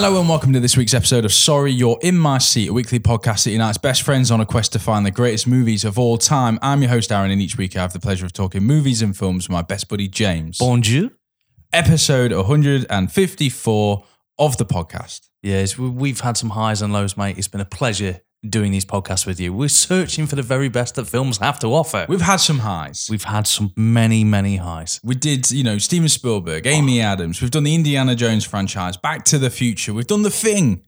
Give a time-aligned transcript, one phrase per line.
[0.00, 3.00] Hello and welcome to this week's episode of Sorry You're in My Seat, a weekly
[3.00, 6.16] podcast that unites best friends on a quest to find the greatest movies of all
[6.16, 6.56] time.
[6.62, 9.16] I'm your host, Aaron, and each week I have the pleasure of talking movies and
[9.16, 10.58] films with my best buddy, James.
[10.58, 11.10] Bonjour.
[11.72, 14.04] Episode 154
[14.38, 15.28] of the podcast.
[15.42, 17.36] Yes, we- we've had some highs and lows, mate.
[17.36, 19.52] It's been a pleasure doing these podcasts with you.
[19.52, 22.06] We're searching for the very best that films have to offer.
[22.08, 23.08] We've had some highs.
[23.10, 25.00] We've had some many, many highs.
[25.02, 27.40] We did, you know, Steven Spielberg, Amy Adams.
[27.42, 29.92] We've done the Indiana Jones franchise, Back to the Future.
[29.92, 30.82] We've done The Thing,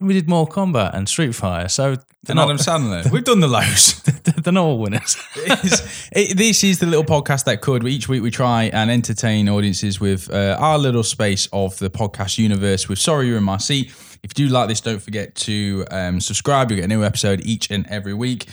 [0.00, 3.10] We did Mortal Kombat and Street Fighter, so and not, Adam Sandler.
[3.12, 4.00] We've done the lows.
[4.42, 5.16] they're not all winners.
[5.36, 7.86] It's- it, this is the little podcast that could.
[7.86, 12.38] Each week we try and entertain audiences with uh, our little space of the podcast
[12.38, 12.88] universe.
[12.88, 13.92] With sorry you're in my seat.
[14.24, 16.70] If you do like this, don't forget to um, subscribe.
[16.70, 18.46] You get a new episode each and every week.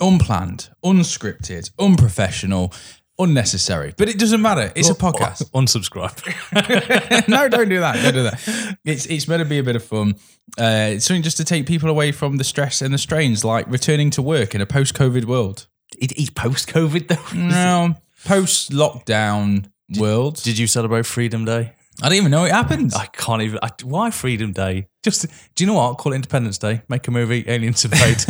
[0.00, 2.72] Unplanned, unscripted, unprofessional,
[3.18, 4.72] unnecessary, but it doesn't matter.
[4.74, 5.50] It's a podcast.
[5.54, 7.28] Unsubscribe.
[7.28, 8.02] no, don't do that.
[8.02, 8.76] Don't do that.
[8.86, 10.14] It's it's meant to be a bit of fun.
[10.58, 13.68] Uh, it's something just to take people away from the stress and the strains, like
[13.68, 15.66] returning to work in a post-COVID world.
[15.98, 17.38] it's post COVID, though.
[17.38, 20.42] No, post lockdown world.
[20.42, 21.72] Did you celebrate Freedom Day?
[22.02, 22.92] I didn't even know it happened.
[22.94, 23.58] I can't even.
[23.62, 24.88] I, why Freedom Day?
[25.02, 25.98] Just do you know what?
[25.98, 26.82] Call it Independence Day.
[26.88, 27.44] Make a movie.
[27.48, 28.24] Aliens invade.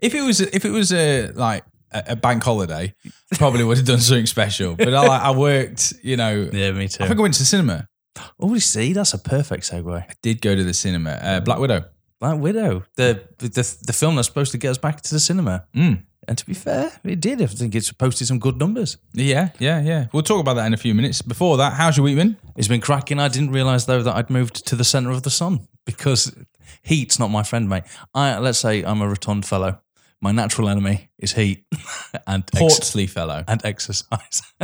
[0.00, 2.94] if it was if it was a like a, a bank holiday,
[3.34, 4.74] probably would have done something special.
[4.74, 6.48] But I, I worked, you know.
[6.52, 7.04] yeah, me too.
[7.04, 7.88] I think I went to the cinema.
[8.40, 10.02] Oh, you see, that's a perfect segue.
[10.02, 11.10] I did go to the cinema.
[11.10, 11.84] Uh, Black Widow.
[12.18, 15.64] Black Widow, the, the the film that's supposed to get us back to the cinema.
[15.74, 16.02] Mm.
[16.28, 17.40] And to be fair, it did.
[17.40, 18.98] I think it's posted some good numbers.
[19.14, 20.06] Yeah, yeah, yeah.
[20.12, 21.22] We'll talk about that in a few minutes.
[21.22, 22.36] Before that, how's your week been?
[22.60, 23.18] It's been cracking.
[23.18, 26.30] I didn't realise though that I'd moved to the centre of the sun because
[26.82, 27.84] heat's not my friend, mate.
[28.14, 29.80] I let's say I'm a rotund fellow.
[30.20, 31.64] My natural enemy is heat
[32.26, 33.44] and ex- fellow.
[33.48, 34.42] and exercise.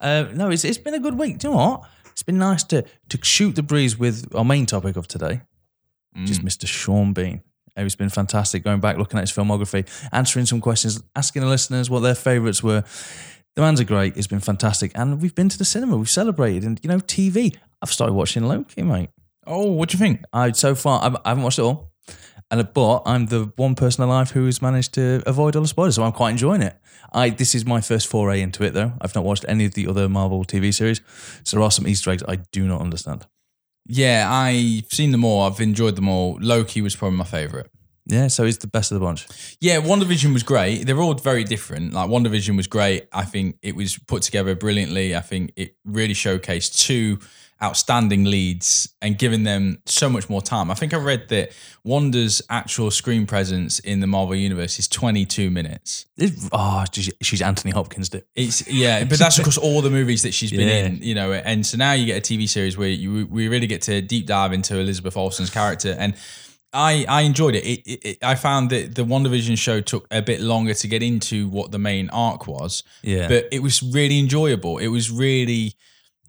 [0.00, 1.38] uh, no, it's it's been a good week.
[1.38, 1.82] Do you know what?
[2.12, 5.40] It's been nice to to shoot the breeze with our main topic of today,
[6.12, 6.68] which is Mr.
[6.68, 7.42] Sean Bean.
[7.76, 11.48] Uh, It's been fantastic going back, looking at his filmography, answering some questions, asking the
[11.48, 12.84] listeners what their favourites were.
[13.54, 14.16] The man's are great.
[14.16, 15.96] It's been fantastic, and we've been to the cinema.
[15.96, 17.56] We've celebrated, and you know, TV.
[17.82, 19.10] I've started watching Loki, mate.
[19.46, 20.22] Oh, what do you think?
[20.32, 21.92] I so far I've, I haven't watched it all,
[22.50, 25.96] and but I'm the one person alive who has managed to avoid all the spoilers,
[25.96, 26.76] so I'm quite enjoying it.
[27.12, 28.92] I this is my first foray into it though.
[29.00, 31.00] I've not watched any of the other Marvel TV series,
[31.44, 33.26] so there are some Easter eggs I do not understand.
[33.86, 35.42] Yeah, I've seen them all.
[35.42, 36.38] I've enjoyed them all.
[36.40, 37.68] Loki was probably my favorite.
[38.06, 39.26] Yeah, so he's the best of the bunch.
[39.60, 40.84] Yeah, WandaVision was great.
[40.86, 41.92] They're all very different.
[41.92, 43.06] Like WandaVision was great.
[43.12, 45.14] I think it was put together brilliantly.
[45.14, 47.18] I think it really showcased two
[47.62, 50.68] outstanding leads and giving them so much more time.
[50.68, 51.52] I think I read that
[51.84, 56.06] Wanda's actual screen presence in the Marvel universe is 22 minutes.
[56.16, 58.08] It- oh, ah, she's, she's Anthony Hopkins.
[58.08, 58.24] Dude.
[58.34, 60.86] It's yeah, but that's across all the movies that she's been Yeah.
[60.86, 61.32] in, you know.
[61.32, 64.26] And so now you get a TV series where you we really get to deep
[64.26, 66.14] dive into Elizabeth Olsen's character, and
[66.72, 67.64] I I enjoyed it.
[67.64, 68.18] It, it, it.
[68.22, 71.78] I found that the WandaVision show took a bit longer to get into what the
[71.78, 74.78] main arc was, Yeah, but it was really enjoyable.
[74.78, 75.74] It was really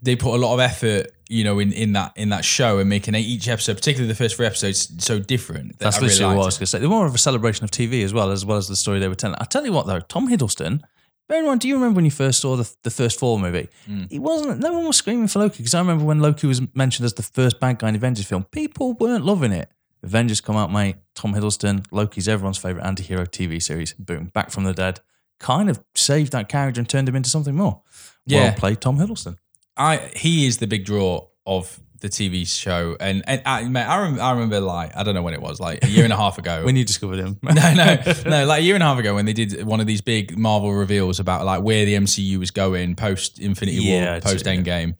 [0.03, 2.89] they put a lot of effort, you know, in, in that in that show and
[2.89, 5.79] making each episode, particularly the first three episodes, so different.
[5.79, 6.79] that that's I really literally what I was going to say.
[6.79, 8.99] They were more of a celebration of TV as well, as well as the story
[8.99, 9.37] they were telling.
[9.39, 10.81] I tell you what, though, Tom Hiddleston.
[11.29, 13.69] Bear in mind, do you remember when you first saw the, the first Thor movie?
[13.89, 14.11] Mm.
[14.11, 14.59] He wasn't.
[14.59, 17.23] No one was screaming for Loki because I remember when Loki was mentioned as the
[17.23, 18.43] first bad guy in the Avengers film.
[18.51, 19.71] People weren't loving it.
[20.03, 20.97] Avengers come out, mate.
[21.15, 23.93] Tom Hiddleston, Loki's everyone's favorite anti-hero TV series.
[23.93, 24.99] Boom, back from the dead.
[25.39, 27.81] Kind of saved that character and turned him into something more.
[28.25, 28.43] Yeah.
[28.43, 29.37] Well played, Tom Hiddleston.
[29.75, 34.01] I he is the big draw of the TV show, and and I, mate, I,
[34.01, 36.17] rem, I remember like I don't know when it was, like a year and a
[36.17, 36.61] half ago.
[36.65, 39.25] When you discovered him, no, no, no, like a year and a half ago when
[39.25, 42.95] they did one of these big Marvel reveals about like where the MCU was going
[42.95, 44.53] post Infinity Yeah, War, post yeah.
[44.55, 44.95] Endgame,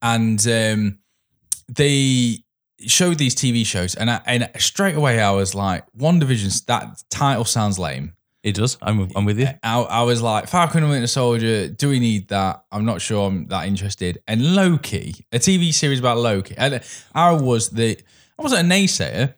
[0.00, 0.98] and um,
[1.68, 2.43] they
[2.90, 7.44] showed these TV shows, and I, and straight away I was like, WandaVision's that title
[7.44, 8.14] sounds lame.
[8.42, 8.76] it does.
[8.82, 9.48] I'm, I'm with you.
[9.62, 12.64] I, I was like, Falcon and Winter Soldier, do we need that?
[12.70, 14.18] I'm not sure I'm that interested.
[14.28, 16.54] And Loki, a TV series about Loki.
[16.58, 16.82] And
[17.14, 17.98] I was the,
[18.38, 19.34] I wasn't a naysayer.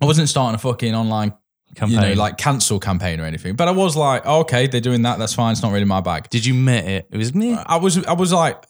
[0.00, 1.34] I wasn't starting a fucking online,
[1.74, 2.02] Campaign.
[2.02, 3.56] you know, like cancel campaign or anything.
[3.56, 5.18] But I was like, oh, okay, they're doing that.
[5.18, 5.52] That's fine.
[5.52, 6.28] It's not really my bag.
[6.28, 7.08] Did you met it?
[7.10, 7.54] It was me.
[7.54, 8.62] I was, I was like,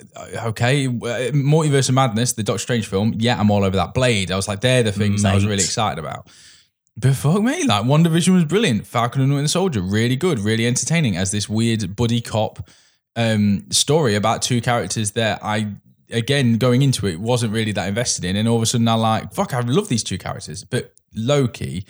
[0.46, 0.90] okay, uh,
[1.32, 3.14] Multiverse of Madness, the Doctor Strange film.
[3.18, 3.92] Yeah, I'm all over that.
[3.92, 4.30] Blade.
[4.30, 6.28] I was like, they're the things that I was really excited about.
[6.96, 8.86] But fuck me, like WandaVision was brilliant.
[8.86, 12.68] Falcon and Winter Soldier, really good, really entertaining as this weird buddy cop
[13.16, 15.72] um, story about two characters that I,
[16.10, 18.36] again, going into it, wasn't really that invested in.
[18.36, 20.64] And all of a sudden, I like, fuck, I love these two characters.
[20.64, 21.86] But Loki,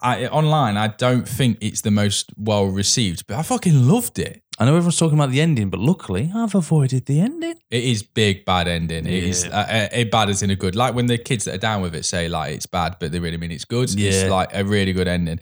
[0.00, 4.42] I, online, I don't think it's the most well received, but I fucking loved it.
[4.58, 7.54] I know everyone's talking about the ending, but luckily I've avoided the ending.
[7.70, 9.06] It is big bad ending.
[9.06, 9.88] It is Yeah.
[9.94, 10.76] uh, uh, bad as in a good.
[10.76, 13.20] Like when the kids that are down with it say like it's bad, but they
[13.20, 13.90] really mean it's good.
[13.94, 14.10] Yeah.
[14.10, 15.40] It's like a really good ending.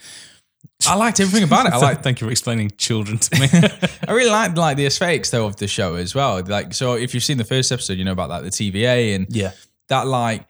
[0.86, 1.72] I liked everything about it.
[1.72, 2.02] I like.
[2.04, 3.48] Thank you for explaining children to me.
[4.08, 6.40] I really liked like the aesthetics though of the show as well.
[6.44, 9.26] Like so, if you've seen the first episode, you know about like the TVA and
[9.30, 9.50] yeah,
[9.88, 10.46] that like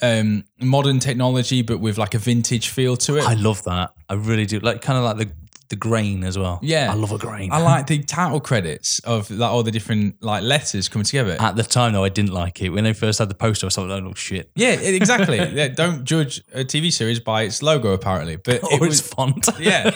[0.00, 3.24] um modern technology, but with like a vintage feel to it.
[3.24, 3.90] I love that.
[4.08, 4.60] I really do.
[4.60, 5.34] Like kind of like the
[5.72, 6.58] the grain as well.
[6.62, 6.92] Yeah.
[6.92, 7.50] I love a grain.
[7.50, 11.34] I like the title credits of like all the different like letters coming together.
[11.40, 12.68] At the time, though, I didn't like it.
[12.68, 15.38] When they first had the poster, I was like, "Oh shit!" Yeah, exactly.
[15.54, 18.36] yeah, don't judge a TV series by its logo, apparently.
[18.36, 19.48] But it Or was, its font.
[19.58, 19.92] yeah.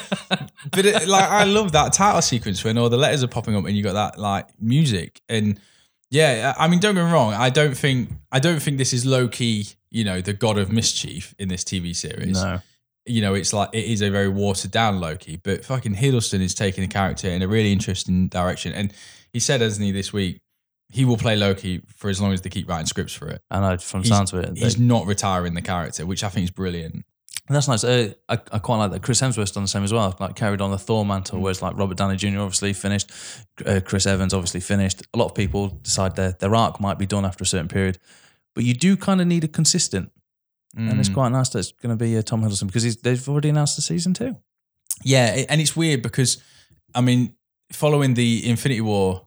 [0.72, 3.66] But it, like, I love that title sequence when all the letters are popping up
[3.66, 5.60] and you got that like music and
[6.10, 6.54] yeah.
[6.58, 7.34] I mean, don't get me wrong.
[7.34, 9.66] I don't think I don't think this is Loki.
[9.90, 12.42] You know, the god of mischief in this TV series.
[12.42, 12.60] no.
[13.08, 16.54] You know, it's like it is a very watered down Loki, but fucking Hiddleston is
[16.56, 18.72] taking the character in a really interesting direction.
[18.72, 18.92] And
[19.32, 20.40] he said, hasn't he, this week,
[20.90, 23.42] he will play Loki for as long as they keep writing scripts for it.
[23.48, 26.44] And I, from He's- sounds of it, He's not retiring the character, which I think
[26.44, 27.04] is brilliant.
[27.48, 27.84] that's nice.
[27.84, 29.02] Uh, I, I quite like that.
[29.04, 30.16] Chris Hemsworth's done the same as well.
[30.18, 31.08] Like carried on the Thor Mm.
[31.08, 32.40] mantle, whereas like Robert Downey Jr.
[32.40, 33.12] obviously finished,
[33.64, 35.02] uh, Chris Evans obviously finished.
[35.14, 37.98] A lot of people decide their their arc might be done after a certain period,
[38.56, 40.10] but you do kind of need a consistent.
[40.76, 40.98] And Mm.
[40.98, 43.48] it's quite nice that it's going to be uh, Tom Hiddleston because he's, they've already
[43.50, 44.36] announced the season two.
[45.04, 46.38] Yeah, and it's weird because
[46.94, 47.34] I mean,
[47.72, 49.26] following the Infinity War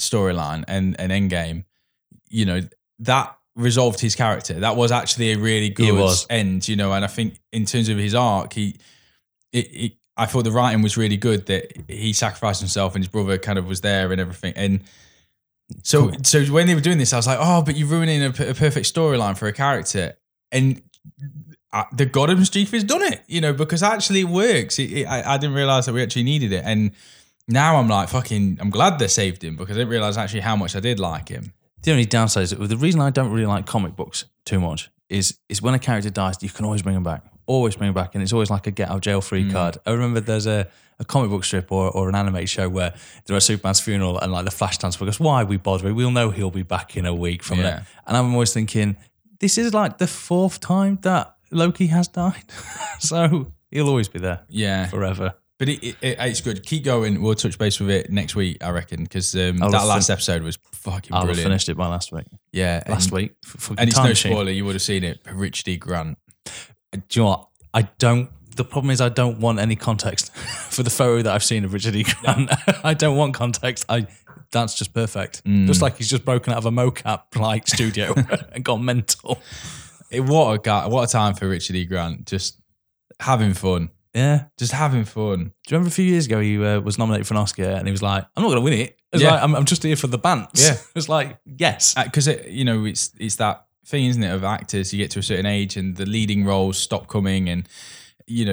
[0.00, 1.64] storyline and and Endgame,
[2.28, 2.60] you know
[3.00, 4.54] that resolved his character.
[4.60, 6.92] That was actually a really good end, you know.
[6.92, 8.76] And I think in terms of his arc, he,
[9.52, 13.08] it, it, I thought the writing was really good that he sacrificed himself and his
[13.08, 14.54] brother kind of was there and everything.
[14.56, 14.82] And
[15.82, 18.30] so, so when they were doing this, I was like, oh, but you're ruining a
[18.30, 20.14] perfect storyline for a character.
[20.52, 20.82] And
[21.72, 24.78] uh, the God of Mischief has done it, you know, because actually it works.
[24.78, 26.62] It, it, I, I didn't realize that we actually needed it.
[26.64, 26.92] And
[27.48, 30.56] now I'm like, fucking, I'm glad they saved him because I didn't realize actually how
[30.56, 31.52] much I did like him.
[31.82, 34.90] The only downside is that the reason I don't really like comic books too much
[35.08, 37.94] is is when a character dies, you can always bring him back, always bring him
[37.94, 39.78] back, and it's always like a get out jail free card.
[39.86, 40.68] I remember there's a,
[40.98, 42.94] a comic book strip or, or an anime show where
[43.26, 45.94] they're at Superman's funeral and like the Flash transfer goes, "Why are we bothering?
[45.94, 47.78] We'll know he'll be back in a week from Yeah.
[47.78, 48.96] it." And I'm always thinking,
[49.40, 52.44] this is like the fourth time that Loki has died,
[52.98, 54.86] so he'll always be there Yeah.
[54.86, 55.34] forever.
[55.58, 56.64] But it, it, it- it's good.
[56.64, 57.22] Keep going.
[57.22, 60.56] We'll touch base with it next week, I reckon, because um, that last episode was
[60.84, 61.40] fucking brilliant.
[61.42, 62.26] finished it by last week.
[62.52, 62.82] Yeah.
[62.88, 64.32] Last and, week, F- And it's no machine.
[64.32, 64.50] spoiler.
[64.50, 65.20] You would have seen it.
[65.32, 65.76] Rich D.
[65.76, 66.18] Grant.
[66.44, 67.48] do you know what?
[67.72, 68.30] I don't.
[68.56, 71.72] The problem is, I don't want any context for the photo that I've seen of
[71.72, 72.04] Richard E.
[72.04, 72.50] Grant.
[72.84, 73.84] I don't want context.
[73.88, 74.06] I
[74.52, 75.42] that's just perfect.
[75.44, 75.66] Mm.
[75.66, 78.14] Just like he's just broken out of a mocap like studio
[78.52, 79.40] and gone mental.
[80.10, 80.86] It, what a guy.
[80.86, 81.84] What a time for Richard E.
[81.84, 82.26] Grant.
[82.26, 82.60] Just
[83.20, 83.90] having fun.
[84.14, 84.44] Yeah.
[84.56, 85.38] Just having fun.
[85.38, 87.88] Do you remember a few years ago he uh, was nominated for an Oscar and
[87.88, 88.96] he was like, "I'm not going to win it.
[89.14, 89.32] It's Yeah.
[89.34, 90.62] like I'm, I'm just here for the bants.
[90.62, 90.76] Yeah.
[90.94, 91.94] it's like yes.
[92.04, 94.92] because it, you know it's it's that thing, isn't it, of actors?
[94.92, 97.68] You get to a certain age and the leading roles stop coming, and
[98.26, 98.52] you know,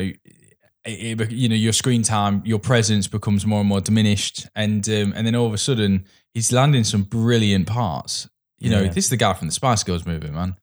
[0.85, 4.87] it, it- you know your screen time, your presence becomes more and more diminished, and
[4.89, 8.29] um, and then all of a sudden he's landing some brilliant parts.
[8.59, 10.55] You know, this is the guy from the Spice Girls movie, man.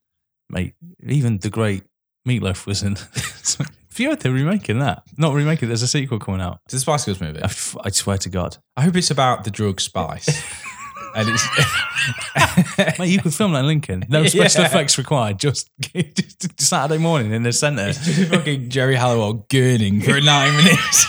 [0.48, 0.74] mate.
[1.04, 1.82] Even the great
[2.28, 2.96] Meatloaf was in.
[4.06, 5.02] Heard they're remaking that?
[5.16, 5.68] Not remaking.
[5.68, 6.60] There's a sequel coming out.
[6.66, 7.40] It's the Spice Girls movie.
[7.40, 10.28] I, f- I swear to God, I hope it's about the drug spice,
[11.16, 14.04] and it's mate, you could film that in Lincoln.
[14.08, 14.66] No special Yeah.
[14.68, 15.38] effects required.
[15.38, 17.92] Just, just Saturday morning in the centre.
[17.92, 21.06] just fucking Geri Halliwell gurning for nine minutes.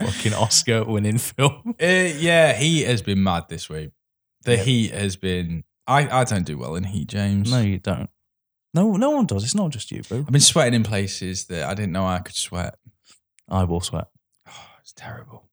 [0.00, 1.74] Fucking Oscar-winning film.
[1.80, 3.90] Uh, yeah, he has been mad this week.
[4.44, 5.64] The Heat has been.
[5.86, 7.50] I, I don't do well in Heat, James.
[7.50, 8.08] No, you don't.
[8.72, 9.42] No, no one does.
[9.44, 10.20] It's not just you, boo.
[10.20, 12.76] I've been sweating in places that I didn't know I could sweat.
[13.48, 14.06] I will sweat.
[14.48, 15.48] Oh, it's terrible.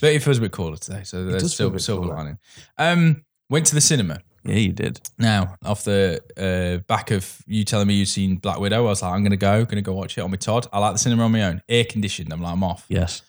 [0.00, 2.16] But it feels a bit cooler today, so there's feel a silver, bit silver cooler.
[2.16, 2.38] lining.
[2.76, 4.20] Um, went to the cinema.
[4.44, 5.00] Yeah, you did.
[5.18, 9.02] Now, off the uh, back of you telling me you'd seen Black Widow, I was
[9.02, 10.66] like, I'm going to go, going to go watch it on my Todd.
[10.72, 11.62] I like the cinema on my own.
[11.68, 12.32] Air conditioned.
[12.32, 12.84] I'm like, I'm off.
[12.88, 13.22] Yes.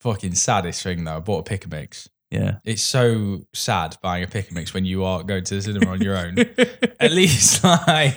[0.00, 1.16] Fucking saddest thing, though.
[1.16, 2.08] I bought a pick and mix.
[2.34, 2.58] Yeah.
[2.64, 5.90] It's so sad buying a pick and mix when you are going to the cinema
[5.90, 6.38] on your own.
[7.00, 8.16] at least like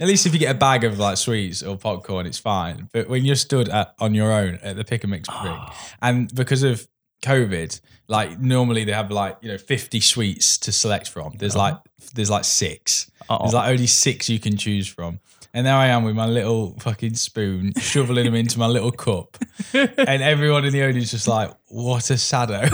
[0.00, 2.88] at least if you get a bag of like sweets or popcorn, it's fine.
[2.92, 5.96] But when you're stood at, on your own at the pick and mix break, ah.
[6.00, 6.86] and because of
[7.22, 11.34] COVID, like normally they have like you know 50 sweets to select from.
[11.36, 11.72] There's uh-huh.
[11.72, 11.76] like
[12.14, 13.10] there's like six.
[13.28, 15.20] There's like only six you can choose from.
[15.54, 19.38] And there I am with my little fucking spoon, shoveling them into my little cup.
[19.74, 22.68] And everyone in the audience just like, what a saddo.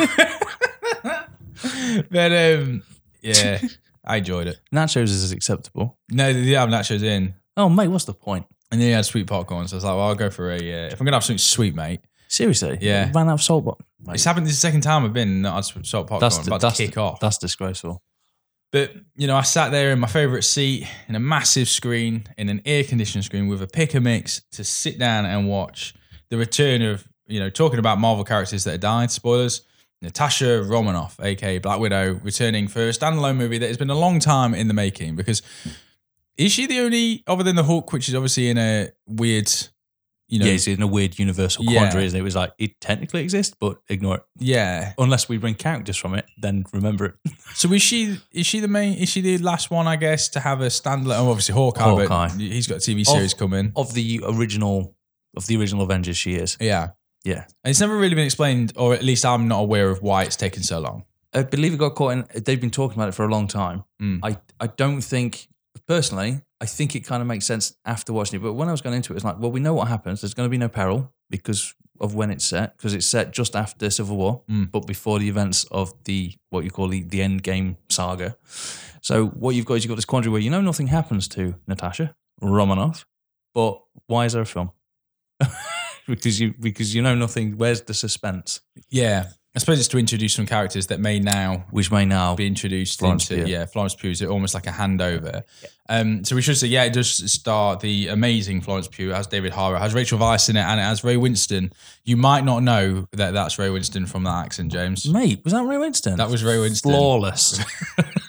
[2.10, 2.82] but um,
[3.22, 3.60] yeah,
[4.04, 4.58] I enjoyed it.
[4.72, 5.98] Nachos is acceptable.
[6.10, 7.34] No, they have nachos in.
[7.56, 8.46] Oh, mate, what's the point?
[8.70, 9.68] And then he had sweet popcorn.
[9.68, 11.24] So I was like, well, I'll go for a, uh, if I'm going to have
[11.24, 13.12] something sweet, mate, Seriously, Yeah.
[13.14, 13.64] ran out of salt.
[13.64, 13.76] But
[14.14, 14.46] It's happened.
[14.46, 16.20] This is the second time I've been not had salt popcorn.
[16.20, 17.20] that's I'm about that's to kick off.
[17.20, 18.02] That's disgraceful.
[18.72, 22.48] But you know, I sat there in my favorite seat in a massive screen in
[22.48, 25.94] an air conditioned screen with a pick a mix to sit down and watch
[26.30, 29.10] the return of you know talking about Marvel characters that had died.
[29.12, 29.62] Spoilers.
[30.04, 34.20] Natasha Romanoff, aka Black Widow, returning for a standalone movie that has been a long
[34.20, 35.16] time in the making.
[35.16, 35.42] Because
[36.36, 39.50] is she the only, other than the Hulk, which is obviously in a weird,
[40.28, 41.80] you know, yeah, it's in a weird universal Yeah.
[41.80, 42.20] quandary, isn't it?
[42.20, 44.22] It was like it technically exists, but ignore it.
[44.38, 44.92] yeah.
[44.98, 47.14] Unless we bring characters from it, then remember it.
[47.54, 48.18] So is she?
[48.32, 48.98] Is she the main?
[48.98, 49.86] Is she the last one?
[49.86, 51.18] I guess to have a standalone.
[51.20, 52.28] Oh, obviously Hawkeye, Hawkeye.
[52.30, 53.70] but he's got a TV series coming.
[53.76, 54.96] of the original
[55.36, 56.56] of the original Avengers, she is.
[56.60, 56.90] Yeah.
[57.24, 57.44] Yeah.
[57.64, 60.36] And it's never really been explained, or at least I'm not aware of why it's
[60.36, 61.04] taken so long.
[61.32, 62.24] I believe it got caught in.
[62.44, 63.84] They've been talking about it for a long time.
[64.00, 64.20] Mm.
[64.22, 65.48] I, I don't think,
[65.88, 68.42] personally, I think it kind of makes sense after watching it.
[68.42, 70.20] But when I was going into it, it's like, well, we know what happens.
[70.20, 73.56] There's going to be no peril because of when it's set, because it's set just
[73.56, 74.70] after Civil War, Mm.
[74.70, 78.36] but before the events of the what you call the, the end game saga.
[79.00, 81.54] So what you've got is you've got this quandary where you know nothing happens to
[81.66, 83.06] Natasha Romanoff,
[83.54, 84.72] but why is there a film?
[86.06, 87.56] because you because you know nothing.
[87.56, 88.60] Where's the suspense?
[88.90, 89.28] Yeah.
[89.56, 92.98] I suppose it's to introduce some characters that may now Which may now be introduced
[92.98, 93.52] Florence into Pugh.
[93.52, 95.44] yeah Florence Pugh is almost like a handover.
[95.88, 99.28] Um, so we should say yeah, it does star the amazing Florence Pugh it has
[99.28, 101.72] David Harbour, has Rachel Weisz in it, and it has Ray Winstone.
[102.04, 105.08] You might not know that that's Ray Winstone from that accent, James.
[105.08, 106.16] Mate, was that Ray Winstone?
[106.16, 106.82] That was Ray Winstone.
[106.82, 107.64] Flawless.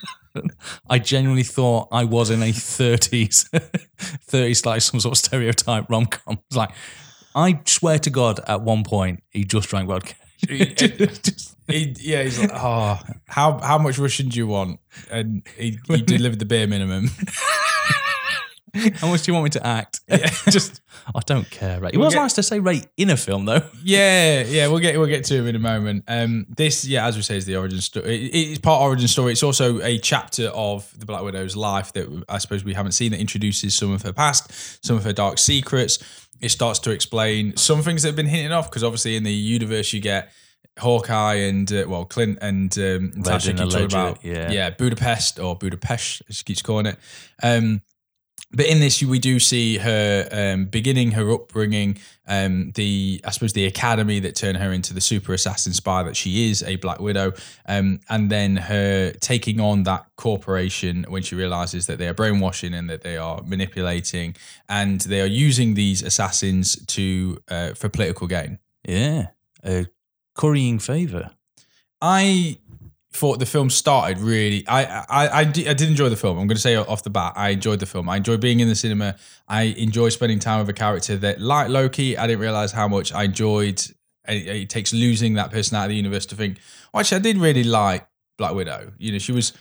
[0.90, 3.50] I genuinely thought I was in a 30s,
[3.98, 6.40] 30s like some sort of stereotype rom com.
[6.50, 6.72] It's like,
[7.36, 10.14] I swear to God, at one point, he just drank vodka.
[10.48, 14.80] Just- He, yeah, he's like, oh, how how much Russian do you want?
[15.12, 17.10] And he, he delivered the bare minimum.
[18.96, 20.02] How much do you want me to act?
[20.50, 20.82] just,
[21.16, 21.80] I don't care.
[21.80, 21.94] Right?
[21.94, 23.62] It was get- nice to say Ray in a film, though.
[23.84, 26.04] Yeah, yeah, we'll get we'll get to him in a moment.
[26.10, 28.26] Um, this, yeah, as we say, is the origin story.
[28.26, 29.32] It, it's part origin story.
[29.32, 33.12] It's also a chapter of the Black Widow's life that I suppose we haven't seen
[33.14, 35.98] that introduces some of her past, some of her dark secrets.
[36.42, 39.34] It starts to explain some things that have been hinted off because obviously in the
[39.34, 40.32] universe you get
[40.78, 44.52] Hawkeye and uh, well Clint and um, Natasha keep talking about yeah.
[44.52, 46.98] yeah Budapest or Budapest as she keeps calling it.
[47.42, 47.82] Um,
[48.56, 51.98] but in this, we do see her um, beginning her upbringing,
[52.28, 56.16] um, the I suppose the academy that turned her into the super assassin spy that
[56.16, 57.34] she is, a Black Widow,
[57.68, 62.74] um, and then her taking on that corporation when she realizes that they are brainwashing
[62.74, 64.36] and that they are manipulating
[64.70, 68.60] and they are using these assassins to uh, for political gain.
[68.88, 69.28] Yeah.
[69.64, 69.88] A
[70.36, 71.32] currying favour.
[72.02, 72.60] I
[73.16, 74.68] thought the film started really.
[74.68, 76.38] I I I did, I did enjoy the film.
[76.38, 78.10] I'm going to say off the bat, I enjoyed the film.
[78.10, 79.16] I enjoyed being in the cinema.
[79.48, 83.14] I enjoy spending time with a character that, like Loki, I didn't realize how much
[83.14, 83.82] I enjoyed.
[84.28, 86.60] It, it takes losing that person out of the universe to think.
[86.94, 88.08] Well, actually, I did really like
[88.38, 88.94] Black Widow.
[88.98, 89.54] You know, she was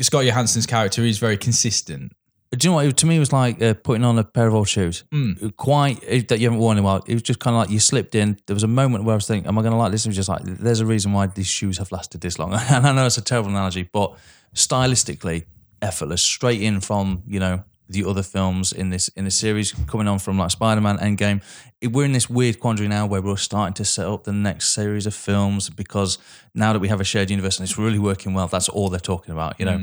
[0.00, 2.12] Scarlett Johansson's character is very consistent.
[2.52, 2.86] Do you know what?
[2.86, 5.04] It, to me, it was like uh, putting on a pair of old shoes.
[5.12, 5.56] Mm.
[5.56, 7.02] Quite it- that you haven't worn in a while.
[7.06, 8.38] It was just kind of like you slipped in.
[8.46, 10.10] There was a moment where I was thinking, "Am I going to like this?" It
[10.10, 12.92] was just like, "There's a reason why these shoes have lasted this long." And I
[12.92, 14.16] know it's a terrible analogy, but
[14.54, 15.44] stylistically,
[15.82, 20.08] effortless, straight in from you know the other films in this in the series, coming
[20.08, 21.42] on from like Spider-Man, Endgame.
[21.82, 25.06] We're in this weird quandary now where we're starting to set up the next series
[25.06, 26.18] of films because
[26.54, 28.98] now that we have a shared universe and it's really working well, that's all they're
[29.00, 29.78] talking about, you know.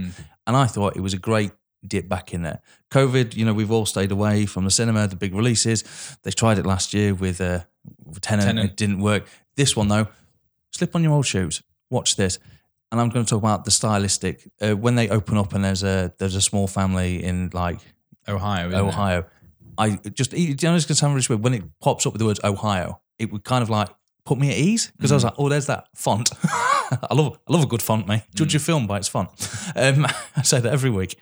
[0.48, 1.51] And I thought it was a great
[1.87, 2.61] dip back in there.
[2.91, 5.83] COVID, you know, we've all stayed away from the cinema, the big releases.
[6.23, 7.61] They tried it last year with uh,
[8.05, 8.65] with Tenet, Tenet.
[8.65, 9.25] it didn't work.
[9.55, 10.07] This one though,
[10.71, 12.39] slip on your old shoes, watch this.
[12.91, 14.47] And I'm going to talk about the stylistic.
[14.61, 17.79] Uh, when they open up and there's a there's a small family in like
[18.27, 18.75] Ohio, it?
[18.75, 19.25] Ohio,
[19.77, 22.19] I just you know it's going to sound really weird when it pops up with
[22.19, 23.01] the words Ohio.
[23.17, 23.89] It would kind of like
[24.25, 26.29] put me at ease because I was like, oh, there's that font.
[26.43, 28.23] I love I love a good font, mate.
[28.35, 29.29] Judge your film by its font.
[29.75, 31.17] Um, I say that every week.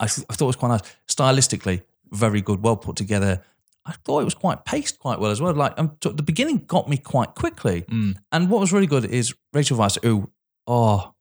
[0.00, 0.82] I, th- I thought it was quite nice.
[1.08, 3.42] Stylistically, very good, well put together.
[3.84, 5.54] I thought it was quite paced quite well as well.
[5.54, 7.84] Like um, t- the beginning got me quite quickly.
[8.32, 10.30] And what was really good is Rachel Weisz, who,
[10.66, 11.14] oh,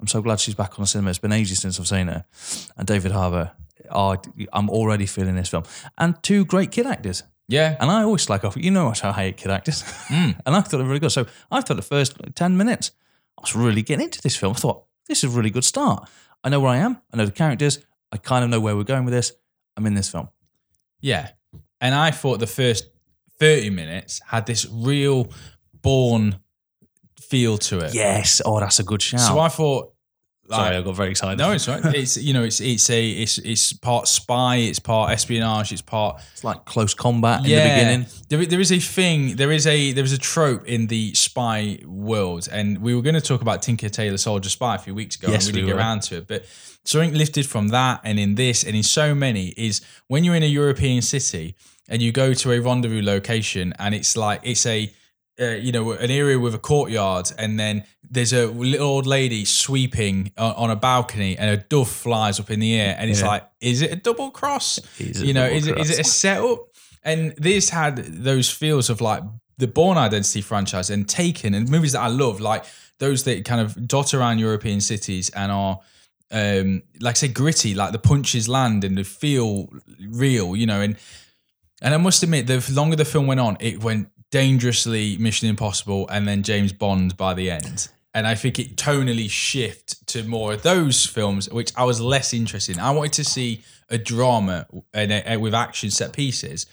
[0.00, 1.10] I'm so glad she's back on the cinema.
[1.10, 2.24] It's been ages since I've seen her.
[2.76, 3.52] And David Harbour.
[3.90, 4.16] Oh,
[4.52, 5.64] I'm already feeling this film.
[5.98, 7.22] And two great kid actors.
[7.48, 8.56] Yeah, And I always like off.
[8.56, 9.82] You know how I hate kid actors.
[10.10, 11.10] and I thought they were really good.
[11.10, 12.92] So I thought the first 10 minutes,
[13.36, 14.52] I was really getting into this film.
[14.52, 16.08] I thought, this is a really good start.
[16.44, 16.98] I know where I am.
[17.12, 17.80] I know the characters.
[18.12, 19.32] I kind of know where we're going with this.
[19.76, 20.28] I'm in this film.
[21.00, 21.30] Yeah.
[21.80, 22.88] And I thought the first
[23.38, 25.32] 30 minutes had this real
[25.82, 26.38] Bourne
[27.18, 27.94] feel to it.
[27.94, 28.42] Yes.
[28.44, 29.20] Oh, that's a good shout.
[29.20, 29.94] So I thought,
[30.56, 31.38] Sorry, I got very excited.
[31.38, 31.84] No, it's right.
[31.94, 36.20] It's you know, it's it's a it's it's part spy, it's part espionage, it's part
[36.32, 38.06] it's like close combat in the beginning.
[38.28, 41.78] There, there is a thing, there is a there is a trope in the spy
[41.86, 45.16] world, and we were going to talk about Tinker Tailor Soldier Spy a few weeks
[45.16, 45.80] ago, Yes, and we we didn't were.
[45.80, 46.26] get around to it.
[46.28, 46.44] But
[46.84, 50.42] something lifted from that, and in this, and in so many, is when you're in
[50.42, 51.54] a European city
[51.88, 54.92] and you go to a rendezvous location, and it's like it's a
[55.40, 59.44] uh, you know, an area with a courtyard, and then there's a little old lady
[59.44, 63.20] sweeping on, on a balcony, and a dove flies up in the air, and it's
[63.20, 63.28] Yeah.
[63.28, 64.78] like, is it a double cross?
[64.98, 66.66] You know, is it is it a setup?
[67.02, 69.22] And this had those feels of like
[69.56, 72.64] the Bourne Identity franchise and Taken, and movies that I love, like
[72.98, 75.80] those that kind of dot around European cities and are.
[76.32, 79.68] Um, like I say, gritty, like the punches land and they feel
[80.10, 80.80] real, you know.
[80.80, 80.96] And
[81.82, 86.08] and I must admit, the longer the film went on, it went dangerously Mission Impossible
[86.08, 87.88] and then James Bond by the end.
[88.12, 92.34] And I think it tonally shift to more of those films, which I was less
[92.34, 92.82] interested in.
[92.82, 96.66] I wanted to see a drama and a, with action set pieces.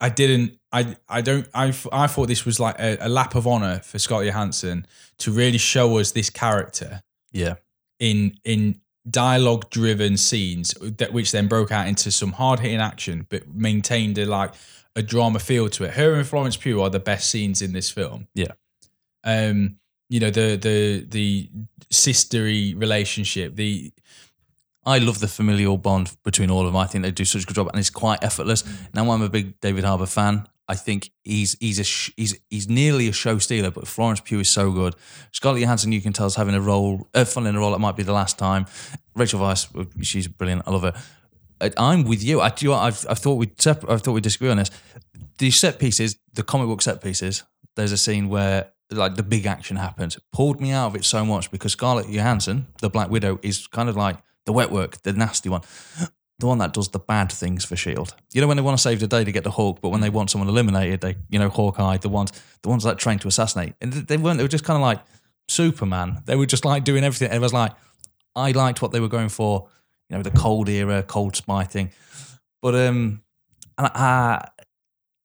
[0.00, 0.58] I didn't.
[0.72, 0.96] I.
[1.08, 1.48] I don't.
[1.54, 1.74] I.
[1.90, 4.86] I thought this was like a, a lap of honor for Scarlett Johansson
[5.18, 7.54] to really show us this character Yeah.
[7.98, 13.24] in in dialogue driven scenes that which then broke out into some hard hitting action
[13.30, 14.52] but maintained a like
[14.96, 15.92] a drama feel to it.
[15.92, 18.26] Her and Florence Pugh are the best scenes in this film.
[18.34, 18.52] Yeah.
[19.22, 19.76] Um,
[20.08, 21.50] you know, the the the
[21.92, 23.92] sistery relationship, the
[24.84, 26.76] I love the familial bond between all of them.
[26.76, 28.64] I think they do such a good job, and it's quite effortless.
[28.94, 30.48] Now I'm a big David Harbour fan.
[30.68, 34.40] I think he's he's a sh- he's he's nearly a show stealer, but Florence Pugh
[34.40, 34.94] is so good.
[35.32, 37.74] Scarlett Johansson, you can tell, is having a role, uh, fun in a role.
[37.74, 38.66] It might be the last time.
[39.14, 39.68] Rachel Weisz,
[40.02, 40.62] she's brilliant.
[40.66, 40.94] I love her.
[41.60, 42.40] I'm with you.
[42.40, 42.66] I do.
[42.66, 44.70] you know I've I thought we'd separ- I thought we disagree on this.
[45.38, 47.44] The set pieces, the comic book set pieces.
[47.76, 50.18] There's a scene where like the big action happens.
[50.32, 53.88] Pulled me out of it so much because Scarlett Johansson, the Black Widow, is kind
[53.88, 55.62] of like the wet work, the nasty one.
[56.38, 58.14] The one that does the bad things for Shield.
[58.34, 60.02] You know when they want to save the day to get the Hulk, but when
[60.02, 63.28] they want someone eliminated, they you know Hawkeye, the ones the ones that trained to
[63.28, 64.36] assassinate, and they weren't.
[64.36, 65.00] They were just kind of like
[65.48, 66.22] Superman.
[66.26, 67.34] They were just like doing everything.
[67.34, 67.72] It was like
[68.34, 69.68] I liked what they were going for.
[70.08, 71.90] You know the cold era, cold spy thing,
[72.62, 73.22] but um,
[73.76, 74.48] and I,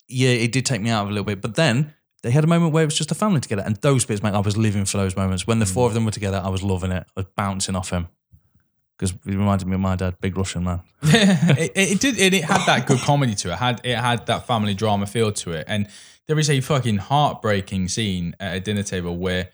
[0.08, 1.42] yeah, it did take me out of a little bit.
[1.42, 4.06] But then they had a moment where it was just a family together, and those
[4.06, 5.46] bits, mate, I was living for those moments.
[5.46, 7.06] When the four of them were together, I was loving it.
[7.16, 8.08] I was bouncing off him
[9.02, 10.82] because it reminded me of my dad, big Russian man.
[11.02, 13.54] it, it did and it had that good comedy to it.
[13.54, 13.58] it.
[13.58, 15.66] Had it had that family drama feel to it.
[15.68, 15.88] And
[16.28, 19.50] there is a fucking heartbreaking scene at a dinner table where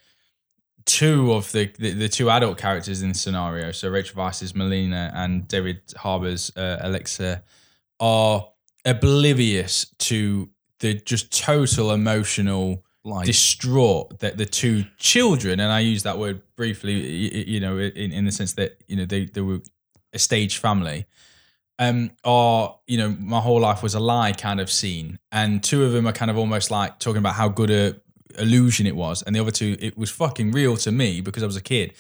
[0.88, 5.12] two of the the, the two adult characters in the scenario, so Rachel Weisz's Melina
[5.14, 7.38] and David Harbour's uh, Alexei,
[8.00, 8.48] are
[8.86, 16.04] oblivious to the just total emotional Like, distraught that the two children, and I use
[16.04, 19.26] that word briefly, y- y- you know, in, in the sense that you know they
[19.26, 19.60] they were
[20.14, 21.06] a staged family,
[21.80, 25.84] um, are you know my whole life was a lie kind of scene, and two
[25.84, 27.96] of them are kind of almost like talking about how good a
[28.38, 31.46] illusion it was, and the other two it was fucking real to me because I
[31.46, 31.94] was a kid.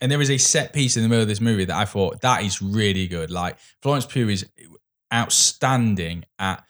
[0.00, 2.20] And there is a set piece in the middle of this movie that I thought
[2.20, 3.32] that is really good.
[3.32, 4.46] Like Florence Pugh is
[5.12, 6.64] outstanding at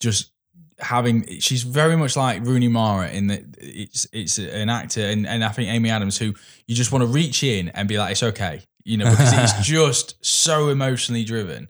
[0.00, 0.32] just
[0.78, 5.42] having she's very much like Rooney Mara in that it's it's an actor and, and
[5.42, 6.34] I think Amy Adams who
[6.66, 9.60] you just want to reach in and be like it's okay you know because it's
[9.66, 11.68] just so emotionally driven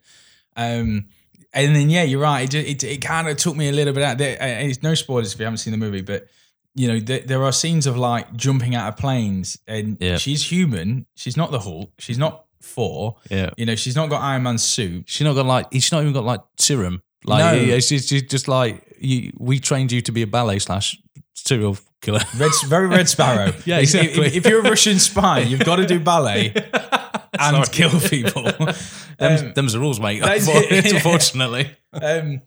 [0.57, 1.07] um
[1.53, 4.03] and then yeah you're right it, it, it kind of took me a little bit
[4.03, 6.27] out there and it's no spoilers if you haven't seen the movie but
[6.77, 10.19] you know there, there are scenes of like jumping out of planes and Yeah.
[10.19, 13.17] she's human she's not the Hulk she's not Thor.
[13.31, 13.51] yeah.
[13.57, 16.13] you know she's not got Iron Man's suit She's not got like she's not even
[16.13, 17.01] got like serum.
[17.25, 17.79] Like No.
[17.81, 20.97] she's, just like you, we trained you to be a ballet slash
[21.35, 22.21] serial killer.
[22.37, 23.53] Red, very Red Sparrow.
[23.65, 24.27] Yeah, If- exactly.
[24.27, 26.53] If, if you're a Russian spy, you've got to do ballet
[27.41, 28.43] and kill people.
[29.19, 30.21] Them, them's the rules, mate.
[30.23, 32.43] Unfortunately, Um,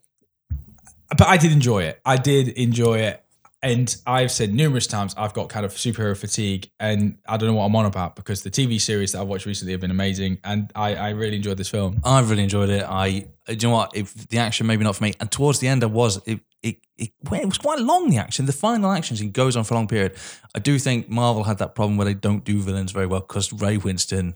[1.17, 1.99] but I did enjoy it.
[2.05, 3.23] I did enjoy it.
[3.61, 7.55] And I've said numerous times I've got kind of superhero fatigue, and I don't know
[7.55, 10.37] what I'm on about because the TV series that I've watched recently have been amazing,
[10.45, 11.99] and I, I really enjoyed this film.
[12.05, 12.83] I really enjoyed it.
[12.87, 13.95] I, do you know what?
[13.95, 16.39] If the action maybe not for me, and towards the end, I was it.
[16.61, 18.09] It, it, well, it was quite long.
[18.09, 20.15] The action, the final action scene goes on for a long period.
[20.53, 23.53] I do think Marvel had that problem where they don't do villains very well because
[23.53, 24.35] Ray Winstone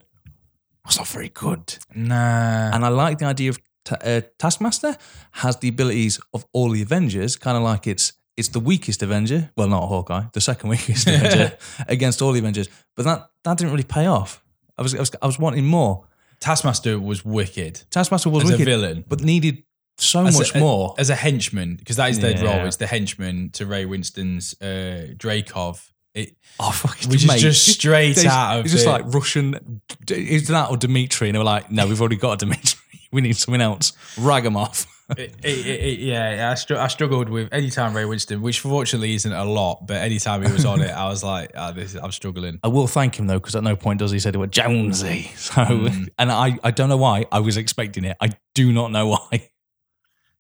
[0.86, 1.78] was not very good.
[1.94, 3.60] Nah, And I like the idea of
[3.92, 4.96] uh, Taskmaster
[5.32, 9.52] has the abilities of all the Avengers, kind of like it's it's the weakest Avenger.
[9.56, 12.68] Well, not Hawkeye, the second weakest Avenger against all the Avengers.
[12.96, 14.44] But that that didn't really pay off.
[14.78, 16.08] I was I was, I was wanting more.
[16.40, 19.06] Taskmaster was wicked Taskmaster was as a villain.
[19.08, 19.64] but needed
[19.98, 20.94] so As much a, more.
[20.98, 22.58] as a henchman because that is their Yeah.
[22.58, 22.68] role.
[22.68, 25.80] It's the henchman to Ray Winstone's uh, Dreykov
[26.16, 27.36] It, Oh, fucking which mate.
[27.38, 29.82] is just straight out of It's just the- like Russian.
[30.10, 31.30] Is that or Dimitri?
[31.30, 32.80] And they were like, no, we've already got a Dimitri.
[33.14, 33.94] We need something else.
[34.18, 34.88] Rag him off.
[35.18, 39.32] It, it, it, yeah, I, str- I struggled with anytime Ray Winstone, which fortunately isn't
[39.32, 42.60] a lot, but anytime he was on it, I was like, oh, this, I'm struggling.
[42.64, 45.32] I will thank him though, because at no point does he say the word Jonesy.
[45.44, 47.26] So, and I, I don't know why.
[47.32, 48.16] I was expecting it.
[48.22, 49.50] I do not know why.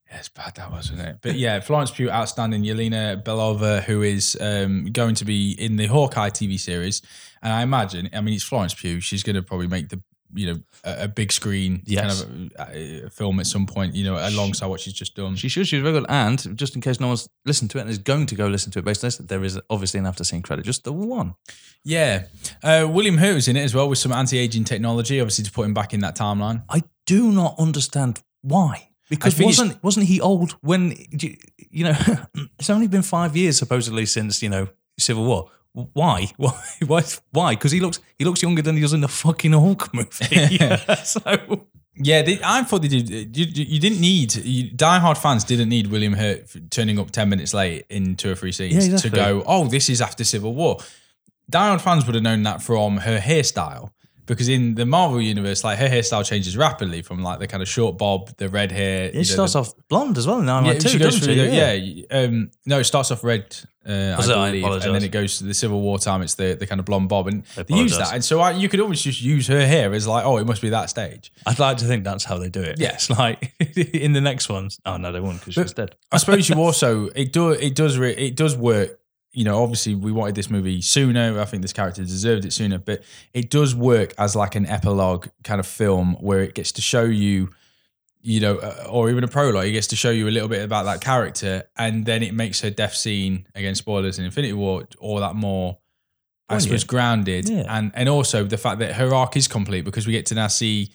[0.10, 1.18] Yeah, it's bad that wasn't it?
[1.22, 2.64] But yeah, Florence Pugh, outstanding.
[2.64, 7.02] Yelena Belova, who is um, going to be in the Hawkeye TV series,
[7.42, 9.00] and I imagine, I mean, it's Florence Pugh.
[9.00, 10.02] She's going to probably make the
[10.36, 12.24] you know a, a big screen Yes.
[12.24, 13.96] kind of uh, film at some point.
[13.96, 15.36] You know, alongside what she's just done.
[15.36, 15.68] She should.
[15.68, 16.06] She's very good.
[16.10, 18.72] And just in case no one's listened to it and is going to go listen
[18.74, 21.36] to it based on this, there is obviously an after scene credit, just the one.
[21.84, 22.26] Yeah,
[22.64, 25.66] uh, William Hurt was in it as well with some anti-aging technology, obviously to put
[25.66, 26.64] him back in that timeline.
[26.70, 28.90] I do not understand why.
[29.10, 31.36] Because wasn't wasn't he old when you
[31.70, 31.96] you know
[32.60, 34.68] it's only been five years supposedly since you know
[34.98, 35.52] Civil War.
[35.94, 36.28] Why?
[36.38, 36.60] Why?
[36.86, 37.04] Why?
[37.32, 37.56] Why?
[37.56, 40.58] Because he looks he looks younger than he does in the fucking Hulk movie.
[41.04, 43.36] so Yeah, they, I thought they did.
[43.36, 47.54] You, you didn't need you, diehard fans didn't need William Hurt turning up ten minutes
[47.54, 49.10] late in two or three scenes Yeah, exactly.
[49.10, 49.44] to go.
[49.46, 50.78] Oh, this is after Civil War.
[51.52, 53.90] Diehard fans would have known that from her hairstyle
[54.26, 57.68] because in the Marvel universe, like her hairstyle changes rapidly from like the kind of
[57.70, 59.10] short bob, the red hair.
[59.14, 61.46] it starts off blonde as well Iron Yeah, Man Two, she goes through the,
[62.10, 62.18] yeah.
[62.18, 63.56] um, no, it starts off red,
[63.86, 63.92] uh?
[63.92, 64.86] I I believe, apologise.
[64.86, 66.22] and then it goes to the Civil War time.
[66.22, 68.52] It's the, the kind of blonde bob, and I they use that, and so I,
[68.52, 71.32] you could always just use her hair as like, oh, it must be that stage.
[71.46, 72.80] I'd like to think that's how they do it.
[72.80, 72.94] Yeah.
[72.94, 73.54] It's like
[73.94, 74.80] in the next ones.
[74.86, 75.96] Oh no, they won't because she's dead.
[76.12, 79.00] I suppose you also it do it does re- it does work.
[79.34, 81.40] You know, obviously we wanted this movie sooner.
[81.40, 83.02] I think this character deserved it sooner, but
[83.34, 87.04] it does work as like an epilogue kind of film where it gets to show
[87.04, 87.50] you,
[88.22, 89.66] you know, uh, or even a prologue.
[89.66, 92.62] It gets to show you a little bit about that character, and then it makes
[92.62, 95.80] her death scene against spoilers in Infinity War all that more.
[96.50, 96.88] I suppose Poignant.
[96.90, 97.78] grounded, Yeah.
[97.78, 100.48] and and also the fact that her arc is complete because we get to now
[100.48, 100.92] see,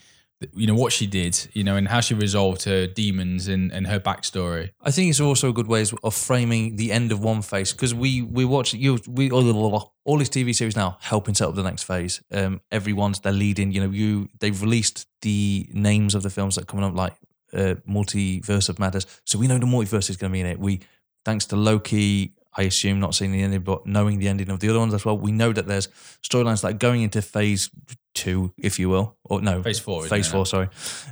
[0.53, 3.87] you know, what she did, you know, and how she resolved her demons and and
[3.87, 4.71] her backstory.
[4.81, 7.95] I think it's also a good way of framing the end of one phase because
[7.95, 11.63] we we watch you we all, all these TV series now helping set up the
[11.63, 12.23] next phase.
[12.33, 13.73] Um, everyone's they're leading.
[13.73, 17.15] You know, you they've released the names of the films that are coming up like
[17.53, 20.61] uh, Multiverse of Madness, so we know the multiverse is going to be in it.
[20.61, 20.81] We
[21.25, 22.35] thanks to Loki.
[22.59, 25.05] I assume not seeing the ending, but knowing the ending of the other ones as
[25.05, 25.87] well, we know that there's
[26.23, 27.71] storylines like going into phase
[28.15, 30.45] two, if you will, or no, Phase four, phase it four.
[30.45, 30.69] Sorry,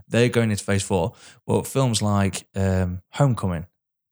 [0.08, 1.14] they're going into phase four.
[1.46, 3.66] Well, films like um, Homecoming,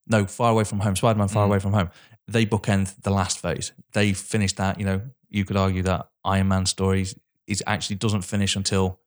[0.07, 1.49] no, Far Away from Home, Spider Man Far Mm.
[1.49, 1.91] Away from Home,
[2.29, 3.73] they bookend the last phase.
[3.93, 4.79] They finish that.
[4.79, 7.19] You know, you could argue that Iron Man stories
[7.49, 9.01] is actually doesn't finish until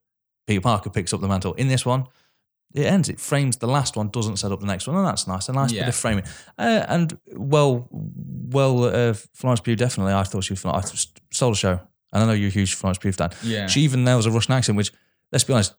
[0.45, 1.53] Peter Parker picks up the mantle.
[1.53, 2.07] In this one,
[2.77, 3.09] it ends.
[3.09, 5.49] It frames the last one, doesn't set up the next one, and that's nice.
[5.49, 6.23] A nice bit of framing.
[6.57, 10.13] Uh, and well, well, uh, Florence Pugh definitely.
[10.13, 10.65] I thought she was.
[10.65, 10.81] I
[11.31, 11.79] stole the show,
[12.13, 13.31] and I know you're a huge Florence Pugh fan.
[13.43, 13.67] Yeah.
[13.67, 14.91] She even nails a Russian accent, which
[15.31, 15.75] let's be honest,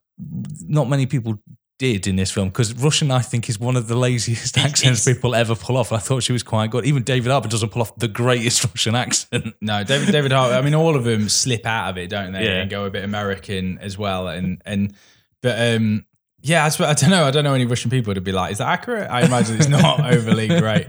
[0.67, 1.39] not many people
[1.79, 5.15] did in this film because Russian, I think, is one of the laziest accents it's-
[5.17, 5.93] people ever pull off.
[5.93, 6.85] I thought she was quite good.
[6.85, 9.55] Even David Harbour doesn't pull off the greatest Russian accent.
[9.61, 10.51] No, David David Hart.
[10.53, 12.43] I mean, all of them slip out of it, don't they?
[12.43, 12.61] Yeah.
[12.61, 14.27] And go a bit American as well.
[14.27, 14.93] And and
[15.41, 16.05] but um,
[16.41, 17.25] yeah, I, I don't know.
[17.25, 19.09] I don't know any Russian people to be like, is that accurate?
[19.09, 20.87] I imagine it's not overly great.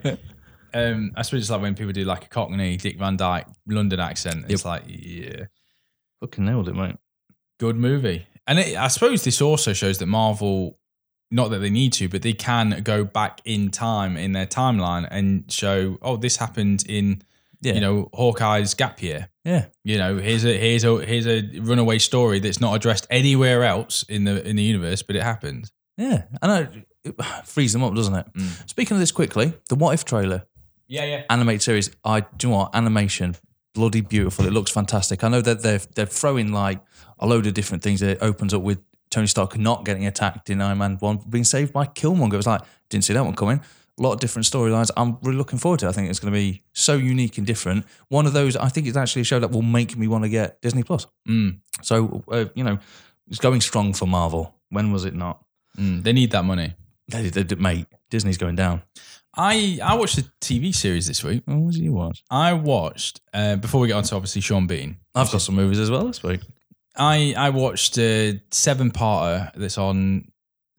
[0.73, 3.99] Um, I suppose it's like when people do like a Cockney Dick Van Dyke London
[4.01, 4.47] accent.
[4.49, 5.47] It's like, yeah,
[6.21, 6.97] Fucking nailed it, mate.
[7.59, 8.27] good movie.
[8.47, 10.79] And it, I suppose this also shows that Marvel,
[11.31, 15.07] not that they need to, but they can go back in time in their timeline
[15.11, 17.23] and show, oh, this happened in
[17.63, 19.29] Yeah, you know Hawkeye's gap year.
[19.45, 19.67] yeah.
[19.85, 24.03] You know, here's a here's a here's a runaway story that's not addressed anywhere else
[24.09, 25.71] in the in the universe, but it happened.
[25.97, 26.69] Yeah, I know.
[27.05, 28.27] It frees them up, doesn't it?
[28.35, 28.69] Mm.
[28.69, 30.47] Speaking of this quickly, the What If trailer,
[30.89, 31.23] Yeah, yeah.
[31.29, 31.91] animated series.
[32.05, 33.37] I do you know what animation,
[33.75, 34.47] bloody beautiful.
[34.47, 35.23] It looks fantastic.
[35.25, 36.81] I know that they're they're throwing like
[37.19, 38.01] a load of different things.
[38.03, 38.79] It opens up with
[39.11, 42.35] Tony Stark not getting attacked in Iron Man One, being saved by Killmonger.
[42.35, 43.61] It was like didn't see that one coming.
[44.01, 44.91] A lot of different storylines.
[44.97, 45.87] I'm really looking forward to.
[45.87, 45.91] it.
[45.91, 47.85] I think it's going to be so unique and different.
[48.09, 50.31] One of those, I think, it's actually a show that will make me want to
[50.31, 51.07] get Disney Plus.
[51.29, 52.79] Mm, So uh, you know,
[53.29, 54.55] it's going strong for Marvel.
[54.71, 55.45] When was it not?
[55.79, 56.75] mm, they need that money.
[57.09, 58.83] They, they, they- mate, Disney's going down.
[59.37, 61.43] I I watched a TV series this week.
[61.47, 62.25] Oh, what did you watch?
[62.31, 64.97] I watched uh, before we get on to obviously Sean Bean.
[65.15, 66.41] I've got some movies as well this week.
[66.97, 70.33] I I watched a seven parter that's on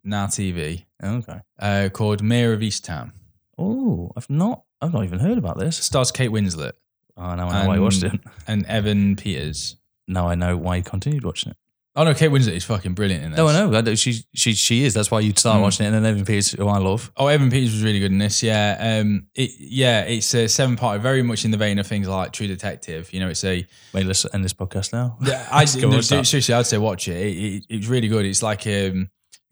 [0.03, 1.39] Now TV Okay.
[1.59, 3.11] uh, called Mare of Easttown.
[3.57, 4.63] Oh, I've not.
[4.81, 5.77] I've not even heard about It this.
[5.77, 6.71] stars Kate Winslet
[7.17, 8.19] Oh, now I know why you watched it.
[8.47, 9.75] and Evan Peters.
[10.07, 11.57] Now I know why you continued watching it.
[11.93, 13.37] Oh no, Kate Winslet is fucking brilliant in this.
[13.37, 13.77] No, I know.
[13.77, 13.95] I know.
[13.95, 14.93] She, she, she is.
[14.93, 15.63] That's why you'd start Mm.
[15.63, 15.89] watching it.
[15.93, 17.11] And then Evan Peters, who I love.
[17.17, 18.41] Oh, Evan Peters was really good in this.
[18.41, 22.07] Yeah, um, it, yeah, it's a seven part, very much in the vein of things
[22.07, 23.11] like True Detective.
[23.13, 25.17] You know, it's a Wait, let's end this podcast now.
[25.21, 26.25] Yeah, I Go no, watch that.
[26.25, 27.17] seriously, I'd say watch it.
[27.17, 27.65] It, it.
[27.69, 28.25] It's really good.
[28.25, 29.09] It's like um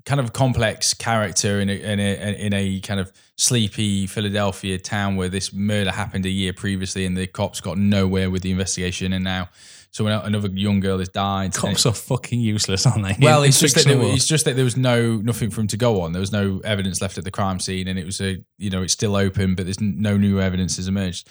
[0.10, 5.16] kind of complex character in a, in a in a kind of sleepy Philadelphia town
[5.16, 9.14] where this murder happened a year previously, and the cops got nowhere with the investigation,
[9.14, 9.50] and now
[9.92, 11.54] so another young girl has died.
[11.54, 13.16] Cops are fucking useless, aren't they?
[13.22, 15.68] well, In it's just that there, it's just that there was no nothing for him
[15.68, 16.12] to go on.
[16.12, 18.82] There was no evidence left at the crime scene, and it was a you know
[18.82, 21.28] it's still open, but there's no new evidence has emerged.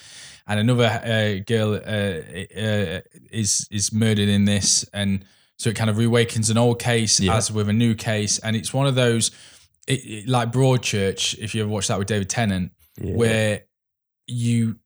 [0.47, 2.21] And another uh, girl uh,
[2.57, 3.01] uh,
[3.33, 5.25] is is murdered in this, and
[5.59, 7.37] so it kind of reawakens an old case Yeah.
[7.37, 9.31] as with a new case, and it's one of those
[9.87, 11.37] it, it- like Broadchurch.
[11.39, 13.15] If you ever watched that with David Tennant, Yeah.
[13.15, 13.63] where
[14.27, 14.77] you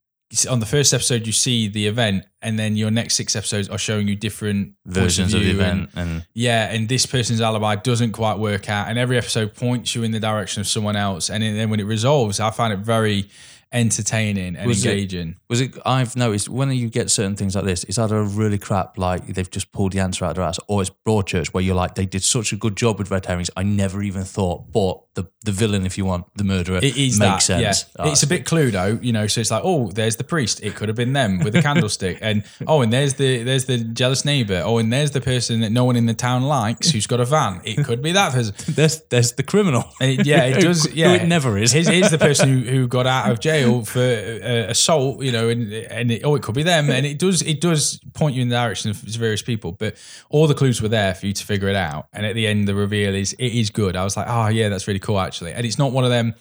[0.49, 3.77] on the first episode you see the event, and then your next six episodes are
[3.77, 5.91] showing you different versions of the view and- event.
[5.95, 10.05] And yeah, and this person's alibi doesn't quite work out, and every episode points you
[10.05, 13.29] in the direction of someone else, and then when it resolves, I find it very
[13.73, 15.37] entertaining and Was it- engaging.
[15.49, 15.77] was it?
[15.85, 19.27] I've noticed when you get certain things like this, it's either a really crap, like
[19.35, 21.95] they've just pulled the answer out of their ass, or it's Broadchurch, where you're like,
[21.95, 23.51] they did such a good job with red herrings.
[23.57, 27.19] I never even thought, but the the villain, if you want, the murderer, It is
[27.19, 27.85] makes that, sense.
[27.99, 28.07] Yeah.
[28.07, 29.27] it's a bit Cluedo, you know.
[29.27, 30.63] So it's like, oh, there's the priest.
[30.63, 33.79] It could have been them with the candlestick, and oh, and there's the there's the
[33.79, 34.63] jealous neighbor.
[34.65, 37.25] Oh, and there's the person that no one in the town likes who's got a
[37.25, 37.61] van.
[37.65, 38.55] It could be that person.
[38.75, 39.85] there's there's the criminal.
[40.01, 40.91] It- yeah, it does.
[40.95, 41.73] Yeah, it never is.
[41.73, 45.23] Here's, here's the person who, who got out of jail for uh, assault.
[45.23, 46.91] You know, and and it, oh, it could be them.
[46.91, 49.73] And it does it does point you in the direction of various people.
[49.73, 49.97] But
[50.31, 52.09] all the clues were there for you to figure it out.
[52.13, 53.97] And at the end, the reveal is it is good.
[53.97, 55.53] I was like, oh yeah, that's really cool actually.
[55.53, 56.35] And it's not one of them.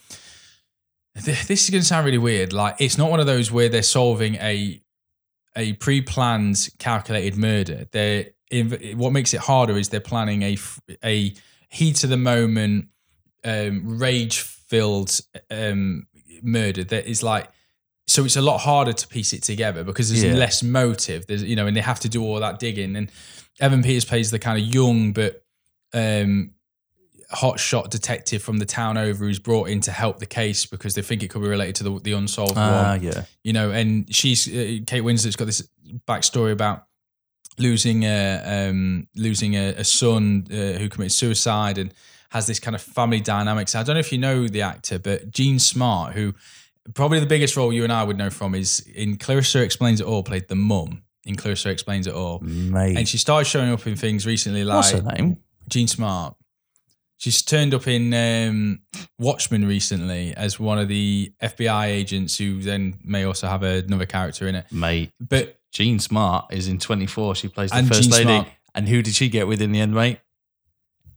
[1.14, 2.54] This is going to sound really weird.
[2.54, 4.82] Like it's not one of those where they're solving a
[5.56, 7.86] a pre-planned, calculated murder.
[7.92, 10.58] They're in, what makes it harder is they're planning a
[11.04, 11.34] a
[11.70, 12.88] heat of the moment,
[13.44, 16.08] um, rage filled um,
[16.42, 17.48] murder that is like.
[18.08, 20.34] So it's a lot harder to piece it together because there's Yeah.
[20.34, 21.28] less motive.
[21.28, 22.96] There's you know, and they have to do all that digging.
[22.96, 23.10] And
[23.60, 25.44] Evan Peters plays the kind of young but
[25.94, 26.52] um,
[27.30, 30.96] hot shot detective from the town over who's brought in to help the case because
[30.96, 33.24] they think it could be related to the, the unsolved Ah, one yeah.
[33.44, 35.66] you know, and she's uh, Kate Winslet's got this
[36.08, 36.88] backstory about
[37.58, 41.94] losing a um, losing a, a son uh, who committed suicide and
[42.32, 43.76] has this kind of family dynamics.
[43.76, 46.34] I don't know if you know the actor, but Jean Smart, who
[46.94, 50.08] probably the biggest role you and I would know from is in Clarissa Explains It
[50.08, 52.98] All, played the mum in Clarissa Explains It All, Mate.
[52.98, 55.38] and she started showing up in things recently like What's her name?
[55.70, 56.36] Jean Smart.
[57.18, 58.80] She's turned up in um,
[59.20, 64.48] Watchmen recently as one of the FBI agents who then may also have another character
[64.48, 64.66] in it.
[64.72, 65.12] Mate.
[65.20, 67.36] But Jean Smart is in 24.
[67.36, 68.24] She plays the And first Jean lady.
[68.24, 68.48] Smart.
[68.74, 70.18] And who did she get with in the end, mate?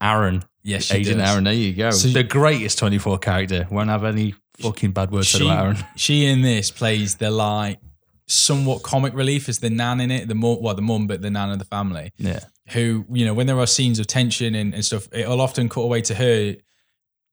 [0.00, 0.44] Aaron.
[0.62, 1.30] yes, she Agent does.
[1.30, 1.44] Aaron.
[1.44, 1.90] There you go.
[1.90, 3.66] So- the greatest 24 character.
[3.70, 5.76] Won't have any fucking bad words said She, about Aaron.
[5.96, 7.78] she in this plays the like
[8.26, 11.30] somewhat comic relief as the nan in it, the mum, well, the mum, but the
[11.30, 12.11] nan of the family.
[12.18, 12.40] Yeah.
[12.70, 15.83] who you know when there are scenes of tension and, and stuff it'll often cut
[15.83, 16.54] away to her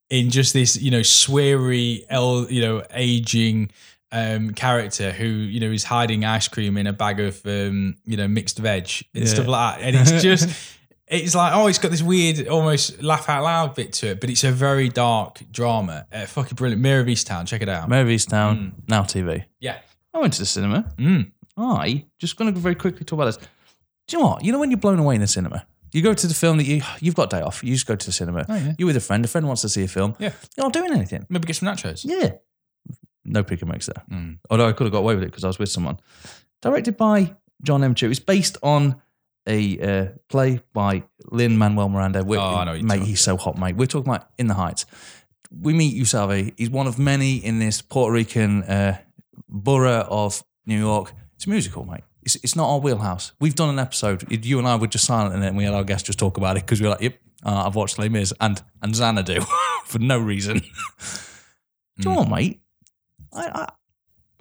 [0.10, 3.72] in just this you know sweary el, you know aging
[4.12, 8.18] um character who you know is hiding ice cream in a bag of um you
[8.18, 9.34] know mixed veg and Yeah.
[9.34, 10.50] stuff like that and it's just
[11.12, 14.30] it's like oh it's got this weird almost laugh out loud bit to it but
[14.30, 18.02] it's a very dark drama uh, fucking brilliant Mare of Easttown check it out Mare
[18.02, 19.46] of Easttown, Now TV.
[19.60, 19.78] yeah
[20.14, 20.92] I went to the cinema.
[20.98, 21.32] Mm.
[21.58, 23.38] I just going to very quickly talk about this.
[23.38, 24.44] Do you know what?
[24.44, 26.66] You know when you're blown away in the cinema, you go to the film that
[26.66, 27.64] you you've got day off.
[27.64, 28.46] You just go to the cinema.
[28.50, 28.74] Oh, yeah.
[28.78, 29.24] You're with a friend.
[29.24, 30.16] A friend wants to see a film.
[30.20, 30.34] Yeah.
[30.58, 31.26] You're not doing anything.
[31.30, 32.32] maybe get some nachos Yeah.
[33.24, 34.04] No pick and mix there.
[34.12, 34.40] Mm.
[34.50, 35.98] Although I could have got away with it because I was with someone.
[36.62, 37.96] Directed by John M.
[37.96, 38.10] Chu.
[38.10, 39.02] It's based on
[39.48, 42.24] a uh, play by Lin Manuel Miranda.
[42.24, 43.76] We're- Oh, I know mate, he's so hot, mate.
[43.76, 44.86] We're talking about In the Heights.
[45.52, 46.54] We meet Usnavi.
[46.58, 48.98] He's one of many in this Puerto Rican uh,
[49.50, 51.14] borough of New York.
[51.36, 52.04] It's a musical, mate.
[52.24, 53.32] It's, it's not our wheelhouse.
[53.40, 54.32] We've done an episode.
[54.46, 56.38] You and I were just silent in it, and we had our guests just talk
[56.38, 59.42] about it because we were like, "Yep, uh, I've watched Les Mis and and Xanadu
[59.86, 60.64] for no reason." Do
[61.98, 62.62] you know what, mate?
[63.34, 63.70] I, I,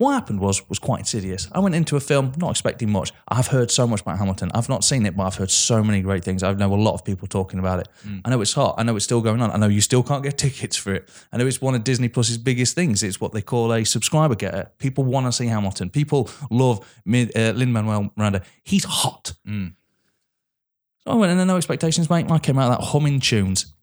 [0.01, 1.47] what happened was was quite insidious.
[1.53, 3.13] I went into a film not expecting much.
[3.29, 4.51] I've heard so much about Hamilton.
[4.55, 6.43] I've not seen it, but I've heard so many great things.
[6.43, 7.89] I know a lot of people talking about it.
[8.25, 8.77] I know it's hot.
[8.79, 9.51] I know it's still going on.
[9.51, 11.07] I know you still can't get tickets for it.
[11.35, 13.03] I know it's one of Disney Plus's biggest things.
[13.03, 14.71] It's what they call a subscriber getter.
[14.79, 15.91] People want to see Hamilton.
[15.91, 18.41] People love uh, Lin Manuel Miranda.
[18.63, 19.35] He's hot.
[19.47, 19.75] Mm.
[21.01, 22.31] So I went in there, no expectations, mate.
[22.31, 23.75] I came out of that humming tunes.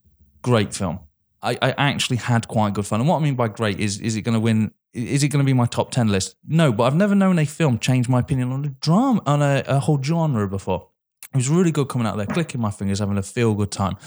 [0.42, 1.00] Great film.
[1.42, 3.00] I, I actually had quite good fun.
[3.00, 4.72] And what I mean by great is, is it going to win?
[4.94, 6.36] Is it going to be my top ten list?
[6.48, 9.64] No, but I've never known a film change my opinion on a drama on a,
[9.68, 10.90] a whole genre before.
[11.34, 13.98] It was really good coming out there, clicking my fingers, having a feel good time.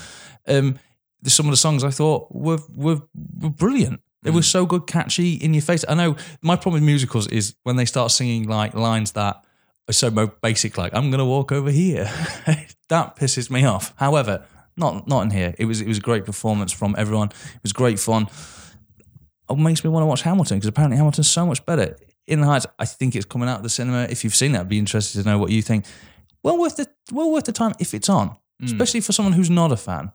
[0.48, 0.78] Um,
[1.26, 3.02] some of the songs I thought were were,
[3.38, 4.00] were brilliant.
[4.22, 5.82] They were so good, catchy, in your face.
[5.88, 9.42] I know my problem with musicals is when they start singing like lines that
[9.88, 10.10] are so
[10.42, 12.04] basic, like "I'm gonna walk over here."
[12.88, 13.94] that pisses me off.
[13.96, 14.44] However,
[14.80, 15.54] not not in here.
[15.58, 17.28] It was it was a great performance from everyone.
[17.28, 18.26] It was great fun.
[19.48, 21.96] It makes me want to watch Hamilton because apparently Hamilton's so much better.
[22.26, 24.06] In the Heights, I think it's coming out of the cinema.
[24.08, 25.84] If you've seen that, I'd be interested to know what you think.
[26.42, 28.66] Well worth the well worth the time if it's on, hmm.
[28.66, 30.12] especially for someone who's not a fan.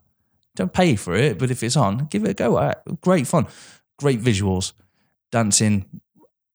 [0.55, 2.71] Don't pay for it, but if it's on, give it a go.
[3.01, 3.47] Great fun,
[3.97, 4.73] great visuals,
[5.31, 5.85] dancing.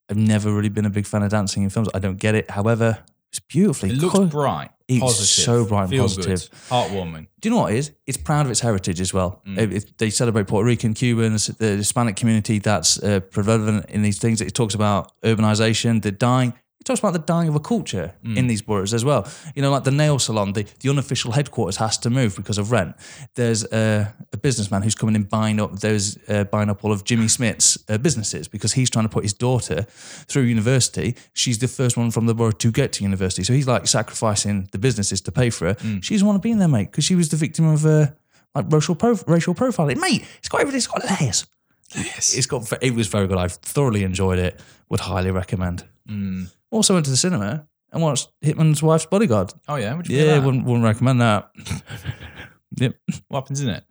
[0.08, 1.88] I've never really been a big fan of dancing in films.
[1.94, 2.50] I don't get it.
[2.50, 3.90] However, it's beautifully.
[3.90, 6.50] It looks co- bright, It's positive, so bright and feel positive.
[6.50, 7.26] good, heartwarming.
[7.40, 7.92] Do you know what it is?
[8.06, 9.40] It's proud of its heritage as well.
[9.46, 14.18] It- it- they celebrate Puerto Rican, Cubans, the Hispanic community that's uh, prevalent in these
[14.18, 14.40] things.
[14.40, 16.54] It talks about urbanization, the dying.
[16.80, 19.28] It talks about the dying of a culture in these boroughs as well.
[19.54, 22.72] You know, like the nail salon, the, the unofficial headquarters has to move because of
[22.72, 22.96] rent.
[23.34, 25.80] There's a, a businessman who's coming in buying up.
[25.80, 29.24] There's uh, buying up all of Jimmy Smits's uh, businesses because he's trying to put
[29.24, 29.82] his daughter
[30.26, 31.16] through university.
[31.34, 34.70] She's the first one from the borough to get to university, so he's like sacrificing
[34.72, 36.00] the businesses to pay for her.
[36.00, 38.06] She doesn't want to be in there, mate, because she was the victim of uh,
[38.54, 39.98] like racial prof- racial profiling.
[40.00, 40.78] Mate, it's got everything.
[40.78, 41.46] It's got layers.
[41.94, 42.34] Yes.
[42.34, 42.72] It's got.
[42.82, 43.36] It was very good.
[43.36, 44.58] I thoroughly enjoyed it.
[44.88, 45.84] Would highly recommend.
[46.70, 49.52] Also went to the cinema and watched Hitman's Wife's Bodyguard.
[49.68, 50.44] Oh yeah, would you Yeah, that?
[50.44, 51.50] wouldn't, wouldn't recommend that.
[52.76, 52.94] yep.
[53.28, 53.84] What happens in it?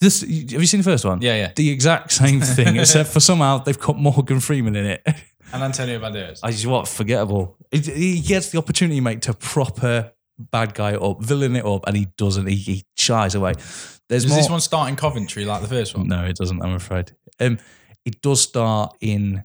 [0.00, 1.20] This have you seen the first one?
[1.22, 1.52] Yeah, yeah.
[1.54, 5.06] The exact same thing, except for somehow they've got Morgan Freeman in it.
[5.52, 6.40] And Antonio Banderas.
[6.42, 7.56] I just what forgettable.
[7.70, 12.06] He gets the opportunity, mate, to proper bad guy up, villain it up, and he
[12.16, 12.46] doesn't.
[12.48, 13.52] He, he shies away.
[14.08, 14.38] There's Does more.
[14.38, 16.08] this one start in Coventry like the first one?
[16.08, 16.60] No, it doesn't.
[16.60, 17.12] I'm afraid.
[17.38, 17.58] Um,
[18.04, 19.44] it does start in.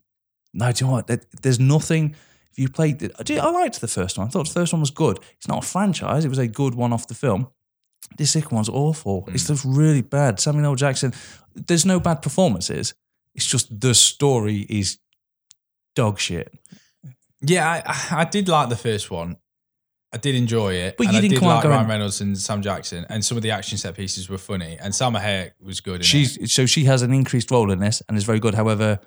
[0.53, 1.07] No, do you know what?
[1.07, 2.15] There- There's nothing.
[2.51, 4.27] If you played, it, I liked the first one.
[4.27, 5.19] I thought the first one was good.
[5.37, 6.25] It's not a franchise.
[6.25, 7.49] It was a good one off the film.
[8.17, 9.25] This second one's awful.
[9.27, 9.47] It's mm.
[9.47, 10.39] just really bad.
[10.39, 10.75] Samuel L.
[10.75, 11.13] Jackson.
[11.53, 12.93] There's no bad performances.
[13.35, 14.97] It's just the story is
[15.95, 16.51] dog shit.
[17.41, 19.37] Yeah, I, I did like the first one.
[20.11, 20.97] I did enjoy it.
[20.97, 23.51] But you didn't did come like Ryan Reynolds and Sam Jackson, and some of the
[23.51, 24.77] action set pieces were funny.
[24.81, 25.95] And Salma Hayek was good.
[25.95, 26.05] In it.
[26.05, 28.55] She's so she has an increased role in this and is very good.
[28.55, 28.99] However,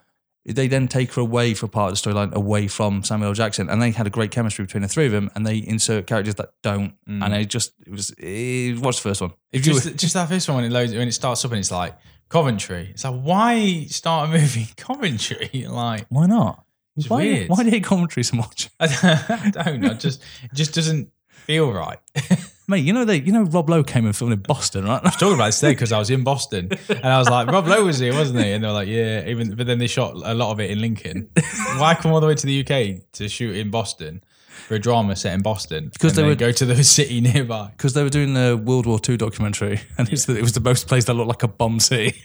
[0.44, 3.81] they then take her away for part of the storyline away from Samuel Jackson, and
[3.81, 6.52] they had a great chemistry between the three of them, and they insert characters that
[6.62, 7.24] don't, mm.
[7.24, 8.11] and it just it was.
[8.18, 9.33] It, watch the first one.
[9.52, 11.61] If you just, just that first one when it loads when it starts up and
[11.61, 11.96] it's like
[12.28, 12.88] Coventry.
[12.90, 15.66] It's like why start a movie Coventry?
[15.68, 16.64] Like why not?
[16.96, 17.48] It's why, weird.
[17.48, 19.85] why do you hate commentary so much, I don't.
[19.85, 21.98] I just it just doesn't feel right.
[22.72, 22.85] mate?
[22.85, 25.00] You know they, you know Rob Lowe came and filmed in Boston, right?
[25.00, 27.48] I was talking about this today because I was in Boston and I was like,
[27.48, 28.50] Rob Lowe was here, wasn't he?
[28.50, 29.24] And they were like, yeah.
[29.26, 31.28] Even but then they shot a lot of it in Lincoln.
[31.76, 35.14] Why come all the way to the UK to shoot in Boston for a drama
[35.14, 35.90] set in Boston?
[35.92, 37.70] Because they would go to the city nearby.
[37.76, 40.61] Because they were doing the World War II documentary, and it's the, it was the
[40.61, 42.18] most place that looked like a bomb city.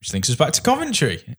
[0.00, 1.36] Which links us back to Coventry.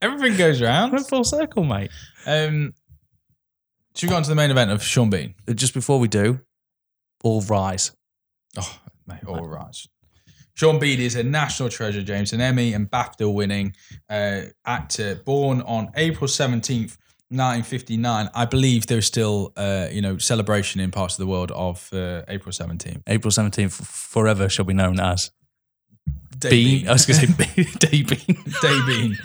[0.00, 0.92] Everything goes around.
[0.92, 1.90] We're full circle, mate.
[2.24, 2.72] Um,
[3.94, 5.34] should we go on to the main event of Sean Bean?
[5.52, 6.38] Just before we do,
[7.22, 7.92] all rise.
[8.56, 9.76] Oh, mate, all right.
[10.54, 13.76] Sean Bean is a national treasure, James, an Emmy and BAFTA winning
[14.10, 16.96] uh, actor born on April 17th,
[17.30, 18.28] 1959.
[18.34, 22.22] I believe there's still, uh, you know, celebration in parts of the world of uh,
[22.26, 23.02] April 17th.
[23.06, 25.30] April 17th, forever shall be known as
[26.36, 26.88] Day Bean.
[26.88, 28.44] I was going to say Bean, Day Bean.
[28.60, 29.18] Day Bean.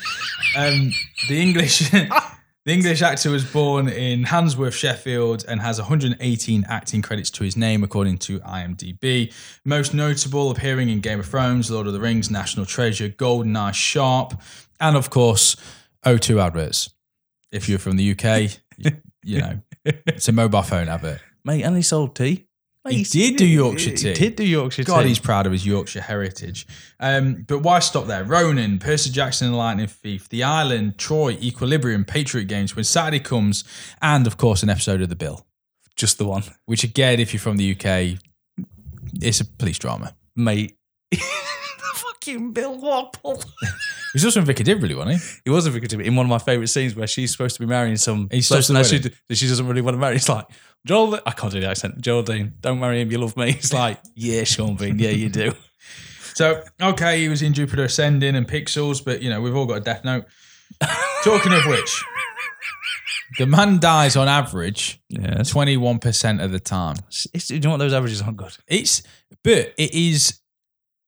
[0.56, 0.92] Um,
[1.30, 1.92] the English
[2.66, 7.58] the English actor was born in Handsworth, Sheffield, and has 118 acting credits to his
[7.58, 9.34] name, according to IMDb.
[9.66, 14.40] Most notable appearing in Game of Thrones, Lord of the Rings, National Treasure, GoldenEye, Sharpe,
[14.80, 15.58] and of course
[16.06, 16.90] O2 adverts.
[17.52, 18.92] If you're from the UK, you,
[19.24, 21.20] you know it's a mobile phone advert.
[21.46, 22.48] Mate, and he sold tea.
[22.86, 24.14] Mate, He did do Yorkshire he tea.
[24.14, 25.08] did do Yorkshire God, tea.
[25.10, 26.68] he's proud of his Yorkshire heritage.
[27.00, 28.24] Um, but why stop there?
[28.26, 33.20] Ronin, Percy Jackson and the Lightning Thief, The Island, Troy, Equilibrium, Patriot Games, When Saturday
[33.22, 33.64] Comes,
[34.02, 35.46] and of course an episode of The Bill.
[35.96, 36.44] just the one.
[36.66, 38.20] Which again, if you're from the UK,
[39.22, 40.14] it's a police drama.
[40.36, 40.76] Mate.
[41.96, 43.44] Fucking Bill Wapple.
[44.14, 45.28] He was also in Vicar Dibley, wasn't he?
[45.46, 47.66] He was a victim in one of my favourite scenes where she's supposed to be
[47.66, 50.18] marrying some He stops person the that she, that she doesn't really want to marry.
[50.18, 50.46] It's like,
[50.86, 52.02] Joel, I can't do the accent.
[52.02, 53.52] Geraldine, don't marry him, you love me.
[53.52, 55.54] It's like, yeah, Sean Bean, yeah, you do.
[56.36, 59.76] So, okay, he was in Jupiter Ascending and Pixels, but you know, we've all got
[59.76, 60.26] a death note.
[61.24, 62.04] Talking of which,
[63.38, 65.54] the man dies on average Yes.
[65.54, 66.96] 21% of the time.
[67.36, 67.78] It's, you know what?
[67.78, 68.58] Those averages aren't good.
[68.68, 69.04] It's
[69.44, 70.40] but it is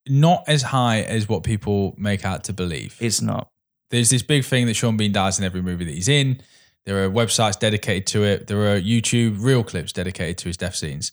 [0.08, 2.96] not as high as what people make out to believe.
[3.00, 3.50] It's not.
[3.90, 6.42] There's this big thing that Sean Bean dies in every movie that he's in.
[6.86, 8.48] There are websites dedicated to it.
[8.48, 11.12] There are YouTube real clips dedicated to his death scenes.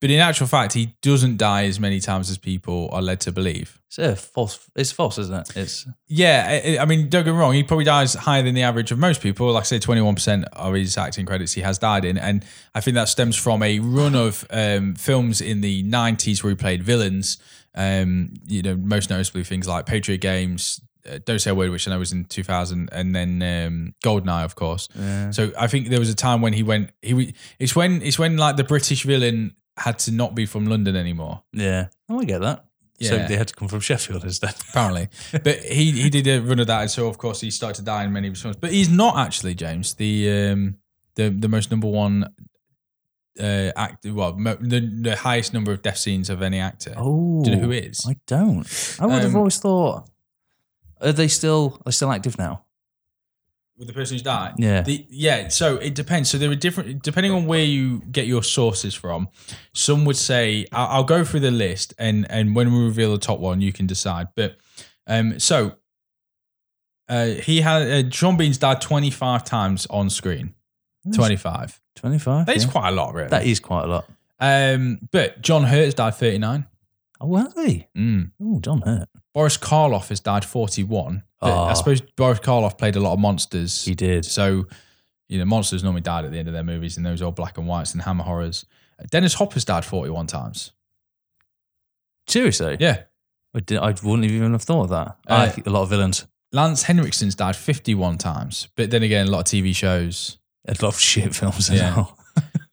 [0.00, 3.32] But in actual fact, he doesn't die as many times as people are led to
[3.32, 3.80] believe.
[3.88, 4.70] It's a false.
[4.76, 5.56] It's false, isn't it?
[5.56, 7.52] It's Yeah, I, I mean, don't get me wrong.
[7.52, 9.50] He probably dies higher than the average of most people.
[9.50, 12.44] Like I say, twenty one percent of his acting credits he has died in, and
[12.76, 16.56] I think that stems from a run of um, films in the nineties where he
[16.56, 17.38] played villains.
[17.74, 20.80] Um, you know, most noticeably things like Patriot Games,
[21.10, 23.94] uh, Don't Say a Word, which I know was in two thousand, and then um,
[24.04, 24.88] Goldeneye, of course.
[25.30, 26.90] So I think there was a time when he went.
[27.02, 30.96] He it's when it's when like the British villain had to not be from London
[30.96, 31.42] anymore.
[31.52, 31.88] yeah.
[32.08, 32.64] Oh, I get that.
[33.00, 33.28] So Yeah.
[33.28, 34.54] they had to come from Sheffield instead.
[34.70, 35.08] apparently.
[35.44, 37.82] but he he did a run of that, and so of course he started to
[37.84, 38.56] die in many of his films.
[38.56, 40.76] But he's not actually James the um
[41.14, 42.28] the the most number one
[43.40, 46.92] uh act well mo- the, the highest number of death scenes of any actor.
[46.96, 48.04] Oh, Do you know who is?
[48.08, 48.66] I don't.
[49.00, 50.08] I would have Um, always thought.
[51.00, 51.76] Are they still?
[51.80, 52.64] Are they still active now?
[53.76, 54.54] With the person who's died.
[54.58, 54.82] Yeah.
[54.82, 55.48] The, yeah.
[55.48, 56.28] So it depends.
[56.30, 59.28] So there are different depending on where you get your sources from.
[59.72, 63.18] Some would say I'll, I'll go through the list, and and when we reveal the
[63.18, 64.28] top one, you can decide.
[64.34, 64.56] But
[65.06, 65.76] um, so
[67.08, 70.54] uh, he had uh, Sean Bean's died twenty five times on screen.
[71.14, 71.80] Twenty five.
[71.98, 72.46] Twenty-five.
[72.46, 72.70] That is yeah.
[72.70, 73.28] quite a lot, really.
[73.28, 74.08] That is quite a lot.
[74.38, 76.66] um, but John Hurt has died 39.
[77.20, 77.88] Oh, has he?
[77.96, 78.30] Mm.
[78.40, 79.08] Oh, John Hurt.
[79.38, 81.22] Boris Karloff has died 41.
[81.40, 81.74] But I Oh.
[81.74, 83.84] suppose Boris Karloff played a lot of monsters.
[83.84, 84.24] He did.
[84.24, 84.66] So,
[85.28, 87.56] you know, monsters normally died at the end of their movies and those old black
[87.56, 88.66] and whites and hammer horrors.
[89.12, 90.72] Dennis Hopper's died 41 times.
[92.26, 92.78] Seriously?
[92.80, 93.02] Yeah.
[93.54, 95.06] I, did, I wouldn't even have thought of that.
[95.28, 96.26] Uh, I think a lot of villains.
[96.52, 98.66] Lance Henriksen's died 51 times.
[98.74, 100.38] But then again, a lot of TV shows.
[100.66, 101.94] A lot of shit films as Yeah.
[101.94, 102.17] well.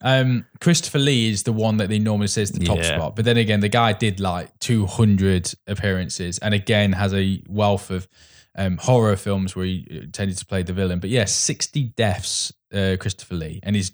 [0.05, 2.95] Um, Christopher Lee is the one that they normally say is the top Yeah.
[2.95, 3.15] spot.
[3.15, 8.07] But then again, the guy did like 200 appearances and again has a wealth of
[8.55, 10.99] um, horror films where he uh, tended to play the villain.
[10.99, 13.59] But yeah, 60 deaths, uh, Christopher Lee.
[13.63, 13.91] And he's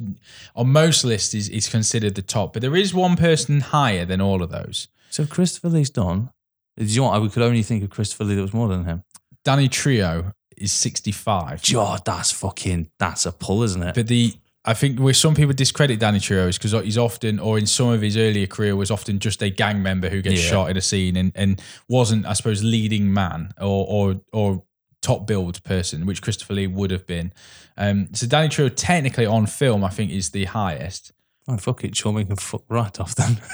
[0.55, 2.53] on most lists, he's, he's considered the top.
[2.53, 4.89] But there is one person higher than all of those.
[5.09, 6.29] So Christopher Lee's done.
[6.77, 7.23] Do you know what?
[7.23, 9.03] I could only think of Christopher Lee that was more than him.
[9.45, 11.63] Danny Trejo is 65.
[11.71, 13.95] God, that's fucking, that's a pull, isn't it?
[13.95, 14.33] But the
[14.63, 17.89] I think where some people discredit Danny Trejo is because he's often, or in some
[17.89, 20.49] of his earlier career, was often just a gang member who gets Yeah.
[20.51, 24.63] shot in a scene and, and wasn't, I suppose, leading man or or or
[25.01, 27.33] top build person, which Christopher Lee would have been.
[27.75, 31.11] Um, so Danny Trejo, technically on film, I think is the highest.
[31.47, 31.95] oh, fuck it.
[31.95, 33.41] Sean, can fuck right off then.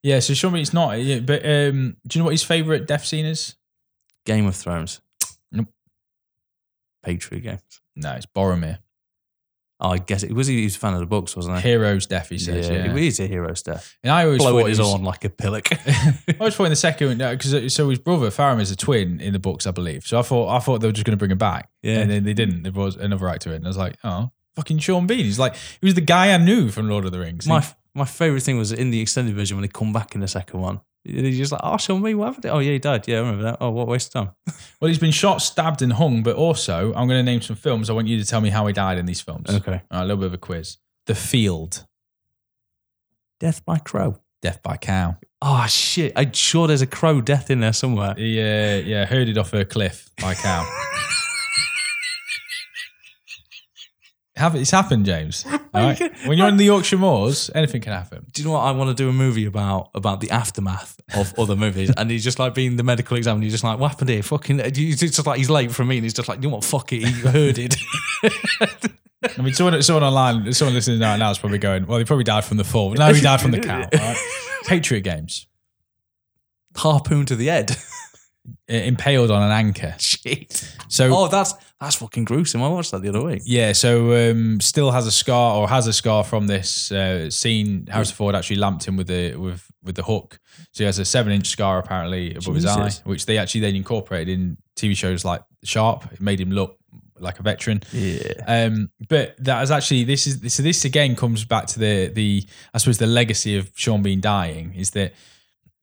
[0.00, 0.92] Yeah, so show me it's not.
[1.02, 3.56] yeah, But um, do you know what his favorite death scene is?
[4.24, 5.00] Game of Thrones.
[5.50, 5.66] Nope.
[7.02, 7.80] Patriot Games.
[7.96, 8.78] No, it's Boromir.
[9.80, 11.62] I guess it was he was a fan of the books, wasn't he?
[11.68, 12.68] Hero's death, he says.
[12.68, 13.96] Yeah, he is a hero's death.
[14.02, 15.68] and I always Blowing thought his was- horn like a pillock.
[15.86, 19.20] I was thought in the second because uh, so his brother Faramir is a twin
[19.20, 20.04] in the books, I believe.
[20.06, 21.98] So I thought I thought they were just going to bring him back, Yeah.
[22.00, 22.64] and then they didn't.
[22.64, 25.18] There was another actor in, and I was like, oh, fucking Sean Bean.
[25.24, 27.46] He's like he was the guy I knew from Lord of the Rings.
[27.46, 27.64] my
[27.94, 30.60] my favorite thing was in the extended version when they come back in the second
[30.60, 30.80] one.
[31.08, 32.46] He's just like, oh, Sean me, what happened?
[32.46, 33.08] Oh, yeah, he died.
[33.08, 33.58] Yeah, I remember that.
[33.60, 34.34] Oh, what a waste of time.
[34.80, 36.22] well, he's been shot, stabbed, and hung.
[36.22, 37.90] But also, I'm going to name some films.
[37.90, 39.48] I want you to tell me how he died in these films.
[39.48, 39.72] Okay.
[39.90, 40.76] All right, a little bit of a quiz.
[41.06, 41.86] The Field,
[43.40, 44.20] Death by crow.
[44.42, 45.16] Death by Cow.
[45.40, 46.12] Oh, shit.
[46.16, 48.14] I'm sure there's a crow death in there somewhere.
[48.18, 50.68] Yeah, yeah, herded off a cliff by cow.
[54.38, 55.44] Have it's happened, James.
[55.74, 56.00] Oh all right?
[56.00, 56.26] Okay.
[56.26, 58.26] When you're in the Yorkshire Moors, anything can happen.
[58.32, 61.38] Do you know what I want to do a movie about about the aftermath of
[61.38, 61.92] other movies?
[61.94, 63.44] And he's just like being the medical examiner.
[63.44, 64.22] He's just like, what happened here?
[64.22, 66.64] Fucking, it's just like he's late for me, and he's just like, you know what?
[66.64, 67.76] Fuck it, he herded.
[68.22, 72.24] I mean, someone, someone online, someone listening right now is probably going, well, he probably
[72.24, 72.94] died from the fall.
[72.94, 73.82] No, he died from the cow.
[73.92, 74.16] all right?
[74.64, 75.46] Patriot Games.
[76.76, 77.76] Harpoon to the head.
[78.68, 79.94] Impaled on an anchor.
[79.98, 80.74] Shit.
[80.88, 82.62] So, Oh, that's that's fucking gruesome.
[82.62, 83.42] I watched that the other week.
[83.44, 87.86] yeah, so um, still has a scar or has a scar from this uh, scene.
[87.90, 90.40] Harrison Ford actually lamped him with the with with the hook.
[90.72, 93.76] So he has a seven inch scar apparently above his eye, which they actually then
[93.76, 96.12] incorporated in TV shows like Sharpe.
[96.12, 96.78] It made him look
[97.20, 97.80] like a veteran.
[97.92, 98.32] Yeah.
[98.46, 102.44] Um, but that is actually this is so this again comes back to the the
[102.74, 105.12] I suppose the legacy of Sean Bean dying is that.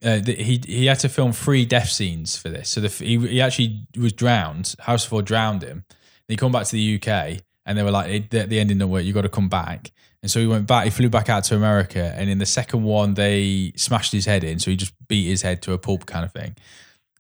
[0.05, 2.69] Uh, he he had to film three death scenes for this.
[2.69, 4.75] So the, he he actually was drowned.
[4.79, 5.83] Harrison Ford drowned him.
[6.27, 9.03] He come back to the UK, and they were like, "The, the ending don't work.
[9.03, 9.91] You got to come back."
[10.21, 10.85] And so he went back.
[10.85, 14.43] He flew back out to America, and in the second one, they smashed his head
[14.43, 14.59] in.
[14.59, 16.55] So he just beat his head to a pulp kind of thing.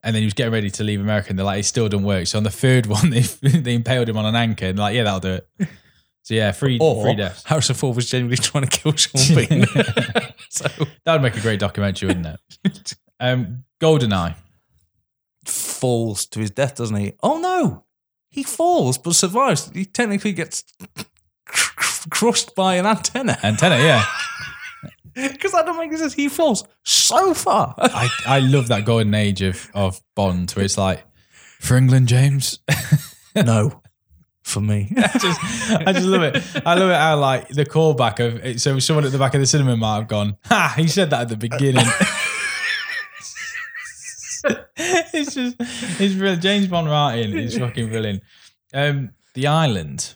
[0.03, 2.03] And then he was getting ready to leave America, and they're like, "It still don't
[2.03, 4.95] work." So on the third one, they they impaled him on an anchor, and like,
[4.95, 5.69] "Yeah, that'll do it."
[6.25, 7.43] So yeah, three Or three deaths.
[7.45, 9.65] Harrison Ford was genuinely trying to kill Sean Bean.
[10.49, 10.65] so
[11.05, 12.93] That would make a great documentary, wouldn't it?
[13.19, 14.35] um, Goldeneye.
[15.45, 17.13] falls to his death, doesn't he?
[17.21, 17.83] Oh no,
[18.31, 19.69] He falls but survives.
[19.73, 20.63] He technically gets
[22.09, 23.37] crushed by an antenna.
[23.43, 24.03] Antenna, yeah.
[25.13, 26.13] Because that don't make sense.
[26.15, 27.73] He falls so far.
[27.77, 31.05] I, I love that golden age of, of Bond where it's like,
[31.61, 32.59] for England, James.
[33.35, 33.81] no,
[34.45, 34.93] for me.
[34.97, 35.39] I just,
[35.87, 36.35] I just love it.
[36.65, 39.41] I love it how like the callback of it, so someone at the back of
[39.41, 41.85] the cinema might have gone, ha, he said that at the beginning.
[44.77, 46.41] it's just, it's brilliant.
[46.43, 48.21] James Bond writing is fucking brilliant.
[48.73, 50.15] Um, the Island,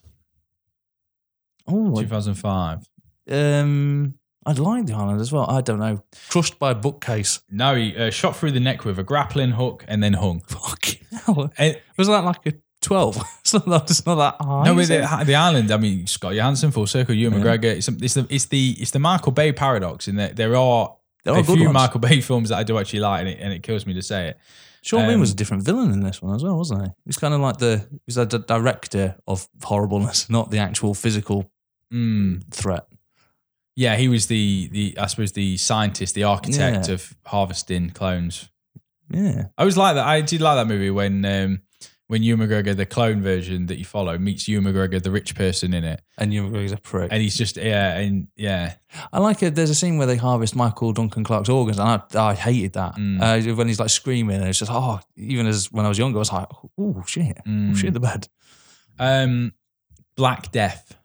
[1.67, 2.87] Oh, 2005.
[3.31, 4.13] um,
[4.45, 5.49] I'd like the island as well.
[5.49, 6.03] I don't know.
[6.29, 7.41] Crushed by a bookcase.
[7.51, 10.41] No, he uh, shot through the neck with a grappling hook and then hung.
[10.41, 11.51] Fucking hell.
[11.57, 13.17] And, Was that like a 12?
[13.41, 14.63] it's, not that, it's not that high.
[14.65, 15.71] no, with the, the island.
[15.71, 17.65] I mean, Scarlett Johansson, full circle, Ewan McGregor.
[17.65, 21.33] It's, it's the it's the it's the Michael Bay paradox in that there are There
[21.33, 21.73] are a few ones.
[21.73, 24.01] Michael Bay films that I do actually like, and it, and it kills me to
[24.01, 24.37] say it.
[24.81, 26.89] Sean Bean um, was a different villain in this one as well, wasn't he?
[27.05, 31.51] He's kind of like the he's the director of horribleness, not the actual physical
[31.91, 32.85] Mm, threat.
[33.75, 36.93] yeah, he was the the I suppose the scientist, the architect Yeah.
[36.93, 38.47] of harvesting clones.
[39.11, 39.47] Yeah.
[39.57, 40.05] I was like that.
[40.05, 41.61] I did like that movie when um,
[42.09, 45.73] when Ewan McGregor, the clone version that you follow, meets Ewan McGregor, the rich person
[45.75, 47.09] in it, And you he's a prick.
[47.13, 48.73] and he's just yeah, and yeah,
[49.13, 49.53] I like it.
[49.53, 52.95] There's a scene where they harvest Michael Duncan Clark's organs, and I, I hated that.
[52.95, 53.51] Mm.
[53.51, 56.17] Uh, when he's like screaming, and it's just, oh, even as when I was younger,
[56.17, 56.47] I was like,
[56.79, 57.37] oh, shit.
[57.45, 57.77] Oh, Mm.
[57.77, 58.27] shit the bed.
[58.97, 59.53] um,
[60.15, 60.97] Black Death.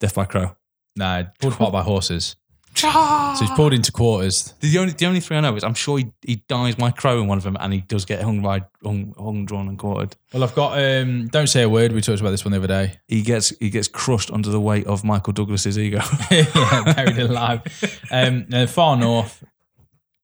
[0.00, 0.56] Death by Crow.
[0.94, 2.36] No, pulled apart by horses.
[2.76, 4.54] So he's pulled into quarters.
[4.60, 7.20] The only, the only three I know is I'm sure he, he dies by crow
[7.20, 10.14] in one of them, and he does get hung by hung, hung drawn, and quartered.
[10.32, 11.92] Well, I've got um, don't say a word.
[11.92, 12.98] We talked about this one the other day.
[13.08, 16.00] He gets he gets crushed under the weight of Michael Douglas's ego.
[16.30, 17.62] yeah, buried alive.
[18.10, 19.42] Um, and far north,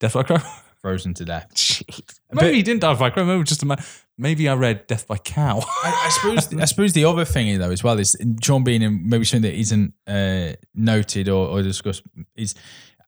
[0.00, 0.38] Death by Crow.
[0.82, 1.82] frozen to death.
[2.32, 3.24] Maybe he didn't die by crow.
[3.24, 3.76] Maybe just a ma-
[4.23, 5.59] maybe I read Death by Cow.
[5.85, 9.05] I, I suppose I suppose the other thing though as well is Sean Bean and
[9.05, 12.03] maybe something that isn't uh, noted or, or discussed
[12.37, 12.55] is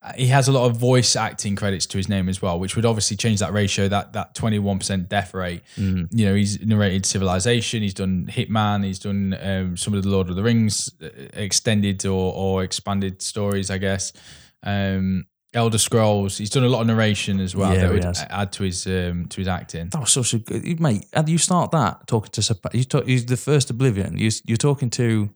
[0.02, 2.76] uh, he has a lot of voice acting credits to his name as well, which
[2.76, 3.88] would obviously change that ratio.
[3.88, 5.62] That that twenty one percent death rate.
[6.10, 7.80] You know, he's narrated Civilization.
[7.82, 8.84] He's done Hitman.
[8.84, 13.22] He's done um, some of the Lord of the Rings uh, extended or or expanded
[13.22, 14.12] stories, I guess.
[14.62, 16.38] Um, Elder Scrolls.
[16.38, 17.72] He's done a lot of narration as well.
[17.72, 18.24] Yeah, that he would has.
[18.28, 19.88] add to his um, to his acting.
[19.90, 21.06] That was such a good mate.
[21.12, 24.18] How do you start that talking to you talk, he's the first Oblivion.
[24.18, 25.30] You, you're talking to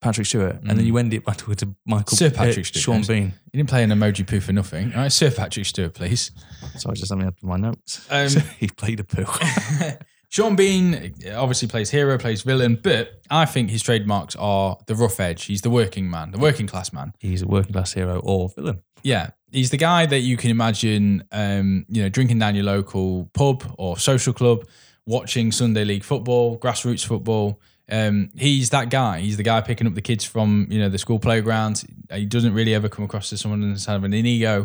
[0.00, 2.82] Patrick Stewart, and then you end it by talking to Michael Sir Patrick Stewart.
[2.82, 3.34] Sean Bean.
[3.52, 4.92] You didn't play an emoji poo for nothing.
[4.94, 6.30] All right, Sir Patrick Stewart, please.
[6.76, 8.06] Sorry, just let me add my notes.
[8.10, 9.26] Um, he played a poo.
[10.30, 15.18] Sean Bean obviously plays hero, plays villain, but I think his trademarks are the rough
[15.18, 15.44] edge.
[15.44, 17.14] He's the working man, the working class man.
[17.18, 18.80] he's a working class hero or villain.
[19.02, 23.30] Yeah, he's the guy that you can imagine, um, you know, drinking down your local
[23.32, 24.66] pub or social club,
[25.06, 27.60] watching Sunday league football, grassroots football.
[27.90, 29.20] Um, he's that guy.
[29.20, 31.82] He's the guy picking up the kids from you know the school playground.
[32.12, 34.64] He doesn't really ever come across as someone that's having an ego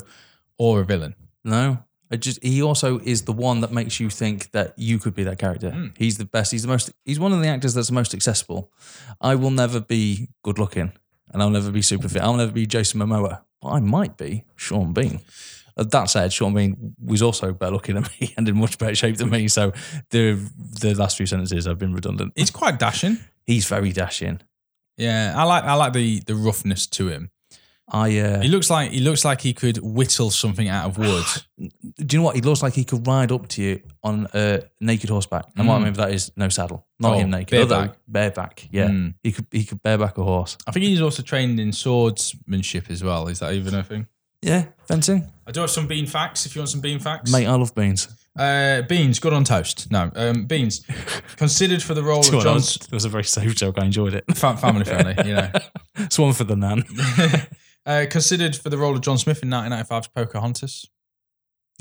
[0.58, 1.16] or a villain.
[1.44, 1.80] No,
[2.12, 5.24] I just he also is the one that makes you think that you could be
[5.24, 5.72] that character.
[5.72, 5.88] Hmm.
[5.98, 6.52] He's the best.
[6.52, 6.92] He's the most.
[7.04, 8.72] He's one of the actors that's the most accessible.
[9.20, 10.92] I will never be good looking,
[11.36, 12.22] and I'll never be super fit.
[12.22, 15.20] I'll never be Jason Momoa, but I might be Sean Bean.
[15.76, 19.18] That said, Sean Bean was also better looking than me and in much better shape
[19.18, 19.50] than me.
[19.50, 19.74] So
[20.12, 20.40] the
[20.80, 22.32] the last few sentences have been redundant.
[22.38, 23.18] He's quite dashing.
[23.46, 24.40] He's very dashing.
[24.96, 27.32] Yeah, I like I like the the roughness to him.
[27.88, 31.24] I uh, He looks like he looks like he could whittle something out of wood.
[31.58, 31.70] do
[32.16, 32.36] you know what?
[32.36, 35.46] He looks like he could ride up to you on a naked horseback.
[35.56, 37.16] And what I mean by that is no saddle, not Mm.
[37.16, 37.98] Oh, him naked, bareback.
[38.08, 38.68] bareback.
[38.72, 39.14] Yeah, Mm.
[39.24, 40.58] he could he could bareback a horse.
[40.68, 43.28] I think he's also trained in swordsmanship as well.
[43.28, 44.08] Is that even a thing?
[44.42, 46.46] Yeah, fencing, I do have some bean facts.
[46.46, 47.48] If you want some bean facts, mate.
[47.48, 48.08] I love beans.
[48.38, 49.90] Uh, beans, good on toast.
[49.92, 50.82] No, um, beans
[51.38, 52.58] considered for the role of John.
[52.58, 53.80] It was a very safe joke.
[53.80, 54.26] I enjoyed it.
[54.36, 55.50] Fa- family friendly, you know.
[55.96, 56.84] it's one for the nan.
[57.86, 60.88] Uh, considered for the role of John Smith in 1995's Pocahontas.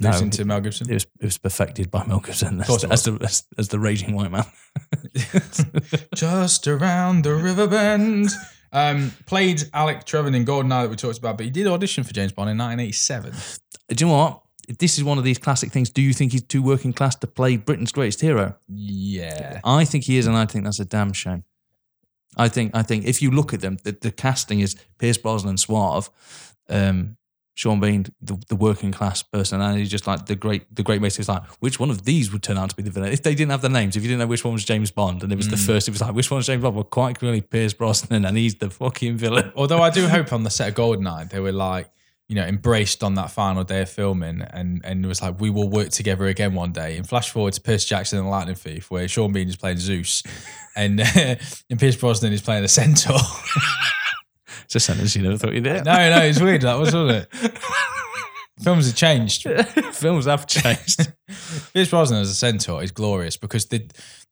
[0.01, 0.91] No, Losing to Mel Gibson.
[0.91, 3.79] It was it was perfected by Mel Gibson as, course as the as, as the
[3.79, 4.45] raging white man.
[6.15, 8.31] Just around the river bend.
[8.73, 12.13] Um, played Alec Trevelyan in Goldeneye that we talked about, but he did audition for
[12.13, 13.33] James Bond in 1987.
[13.91, 14.41] Do you know what?
[14.81, 15.91] This is one of these classic things.
[15.91, 18.57] Do you think he's too working class to play Britain's greatest hero?
[18.67, 19.61] Yeah.
[19.63, 21.45] I think he is, and I think that's a damn shame.
[22.37, 25.57] I think I think if you look at them, the, the casting is Pierce Brosnan
[25.57, 26.11] suave,
[26.69, 27.17] um,
[27.55, 31.29] Sean Bean the, the working class personality, just like the great the great mate is
[31.29, 33.13] like which one of these would turn out to be the villain?
[33.13, 35.23] If they didn't have the names if you didn't know which one was James Bond
[35.23, 36.75] and it was the first it was like which one's James Bond?
[36.75, 39.53] Well quite clearly Pierce Brosnan and he's the fucking villain.
[39.57, 41.91] Although I do hope on the set of Goldeneye they were like,
[42.29, 45.69] you know, embraced on that final day of filming, and and was like, we will
[45.69, 46.97] work together again one day.
[46.97, 49.77] And flash forward to Percy Jackson and the Lightning Thief, where Sean Bean is playing
[49.77, 50.23] Zeus,
[50.77, 51.37] and uh,
[51.71, 53.19] and Pierce Brosnan is playing a centaur.
[54.65, 55.83] It's a sentence you never thought you'd hear.
[55.85, 56.63] no, no, it's weird.
[56.63, 57.59] That was wasn't it.
[58.63, 59.43] Films have changed.
[59.93, 61.13] Films have changed.
[61.75, 63.87] Pierce Brosnan as a centaur is glorious because the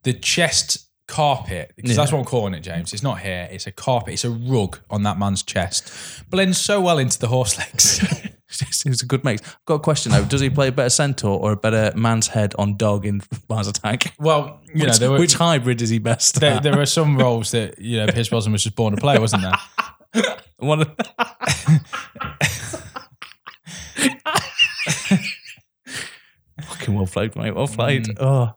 [0.04, 2.92] the chest carpet, because that's what I'm calling it, James.
[2.92, 5.92] It's not hair, it's a carpet, it's a rug on that man's chest.
[6.30, 8.00] Blends so well into the horse legs.
[8.84, 9.42] It was a good mix.
[9.46, 10.24] I've got a question though.
[10.24, 13.68] Does he play a better centaur or a better man's head on dog in Mars
[13.68, 14.14] Attack?
[14.18, 16.62] well, you know, which, there were, which hybrid is he best there, at?
[16.62, 19.42] there are some roles that, you know, Pierce Brosnan was just born to play, wasn't
[19.42, 20.22] there?
[20.58, 20.90] One of-
[26.62, 27.54] Fucking well played, mate.
[27.54, 28.04] Well played.
[28.06, 28.16] Mm.
[28.20, 28.54] Oh,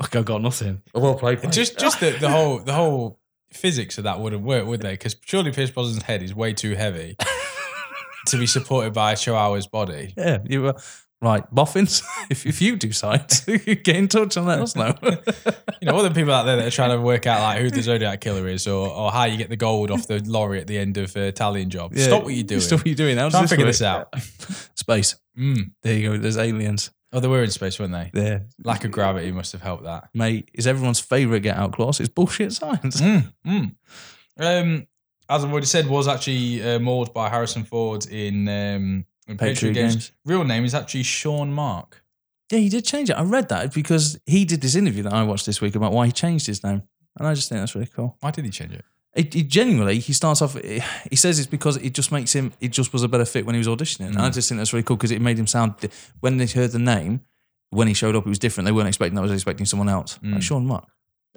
[0.00, 0.82] look, I've got nothing.
[0.94, 1.52] Well played, mate.
[1.52, 3.20] Just just the, the whole the whole
[3.52, 4.92] physics of that wouldn't work, would they?
[4.92, 7.16] Because surely Pierce Brosnan's head is way too heavy
[8.26, 10.14] to be supported by a Chihuahua's body.
[10.16, 10.74] yeah, you were
[11.22, 11.44] right.
[11.52, 14.94] Boffins, if, if you decide to get in touch and let us know.
[15.82, 17.82] You know, other people out there that are trying to work out like who the
[17.82, 20.78] Zodiac killer is or, or how you get the gold off the lorry at the
[20.78, 21.92] end of uh, Italian job.
[21.94, 22.62] Yeah, Stop what you're doing.
[22.62, 23.18] Stop what you're doing.
[23.18, 24.18] How's Try and figure this out.
[24.74, 25.16] Space.
[25.38, 25.72] Mm.
[25.82, 26.16] There you go.
[26.16, 26.90] There's aliens.
[27.12, 28.10] Oh, they were in space, weren't they?
[28.14, 28.46] There.
[28.64, 30.08] Lack of gravity must have helped that.
[30.14, 32.00] Mate, is everyone's favourite get out clause.
[32.00, 33.00] It's bullshit science.
[33.00, 33.74] Mm, mm.
[34.38, 34.86] Um,
[35.28, 39.38] as I've already said, was actually uh, mauled by Harrison Ford in, um, in Patriot,
[39.38, 39.94] Patriot Games.
[39.94, 40.12] Games.
[40.24, 42.02] Real name is actually Sean Mark.
[42.50, 43.14] Yeah, he did change it.
[43.14, 46.06] I read that because he did this interview that I watched this week about why
[46.06, 46.82] he changed his name.
[47.18, 48.16] And I just think that's really cool.
[48.20, 48.84] Why did he change it?
[49.14, 52.70] It, it genuinely, he starts off, he says it's because it just makes him, it
[52.70, 54.08] just was a better fit when he was auditioning.
[54.08, 55.74] And I just think that's really cool because it made him sound,
[56.20, 57.22] when they heard the name,
[57.70, 58.66] when he showed up, it was different.
[58.66, 60.86] They weren't expecting that, I was expecting someone else, like Sean Mark,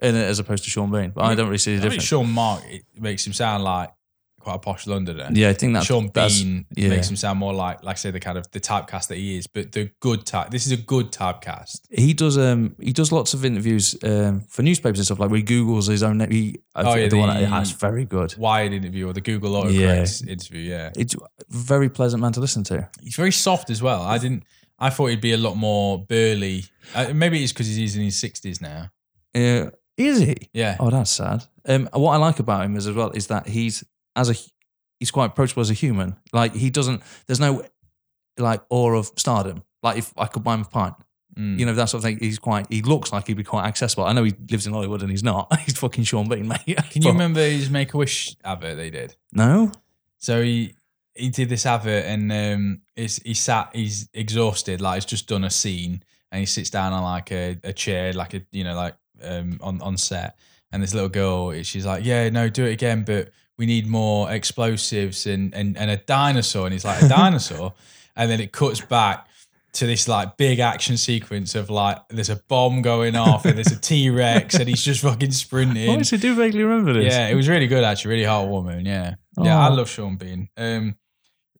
[0.02, 1.12] and, uh, as opposed to Sean Bean.
[1.12, 2.08] But I don't really see the I think difference.
[2.08, 3.91] Sean Mark it makes him sound like
[4.39, 5.28] quite a posh Londoner.
[5.34, 6.88] Yeah, I think that Sean Bean yeah.
[6.88, 9.36] makes him sound more like, like I say, the kind of the typecast that he
[9.38, 10.50] is, but the good type.
[10.50, 11.82] This is a good typecast.
[11.91, 15.39] He does um he does lots of interviews um for newspapers and stuff like where
[15.39, 16.32] he googles his own name.
[16.32, 18.34] He, Oh, yeah, the, one the- that that's very good.
[18.38, 20.62] Wired interview or the Google autocorrect interview.
[20.62, 21.16] Yeah, It's
[21.50, 22.88] very pleasant man to listen to.
[23.04, 24.02] he's very soft as well.
[24.04, 24.43] I didn't.
[24.82, 26.64] I thought he'd be a lot more burly.
[26.95, 28.89] Uh, maybe it's because he's in his sixties now.
[29.36, 29.72] Uh,
[30.08, 30.36] is he?
[30.54, 31.45] Yeah, Oh, that's sad.
[31.68, 33.84] Um, what I like about him is as well is that he's
[34.16, 34.36] as a
[35.00, 36.16] he's quite approachable as a human.
[36.34, 37.02] Like he doesn't.
[37.28, 37.64] There's no
[38.38, 39.64] like awe of stardom.
[39.84, 40.95] Like if I could buy him a pint,
[41.38, 41.60] Mm.
[41.60, 42.18] you know that sort of thing.
[42.20, 42.66] He's quite.
[42.70, 44.04] He looks like he'd be quite accessible.
[44.04, 45.47] I know he lives in Hollywood and he's not.
[45.66, 46.66] He's fucking Sean Bean, mate.
[46.89, 49.16] Can you remember his Make a Wish advert they did?
[49.32, 49.72] No.
[50.18, 50.74] So he
[51.14, 53.70] he did this advert and um, he's, he sat.
[53.74, 54.82] He's exhausted.
[54.82, 58.12] Like he's just done a scene and he sits down on like a, a chair,
[58.12, 60.38] like a you know like um, on on set.
[60.72, 64.32] And this little girl, she's like, "Yeah, no, do it again, but we need more
[64.32, 67.74] explosives and and and a dinosaur." And he's like, "A dinosaur,"
[68.15, 69.26] and then it cuts back
[69.72, 73.72] to this like big action sequence of like there's a bomb going off and there's
[73.72, 75.89] a T Rex and he's just fucking sprinting.
[75.89, 77.13] Oh, I do vaguely remember this.
[77.13, 78.86] Yeah, it was really good actually, really heartwarming.
[78.88, 79.74] Yeah, yeah, I Oh.
[79.76, 80.49] love Sean Bean.
[80.57, 80.95] Um,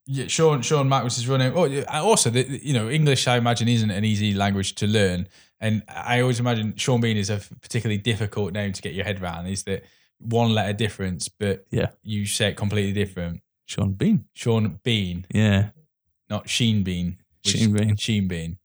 [0.07, 1.53] yeah, Sean Sean Mack was his running.
[1.55, 5.28] Oh, also, the- you know, English I imagine isn't an easy language to learn,
[5.62, 9.22] and I always imagine Sean Bean is a particularly difficult name to get your head
[9.22, 9.47] around.
[9.47, 9.84] Is that
[10.20, 11.88] one letter difference, but Yeah.
[12.03, 13.41] you say it completely different.
[13.66, 14.26] Sean Bean.
[14.34, 15.70] Sean Bean, Yeah.
[16.30, 17.18] not Sheen Bean.
[17.45, 17.95] Sheen Bean.
[17.95, 18.57] Sheen Bean.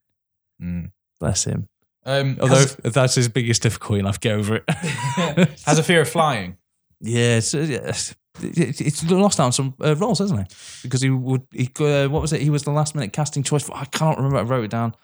[0.60, 0.90] Mm.
[1.20, 1.68] Bless him.
[2.06, 4.64] Um, Although has, that's his biggest difficulty, and I've get over it.
[5.64, 6.56] has a fear of flying.
[7.00, 7.92] yeah, it's, uh,
[8.42, 10.56] it's, it's lost out on some uh, roles, hasn't he?
[10.82, 12.42] Because he would, he uh, what was it?
[12.42, 13.62] He was the last minute casting choice.
[13.62, 14.38] For, I can't remember.
[14.38, 14.94] I wrote it down.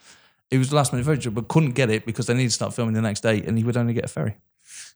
[0.50, 2.74] He was the last minute vote, but couldn't get it because they needed to start
[2.74, 4.36] filming the next day, and he would only get a ferry.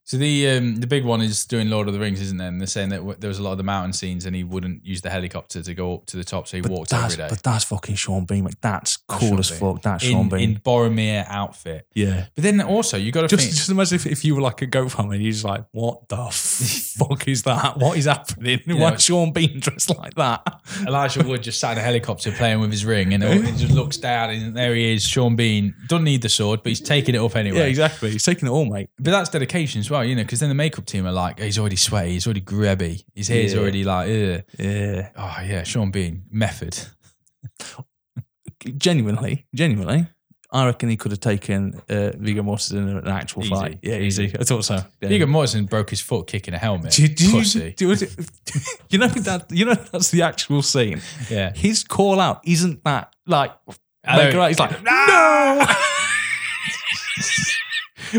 [0.07, 2.49] So the um, the big one is doing Lord of the Rings, isn't there?
[2.49, 4.45] And they're saying that w- there was a lot of the mountain scenes, and he
[4.45, 7.25] wouldn't use the helicopter to go up to the top, so he walked that's, every
[7.25, 7.29] day.
[7.31, 8.45] but that's fucking Sean Bean.
[8.45, 9.61] Like, that's cool Sean as Bean.
[9.61, 9.83] fuck.
[9.83, 10.41] That's in, Sean Bean.
[10.51, 11.87] in Boromir outfit.
[11.95, 12.27] yeah.
[12.35, 13.55] But then also you got to Just, think.
[13.57, 16.07] just imagine if, if you were like a goat farmer and you're just like, what
[16.11, 17.79] the fuck is that?
[17.79, 18.61] What is happening?
[18.67, 20.61] Why is Sean Bean dressed like that?
[20.87, 23.97] Elijah Wood just sat in a helicopter playing with his ring, and he just looks
[23.97, 25.75] down, and there he is, Sean Bean.
[25.89, 27.59] Doesn't need the sword, but he's taking it up anyway.
[27.61, 28.11] Yeah, exactly.
[28.11, 28.91] He's taking it all, mate.
[28.99, 31.59] But that's dedication as well, you know, because then the makeup team are like, he's
[31.59, 33.61] already sweaty, he's already grubby, his hair's Yeah.
[33.61, 34.43] already like, Ugh.
[34.59, 35.09] Yeah.
[35.17, 36.79] oh yeah, Sean Bean, method.
[38.79, 40.07] Genuinely, genuinely,
[40.51, 43.51] I reckon he could have taken uh, Viggo Mortensen in an actual Easy.
[43.55, 43.79] fight.
[43.83, 44.33] Yeah, easy.
[44.39, 44.77] I thought so.
[45.03, 45.09] Yeah.
[45.09, 46.93] Viggo Mortensen broke his foot kicking a helmet.
[46.93, 47.73] Do you, do Pussy.
[47.77, 47.97] do you-
[48.91, 51.01] you know that you know that's the actual scene.
[51.31, 51.53] Yeah.
[51.55, 53.53] His call out isn't that like
[54.05, 54.25] I know.
[54.25, 54.49] make it right.
[54.49, 55.67] He's like no.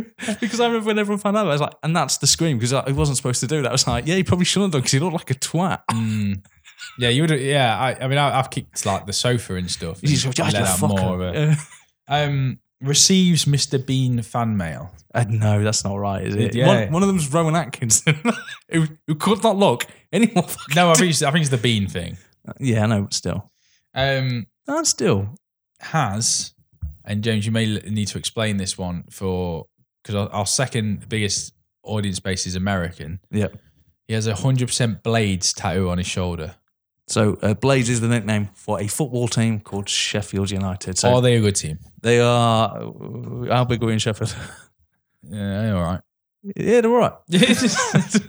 [0.40, 2.74] because I remember when everyone found out, I was like, and that's the scream because
[2.74, 3.70] I wasn't supposed to do that.
[3.70, 5.82] I was like, yeah, he probably shouldn't have done because he looked like a twat.
[5.92, 6.44] Mm.
[7.00, 7.32] Yeah, you would.
[7.40, 10.00] Yeah, I, I mean, I, I've kicked like the sofa and stuff.
[10.04, 11.58] You and let "Ah, out more of it.
[12.08, 13.84] Um, receives Mr.
[13.84, 14.92] Bean fan mail.
[15.14, 16.54] Uh, no, that's not right, is it?
[16.54, 16.68] Yeah.
[16.68, 18.20] One, one of them's Rowan Atkinson,
[18.72, 20.44] who, who could not look any more.
[20.44, 22.18] fucking- No, I think it's, I think it's the Bean thing.
[22.60, 23.52] yeah, I know, but still.
[23.94, 24.48] Um,
[24.84, 25.36] still.
[25.80, 26.54] has
[27.06, 29.68] and James, you may need to explain this one for
[30.06, 33.20] because our, our second biggest audience base is American.
[33.32, 33.58] Yep.
[34.08, 36.56] He has a hundred percent Blades tattoo on his shoulder.
[37.08, 40.98] So uh, Blades is the nickname for a football team called Sheffield United.
[41.00, 41.80] So Are they a good team?
[42.02, 42.70] they are.
[43.50, 44.36] How big are we in Sheffield?
[45.28, 46.02] Yeah, all right.
[46.56, 47.14] yeah, they're all right.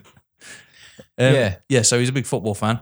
[1.18, 1.56] Um, Yeah.
[1.68, 1.82] yeah.
[1.82, 2.78] So he's a big football fan,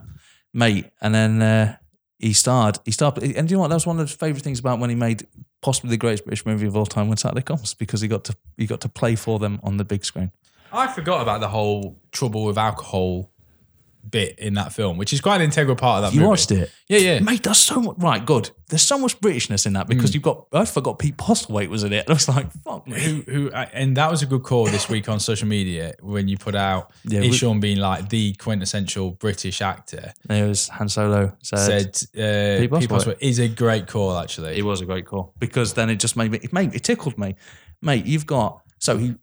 [0.53, 0.87] mate.
[1.01, 1.77] And then uh,
[2.19, 2.79] he starred.
[2.85, 3.19] He starred.
[3.23, 3.69] And do you know what?
[3.69, 5.27] That was one of the favorite things about when he made
[5.65, 8.37] possibly the greatest British movie of all time, When Saturday Comes, because he got to
[8.59, 10.31] he got to play for them on the big screen.
[10.71, 13.31] I forgot about the whole trouble with alcohol
[14.11, 16.29] bit in that film, which is quite an integral part of that You movie.
[16.31, 17.21] watched it, Yeah, yeah.
[17.21, 17.43] mate.
[17.43, 17.97] There's so much.
[17.99, 18.51] Right, good.
[18.69, 20.47] There's so much Britishness in that because you've got.
[20.53, 22.05] I forgot Pete Postlethwaite was in it.
[22.11, 22.99] I was like, fuck me.
[23.01, 26.37] Who, who, and that was a good call this week on social media when you
[26.39, 30.13] put out Yeah, is we- Sean being like the quintessential British actor.
[30.27, 32.89] There was Han Solo said, Said uh, Pete Pete Postlethwaite.
[32.89, 34.57] Postlethwaite is a great call actually.
[34.57, 36.39] It was a great call because then it just made me.
[36.43, 37.37] It made it tickled me,
[37.83, 38.07] mate.
[38.07, 39.15] You've got so he.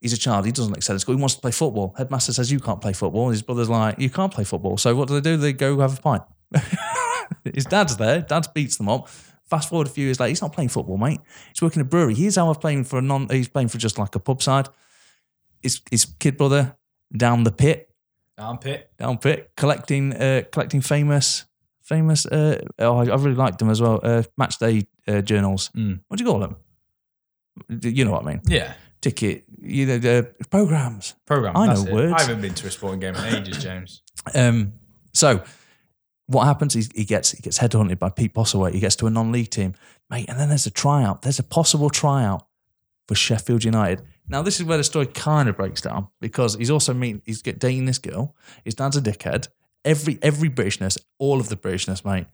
[0.00, 0.46] He's a child.
[0.46, 1.14] He doesn't excel at school.
[1.14, 1.94] He wants to play football.
[1.98, 3.28] Headmaster says you can't play football.
[3.30, 4.78] His brother's like, you can't play football.
[4.78, 5.36] So what do they do?
[5.36, 6.22] They go have a pint.
[7.54, 8.22] His dad's there.
[8.22, 9.08] Dad beats them up.
[9.44, 11.20] Fast forward a few years later, he's not playing football, mate.
[11.48, 12.14] He's working at a brewery.
[12.14, 13.28] He's out playing for a non.
[13.28, 14.68] He's playing for just like a pub side.
[15.60, 16.76] His his kid brother
[17.14, 17.90] down the pit,
[18.38, 18.90] Down pit.
[18.96, 21.46] down pit, collecting uh, collecting famous
[21.82, 22.26] famous.
[22.26, 23.98] Uh, oh, I I really liked them as well.
[24.02, 25.70] Uh, match day uh, journals.
[25.76, 26.00] Mm.
[26.06, 26.56] What do you call them?
[27.68, 28.40] You know what I mean.
[28.46, 28.74] Yeah.
[29.00, 31.14] Ticket, you know, the programs.
[31.24, 31.56] Program.
[31.56, 32.12] I know words.
[32.12, 34.02] I haven't been to a sporting game in ages, James.
[34.34, 34.74] Um,
[35.14, 35.42] so
[36.26, 38.74] what happens is he gets he gets headhunted by Pete Postlethwaite.
[38.74, 39.74] He gets to a non-league team,
[40.10, 41.22] mate, and then there's a tryout.
[41.22, 42.46] There's a possible tryout
[43.08, 44.02] for Sheffield United.
[44.28, 47.42] Now this is where the story kind of breaks down because he's also meeting he's
[47.42, 48.36] get dating this girl.
[48.64, 49.48] His dad's a dickhead.
[49.84, 52.26] Every every Britishness, all of the Britishness, mate.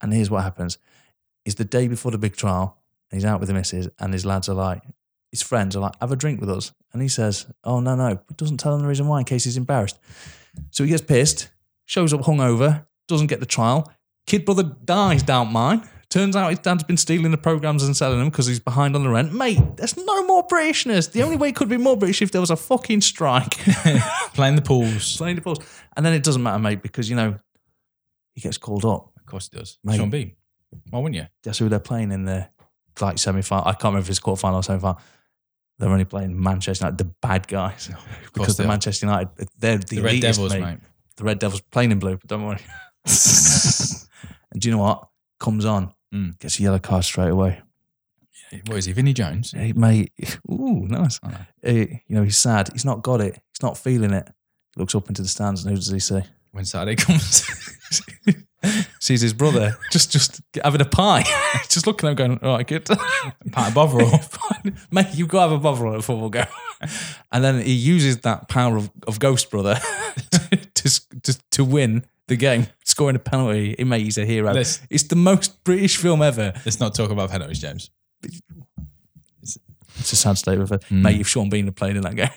[0.00, 0.78] And here's what happens:
[1.44, 2.78] is the day before the big trial,
[3.10, 4.82] he's out with the missus, and his lads are like,
[5.32, 8.20] his friends are like, have a drink with us, and he says, oh no no,
[8.28, 9.98] but doesn't tell them the reason why in case he's embarrassed.
[10.70, 11.48] So he gets pissed,
[11.86, 13.90] shows up hungover, doesn't get the trial.
[14.26, 15.88] Kid brother dies down mine.
[16.12, 19.02] Turns out his dad's been stealing the programs and selling them because he's behind on
[19.02, 19.32] the rent.
[19.32, 21.10] Mate, there's no more Britishness.
[21.10, 23.52] The only way it could be more British if there was a fucking strike.
[24.34, 25.16] Playing the pools.
[25.16, 25.58] Playing the balls.
[25.96, 27.38] And then it doesn't matter, mate, because, you know,
[28.34, 29.10] he gets called up.
[29.16, 29.78] Of course he does.
[29.82, 29.96] Mate.
[29.96, 30.36] Sean Bean.
[30.90, 31.26] Why wouldn't you?
[31.44, 32.46] Guess who they're playing in the
[33.00, 33.66] like semi final?
[33.66, 35.00] I can't remember if it's quarter final or semi final.
[35.82, 37.90] They're only playing Manchester United, the bad guys.
[38.32, 38.68] because the.
[38.68, 40.60] Manchester United, they're the, The Red Devils, mate.
[40.60, 40.78] mate.
[41.16, 42.60] The Red Devils playing in blue, but don't worry.
[43.04, 45.08] and do you know what?
[45.40, 46.38] Comes on, Mm.
[46.38, 47.60] gets a yellow card straight away.
[48.66, 48.92] What is he?
[48.92, 49.50] Vinnie Jones?
[49.50, 50.12] Hey, mate,
[50.52, 51.18] ooh, nice.
[51.24, 51.36] Oh, no.
[51.64, 52.68] Eh, you know, he's sad.
[52.72, 53.34] He's not got it.
[53.34, 54.28] He's not feeling it.
[54.76, 56.20] He looks up into the stands and who does he see?
[56.52, 57.44] When Saturday comes.
[59.00, 61.24] Sees his brother just just having a pie.
[61.68, 62.86] just looking at him going, all right, kid.
[63.50, 64.10] Pat of Bovril.
[64.90, 66.44] Mate, you've got to have a bother at football go.
[67.32, 69.76] and then he uses that power of, of Ghost Brother
[70.74, 73.74] to, to, to win the game, scoring a penalty.
[73.78, 74.52] It mate, he's a hero.
[74.52, 76.52] Let's- it's the most British film ever.
[76.64, 77.90] Let's not talk about penalties, James.
[79.98, 80.82] It's a sad state of it.
[80.84, 81.02] Hmm.
[81.02, 82.30] Mate, if Sean Bean had played in that game.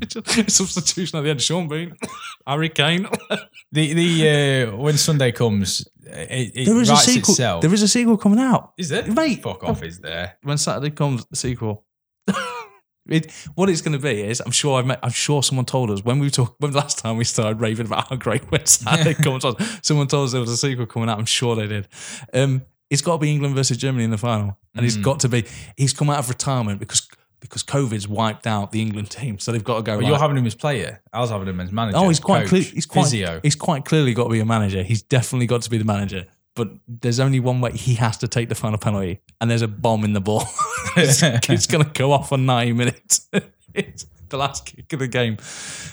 [0.48, 1.96] Substitution at the end, Sean Bean,
[2.46, 3.06] Harry Kane.
[3.72, 7.32] The the uh, when Sunday comes, it, it There is a sequel.
[7.32, 7.62] itself.
[7.62, 8.72] There is a sequel coming out.
[8.78, 9.08] is it?
[9.08, 9.42] Mate.
[9.42, 10.36] Fuck off, is there?
[10.44, 11.84] when Saturday comes, the sequel.
[13.08, 15.90] it, what it's going to be is, I'm sure I've met, I'm sure someone told
[15.90, 18.64] us when we talked when the last time we started raving about how great when
[18.66, 19.56] Saturday comes on.
[19.82, 21.18] Someone told us there was a sequel coming out.
[21.18, 21.88] I'm sure they did.
[22.32, 24.86] Um, it's got to be England versus Germany in the final, and Mm.
[24.86, 25.44] it's got to be.
[25.76, 27.06] He's come out of retirement because
[27.40, 29.92] because COVID's wiped out the England team, so they've got to go.
[29.92, 31.02] Well, right, you're having him as player.
[31.12, 31.98] I was having him as manager.
[31.98, 32.62] Oh, he's quite clear.
[32.62, 33.04] He's quite.
[33.04, 33.40] physio.
[33.42, 34.82] He's quite clearly got to be a manager.
[34.82, 36.26] He's definitely got to be the manager.
[36.54, 39.68] But there's only one way he has to take the final penalty, and there's a
[39.68, 40.44] bomb in the ball.
[40.96, 43.28] it's it's going to go off on 90 minutes.
[43.74, 45.36] it's the last kick of the game.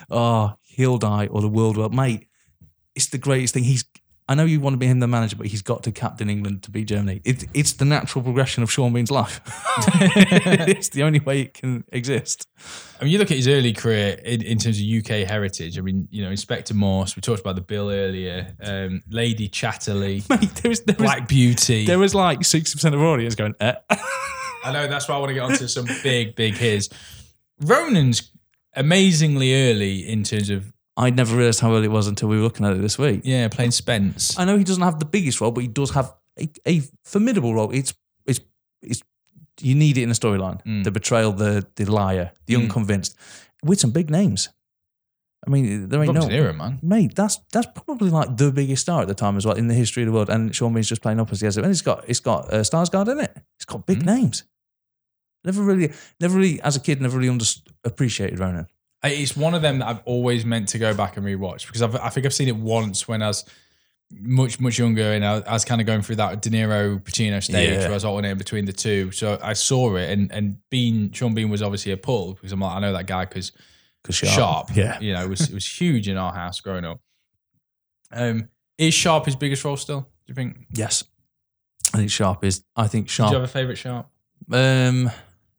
[0.09, 2.27] Oh, he'll die or the world will, mate.
[2.95, 3.63] It's the greatest thing.
[3.63, 3.83] He's.
[4.33, 6.63] I know you want to be him the manager, but he's got to captain England
[6.63, 7.21] to beat Germany.
[7.23, 9.41] It, it's the natural progression of Sean Bean's life.
[9.77, 12.47] it's the only way it can exist.
[12.99, 15.77] I mean, you look at his early career in, in terms of UK heritage.
[15.77, 17.15] I mean, you know, Inspector Morse.
[17.15, 18.55] We talked about the Bill earlier.
[18.59, 21.85] Um, Lady Chatterley, Mate, there is, there Black Beauty.
[21.85, 23.75] there was like 60% of our audience going, eh.
[24.65, 26.89] I know that's why I want to get onto some big, big hits.
[27.61, 28.31] Ronin's
[28.75, 32.43] amazingly early in terms of I never realised how early it was until we were
[32.43, 33.21] looking at it this week.
[33.23, 34.37] Yeah, playing Spence.
[34.37, 37.53] I know he doesn't have the biggest role, but he does have a, a formidable
[37.53, 37.71] role.
[37.71, 37.93] It's
[38.25, 38.39] it's
[38.81, 39.01] it's
[39.61, 40.63] you need it in a storyline.
[40.65, 40.83] Mm.
[40.83, 43.15] The betrayal, the the liar, the unconvinced,
[43.63, 44.49] with some big names.
[45.45, 46.79] I mean, there ain't Robert no Niro, man.
[46.81, 47.15] mate.
[47.15, 50.03] That's that's probably like the biggest star at the time as well in the history
[50.03, 50.29] of the world.
[50.29, 51.45] And Sean Bean's just playing up opposite.
[51.45, 53.35] Yes, and it's got it's got uh, Skarsgård in it.
[53.57, 54.05] It's got big Mm.
[54.05, 54.43] names.
[55.43, 55.91] Never really,
[56.21, 58.67] never really, as a kid, never really underst- appreciated Ronin.
[59.03, 61.95] It's one of them that I've always meant to go back and rewatch because I've,
[61.95, 63.43] I think I've seen it once when I was
[64.11, 67.41] much much younger and I, I was kind of going through that De Niro Pacino
[67.41, 67.79] stage Yeah.
[67.79, 69.11] where I was alternating between the two.
[69.11, 72.59] So I saw it and and Bean Sean Bean was obviously a pull because I'm
[72.59, 73.51] like I know that guy because
[74.03, 74.99] Because Sharpe, yeah.
[74.99, 76.99] you know, it was it was huge in our house growing up.
[78.11, 80.01] Um, is Sharpe his biggest role still?
[80.01, 80.57] Do you think?
[80.71, 81.03] Yes,
[81.93, 82.63] I think Sharpe is.
[82.75, 83.29] I think Sharpe.
[83.31, 84.07] Do you have a favorite Sharpe?
[84.51, 85.09] Um,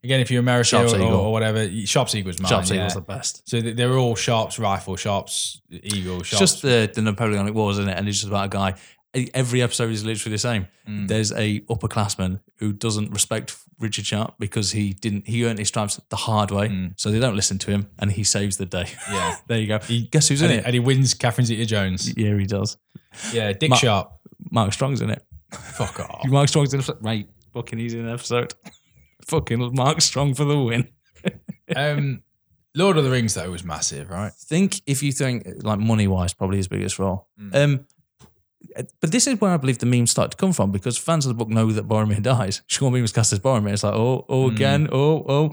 [0.05, 1.13] Again, if you're American or, Eagle.
[1.15, 2.49] or whatever, Sharpe's Eagle's mine.
[2.49, 2.77] Sharpe's yeah.
[2.77, 3.47] Eagle's the best.
[3.49, 7.77] So th- they're all Sharpe's rifle, Sharpe's Eagle, It's Sharpe's just the, the Napoleonic Wars,
[7.79, 7.97] isn't it?
[7.97, 8.75] And it's just about a guy.
[9.33, 10.67] Every episode is literally the same.
[10.87, 11.07] Mm.
[11.07, 15.25] There's a upperclassman who doesn't respect Richard Sharpe because he didn't.
[15.27, 16.93] He earned his stripes the hard way, Mm.
[16.97, 18.85] so they don't listen to him, and he saves the day.
[19.09, 19.37] Yeah.
[19.47, 19.79] there you go.
[20.11, 20.65] Guess who's in he, it?
[20.65, 22.15] and he wins Catherine Zeta Jones.
[22.17, 22.77] Yeah, he does.
[23.33, 24.11] Yeah, Dick Ma- Sharpe.
[24.51, 25.23] Mark Strong's in it.
[25.51, 26.25] Fuck off.
[26.27, 27.01] Mark Strong's in it.
[27.01, 28.53] Mate, fucking he's in an episode.
[29.27, 30.89] fucking Mark Strong for the win.
[31.75, 32.21] Um,
[32.75, 34.31] Lord of the Rings though was massive, right?
[34.33, 37.27] think if you think like money wise, probably his biggest role.
[37.41, 37.55] Mm.
[37.55, 37.85] Um,
[39.01, 41.29] but this is where I believe the memes start to come from because fans of
[41.29, 42.61] the book know that Boromir dies.
[42.67, 43.73] Sean Bean was cast as Boromir.
[43.73, 44.55] It's like, oh, oh, Mm.
[44.55, 45.51] again, oh, oh.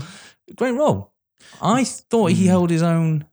[0.57, 1.13] Great role.
[1.63, 2.49] I thought he Mm.
[2.49, 3.25] held his own.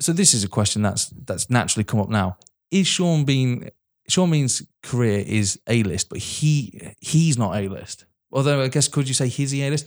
[0.00, 2.38] So this is a question that's that's naturally come up now.
[2.70, 3.68] Is Sean Bean
[4.08, 8.06] Sean Bean's career is A list, but he he's not A list.
[8.30, 9.86] Although I guess could you say he's the A list?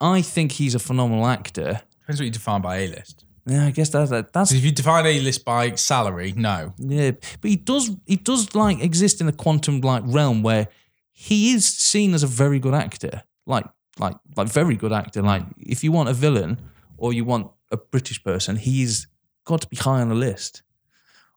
[0.00, 1.80] I think he's a phenomenal actor.
[2.00, 3.24] Depends what you define by A list.
[3.46, 6.74] Yeah, I guess that, that that's If you define A list by salary, no.
[6.78, 10.68] Yeah, but he does he does like exist in a quantum like realm where
[11.12, 13.64] he is seen as a very good actor, like
[13.98, 15.22] like like very good actor.
[15.22, 16.60] Like if you want a villain
[16.98, 19.06] or you want a British person, he's
[19.44, 20.62] got to be high on the list,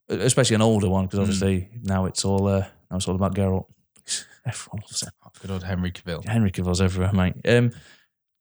[0.10, 3.66] especially an older one because obviously now it's all uh, now it's all about Geralt.
[4.46, 5.10] Everyone loves it.
[5.42, 6.26] Good old Henry Cavill.
[6.28, 7.36] Henry Cavill's everywhere, mate.
[7.48, 7.72] Um,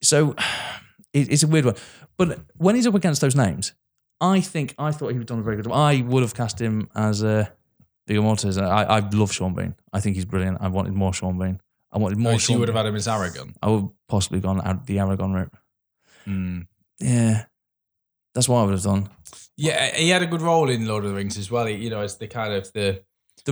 [0.02, 0.34] so
[1.12, 1.76] it, it's a weird one.
[2.16, 3.72] But when he's up against those names,
[4.20, 5.64] I think I thought he would done a very good.
[5.64, 5.72] Job.
[5.72, 7.46] I would have cast him as uh,
[8.06, 8.62] Viggo Mortensen.
[8.62, 9.74] I, I love Sean Bean.
[9.92, 10.58] I think he's brilliant.
[10.60, 11.58] I wanted more Sean Bean.
[11.90, 12.34] I wanted more.
[12.34, 13.54] Or Sean you would have had him as Aragorn.
[13.62, 15.52] I would possibly gone out the Aragorn route.
[16.26, 16.66] Mm.
[16.98, 17.44] Yeah,
[18.34, 19.08] that's what I would have done.
[19.56, 21.66] Yeah, he had a good role in Lord of the Rings as well.
[21.66, 23.02] He, you know, as the kind of the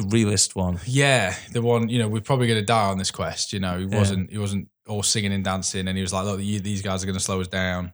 [0.01, 0.79] The realist one.
[0.87, 1.89] yeah, the one.
[1.89, 3.53] You know, we're probably going to die on this quest.
[3.53, 3.99] You know, he Yeah.
[3.99, 4.31] wasn't.
[4.31, 7.07] He wasn't all singing and dancing, and he was like, "Look, you, these guys are
[7.07, 7.93] going to slow us down."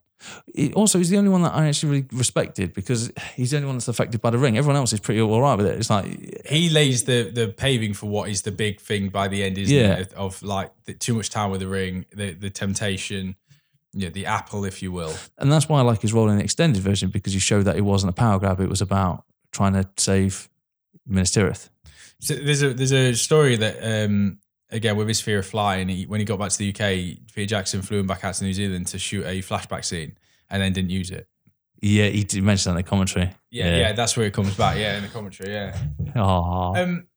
[0.55, 3.67] He- also, he's the only one that I actually really respected because he's the only
[3.67, 4.57] one that's affected by the ring.
[4.57, 5.77] Everyone else is pretty all right with it.
[5.79, 6.07] It's like
[6.47, 9.77] He lays the the paving for what is the big thing by the end, isn't
[9.77, 9.95] Yeah.
[9.97, 10.13] it?
[10.15, 13.35] Of like the, too much time with the ring, the the temptation,
[13.93, 15.13] yeah, the apple, if you will.
[15.39, 17.77] and that's why I like his role in the extended version because he showed that
[17.77, 20.49] it wasn't a power grab; it was about trying to save
[21.07, 21.69] Minas Tirith.
[22.25, 24.39] So there's a there's a story that um
[24.71, 27.47] again with his fear of flying, he, when he got back to the UK, Peter
[27.47, 30.17] Jackson flew him back out to New Zealand to shoot a flashback scene
[30.51, 31.29] and then didn't use it.
[31.83, 33.31] Yeah, he did mention that in the commentary.
[33.51, 34.79] Yeah, yeah, that's where it comes back.
[34.79, 35.53] Yeah, in the commentary.
[35.53, 35.77] Yeah.
[36.17, 36.83] Aw.
[36.83, 37.09] Um,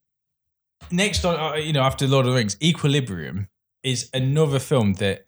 [0.91, 3.47] next on, uh, you know, after Lord of the Rings, Equilibrium
[3.84, 5.24] is another film that,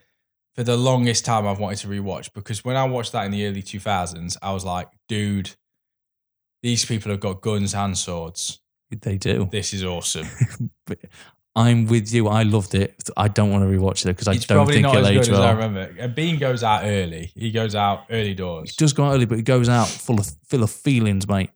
[0.55, 3.47] for the longest time, I've wanted to rewatch because when I watched that in the
[3.47, 5.51] early two thousands, I was like, dude,
[6.61, 8.59] these people have got guns and swords.
[8.91, 9.47] They do.
[9.51, 10.27] This is awesome.
[11.55, 12.27] I'm with you.
[12.27, 12.95] I loved it.
[13.17, 15.11] I don't want to rewatch it because I it's don't probably think not it'll as
[15.13, 15.95] good age as I remember.
[15.99, 17.31] And Bean goes out early.
[17.35, 18.71] He goes out early doors.
[18.71, 21.49] He does go out early, but he goes out full of full of feelings, mate.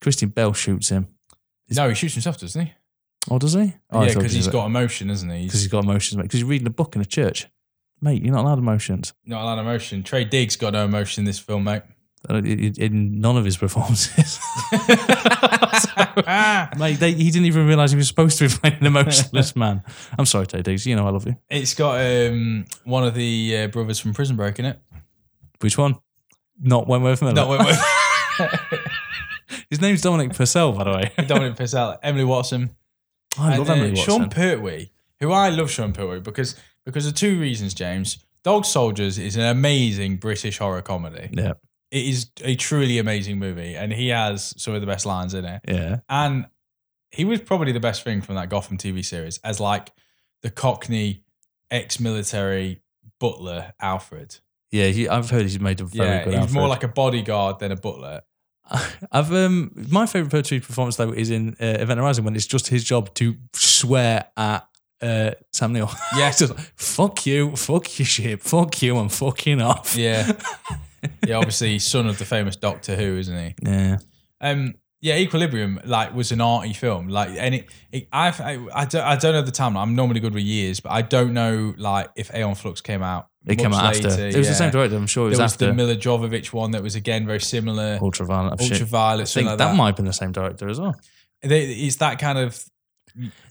[0.00, 1.08] Christian Bale shoots him.
[1.70, 2.72] No, he shoots himself, doesn't he?
[3.30, 3.72] Oh, does he?
[3.90, 5.44] Oh, yeah, because he's got emotion, isn't he?
[5.44, 6.24] because He's he's got emotions, mate.
[6.24, 7.48] Because you're reading a book in a church,
[8.02, 8.22] mate.
[8.22, 9.14] You're not allowed emotions.
[9.24, 10.02] not allowed emotion.
[10.02, 11.82] Taye Diggs got no emotion in this film, mate.
[12.28, 14.38] Uh, In, none of his performances,
[16.78, 16.94] mate.
[16.98, 19.82] They, he didn't even realize he was supposed to be playing an emotionless man.
[20.18, 20.86] I'm sorry, Taye Diggs.
[20.86, 21.36] You know I love you.
[21.50, 24.80] It's got um, one of the uh, brothers from Prison Break in it.
[25.60, 25.96] Which one?
[26.60, 27.34] Not Wentworth Miller.
[27.34, 27.82] Not Wentworth.
[29.70, 31.12] His name's Dominic Purcell, by the way.
[31.26, 32.74] Dominic Purcell, Emily Watson.
[33.38, 34.04] I love And, uh, Emily Watson.
[34.04, 36.54] Sean Pertwee, who I love Sean Pertwee because
[36.84, 38.18] because of two reasons, James.
[38.44, 41.30] Dog Soldiers is an amazing British horror comedy.
[41.32, 41.54] yeah,
[41.90, 45.44] It is a truly amazing movie, and he has some of the best lines in
[45.44, 45.60] it.
[45.68, 45.98] yeah.
[46.08, 46.46] And
[47.10, 49.92] he was probably the best thing from that Gotham TV series as like
[50.42, 51.22] the Cockney
[51.70, 52.82] ex-military
[53.20, 54.36] butler Alfred.
[54.72, 57.60] Yeah, he, I've heard he's made a very yeah, good he's more like a bodyguard
[57.60, 58.22] than a butler.
[59.12, 62.68] I've um my favorite Pertwee performance though is in uh, Event Horizon when it's just
[62.68, 64.66] his job to swear at
[65.00, 65.90] uh, Sam Neill.
[66.16, 66.38] Yes.
[66.38, 69.96] just like, fuck you, fuck your ship, fuck you, I'm fucking off.
[69.96, 70.32] Yeah.
[71.26, 73.54] yeah, obviously son of the famous Doctor Who, isn't he?
[73.62, 73.98] Yeah.
[74.40, 77.08] Um, yeah, Equilibrium like was an arty film.
[77.08, 79.76] Like, and it, it I've, I, I don't, I don't know the time.
[79.76, 83.28] I'm normally good with years, but I don't know like if Aeon Flux came out.
[83.46, 84.08] It came out after.
[84.08, 86.54] It was the same director, I'm sure it was, There was after the Milla Jovovich
[86.54, 87.98] one that was again very similar.
[88.00, 88.58] Ultraviolet.
[88.58, 89.76] Ultraviolet, I think like that, that.
[89.76, 90.94] might have been the same director as well.
[91.42, 92.64] They, it's that kind of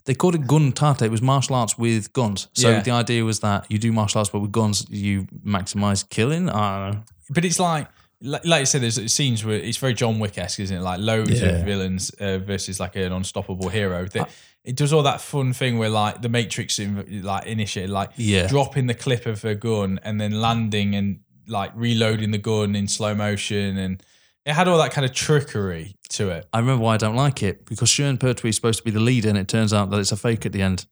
[0.06, 1.04] They called it gun kata.
[1.04, 2.48] It was martial arts with guns.
[2.54, 2.80] So Yeah.
[2.80, 6.48] the idea was that you do martial arts, but with guns, you maximize killing.
[6.50, 7.02] I don't know.
[7.30, 7.88] But it's like
[8.20, 10.80] like, like you said, there's scenes where it's very John Wick esque, isn't it?
[10.80, 11.48] Like loads Yeah.
[11.48, 14.06] of villains uh, versus like an unstoppable hero.
[14.06, 14.30] That
[14.64, 18.46] it does all that fun thing where like the Matrix in, like initiated, like Yeah.
[18.46, 22.88] dropping the clip of a gun and then landing and like reloading the gun in
[22.88, 24.02] slow motion, and
[24.46, 26.46] it had all that kind of trickery to it.
[26.52, 29.00] I remember why I don't like it because Sean Pertwee is supposed to be the
[29.00, 30.86] leader, and it turns out that it's a fake at the end.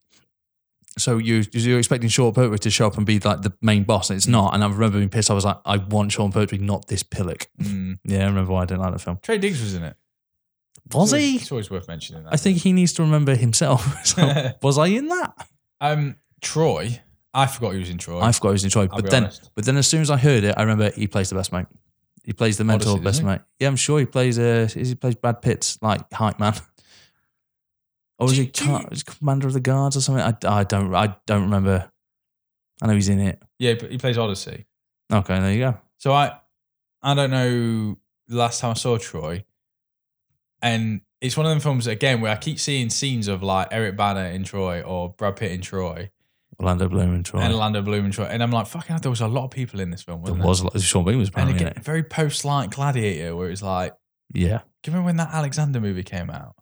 [0.99, 4.11] So you you're expecting Sean Pertwee to show up and be like the main boss,
[4.11, 4.55] and it's not.
[4.55, 5.31] And I remember being pissed.
[5.31, 7.49] I was like, I want Sean Pertwee, not this pillock.
[7.61, 7.99] Mm.
[8.05, 9.17] Yeah, I remember why I didn't like the film.
[9.23, 9.97] Taye Diggs was in it.
[10.93, 11.37] Was It's always- he?
[11.37, 12.33] It's always worth mentioning that.
[12.35, 13.83] I think he needs to remember himself.
[14.07, 15.49] So, was I in that?
[15.81, 17.01] um, Troy.
[17.35, 18.21] I forgot he was in Troy.
[18.21, 18.83] I forgot he was in Troy.
[18.93, 19.51] I'll But then, honest.
[19.55, 21.67] but then as soon as I heard it, I remember he plays the best mate.
[22.25, 23.41] He plays the mentor Odyssey, best mate.
[23.59, 24.39] Yeah, I'm sure he plays.
[24.39, 26.55] Uh, he plays Brad Pitt's like hype man,
[28.23, 30.23] or Do- he you- commander of the guards or something?
[30.25, 31.91] I, I don't I don't remember.
[32.81, 33.41] I know he's in it.
[33.59, 34.67] yeah, but he plays Odyssey.
[35.13, 35.79] Okay, there you go.
[35.99, 36.39] So I,
[37.03, 37.97] I don't know
[38.29, 39.45] the last time I saw Troy,
[40.61, 43.97] and it's one of them films again where I keep seeing scenes of like Eric
[43.97, 46.11] Bana in Troy or Brad Pitt in Troy
[46.59, 47.41] Orlando Bloom and Troy.
[47.41, 49.51] and Orlando Bloom in Troy, and I'm like, fucking, hell, there was a lot of
[49.51, 50.23] people in this film.
[50.25, 50.81] there was a lot.
[50.81, 51.85] Sean Bean was and apparently in again, it.
[51.85, 53.95] very post like Gladiator, where it's like,
[54.33, 54.59] Yeah.
[54.83, 56.55] do you remember when that Alexander movie came out?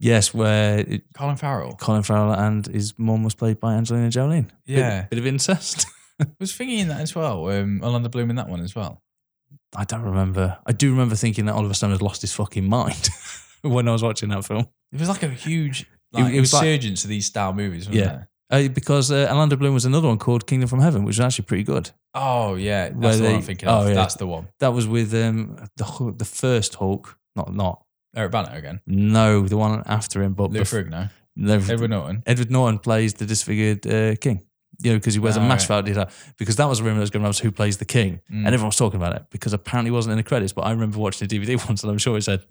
[0.00, 4.42] Yes, where it, Colin Farrell Colin Farrell and his mum was played by Angelina Jolie.
[4.42, 5.02] Bit- Yeah.
[5.10, 5.86] bit, of incest.
[6.40, 7.48] was thinking that as well.
[7.50, 9.02] Um, Orlando Bloom in that one as well.
[9.76, 10.58] I don't remember.
[10.66, 13.08] I do remember thinking that Oliver Stone had lost his fucking mind
[13.62, 14.66] when I was watching that film.
[14.92, 17.88] It was like a huge like, it was like- of these style movies.
[17.88, 18.24] Wasn't Yeah.
[18.50, 21.44] Uh, because uh, Orlando Bloom was another one called Kingdom from Heaven, which was actually
[21.44, 21.90] pretty good.
[22.14, 23.88] Oh yeah, Where that's the one I'm thinking oh, of.
[23.88, 23.94] yeah.
[23.94, 24.48] That's the one.
[24.60, 27.82] That was with um, the the first Hulk, not not
[28.18, 28.80] Eric Bana again.
[28.86, 31.10] no, the one after him, but Lou bef- Ferrigno.
[31.36, 32.22] no, Edward Norton.
[32.26, 34.44] Edward Norton plays the disfigured uh, king.
[34.80, 35.84] You know, because he wears a Ah, mask right.
[35.84, 36.08] the
[36.38, 38.44] Because that was a rumor that was going around was who plays the king, Mm.
[38.44, 40.52] and everyone was talking about it because apparently it wasn't in the credits.
[40.52, 42.44] But I remember watching the DVD once, and I'm sure it said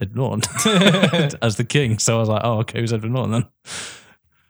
[0.00, 0.42] Edward Norton
[1.42, 1.98] as the king.
[1.98, 3.46] So I was like, oh, okay, who's Edward Norton then.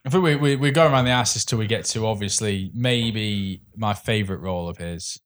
[0.04, 3.62] I think we, we, we go around the asses till we get to obviously maybe
[3.76, 5.20] my favourite role of his,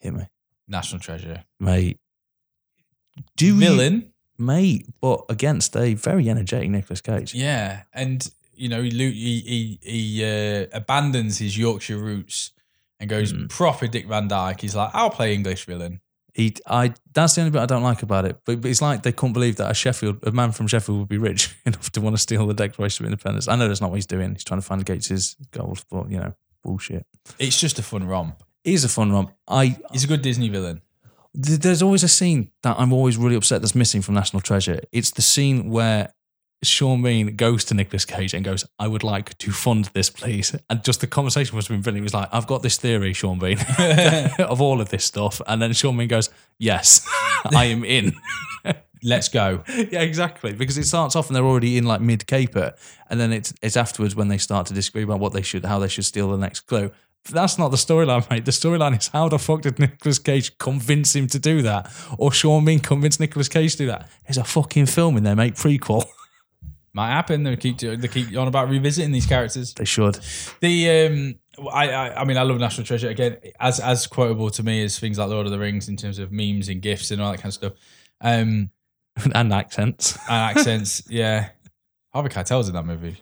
[0.00, 0.24] Hit me,
[0.68, 1.44] National Treasure.
[1.60, 1.98] mate.
[3.36, 4.10] Do you- Villain.
[4.38, 7.34] mate, but against a very energetic Nicolas Cage.
[7.34, 7.82] Yeah.
[7.92, 12.52] And, you know, he, he, he, he uh, abandons his Yorkshire roots
[13.00, 13.48] and goes Mm.
[13.48, 14.60] proper Dick Van Dyke.
[14.60, 16.00] He's like, I'll play English villain.
[16.32, 18.40] He, I, that's the only bit I don't like about it.
[18.44, 21.08] But, but it's like they couldn't believe that a Sheffield, a man from Sheffield, would
[21.08, 23.46] be rich enough to want to steal the Declaration of Independence.
[23.46, 24.32] I know that's not what he's doing.
[24.32, 26.34] He's trying to find Gates's gold, but you know,
[26.64, 27.06] bullshit.
[27.38, 28.42] It's just a fun romp.
[28.64, 29.30] He's a fun romp.
[29.46, 30.80] I, He's a good Disney villain.
[31.42, 34.80] Th- there's always a scene that I'm always really upset that's missing from National Treasure.
[34.92, 36.12] It's the scene where
[36.62, 40.56] Sean Bean goes to Nicolas Cage and goes, "I would like to fund this, please."
[40.70, 42.02] And just the conversation must have been brilliant.
[42.02, 43.58] He was like, "I've got this theory, Sean Bean,
[44.38, 47.06] of all of this stuff," and then Sean Bean goes, "Yes,
[47.52, 48.14] I am in."
[49.06, 49.62] Let's go.
[49.68, 50.54] yeah, exactly.
[50.54, 52.72] Because it starts off and they're already in like mid caper,
[53.10, 55.78] and then it's it's afterwards when they start to disagree about what they should, how
[55.78, 56.90] they should steal the next clue.
[57.30, 58.44] That's not the storyline, mate.
[58.44, 62.32] The storyline is how the fuck did Nicolas Cage convince him to do that, or
[62.32, 64.10] Sean Bean convince Nicolas Cage to do that?
[64.26, 65.54] There's a fucking film in there, mate.
[65.54, 66.04] Prequel.
[66.92, 67.42] Might happen.
[67.42, 69.74] They keep they keep on about revisiting these characters.
[69.74, 70.18] They should.
[70.60, 71.34] The um,
[71.72, 74.98] I, I I mean I love National Treasure again as as quotable to me as
[74.98, 77.38] things like Lord of the Rings in terms of memes and gifts and all that
[77.38, 77.72] kind of stuff.
[78.20, 78.70] Um,
[79.34, 80.16] and accents.
[80.28, 81.50] and accents, yeah.
[82.12, 83.16] Harvey Keitel's in that movie.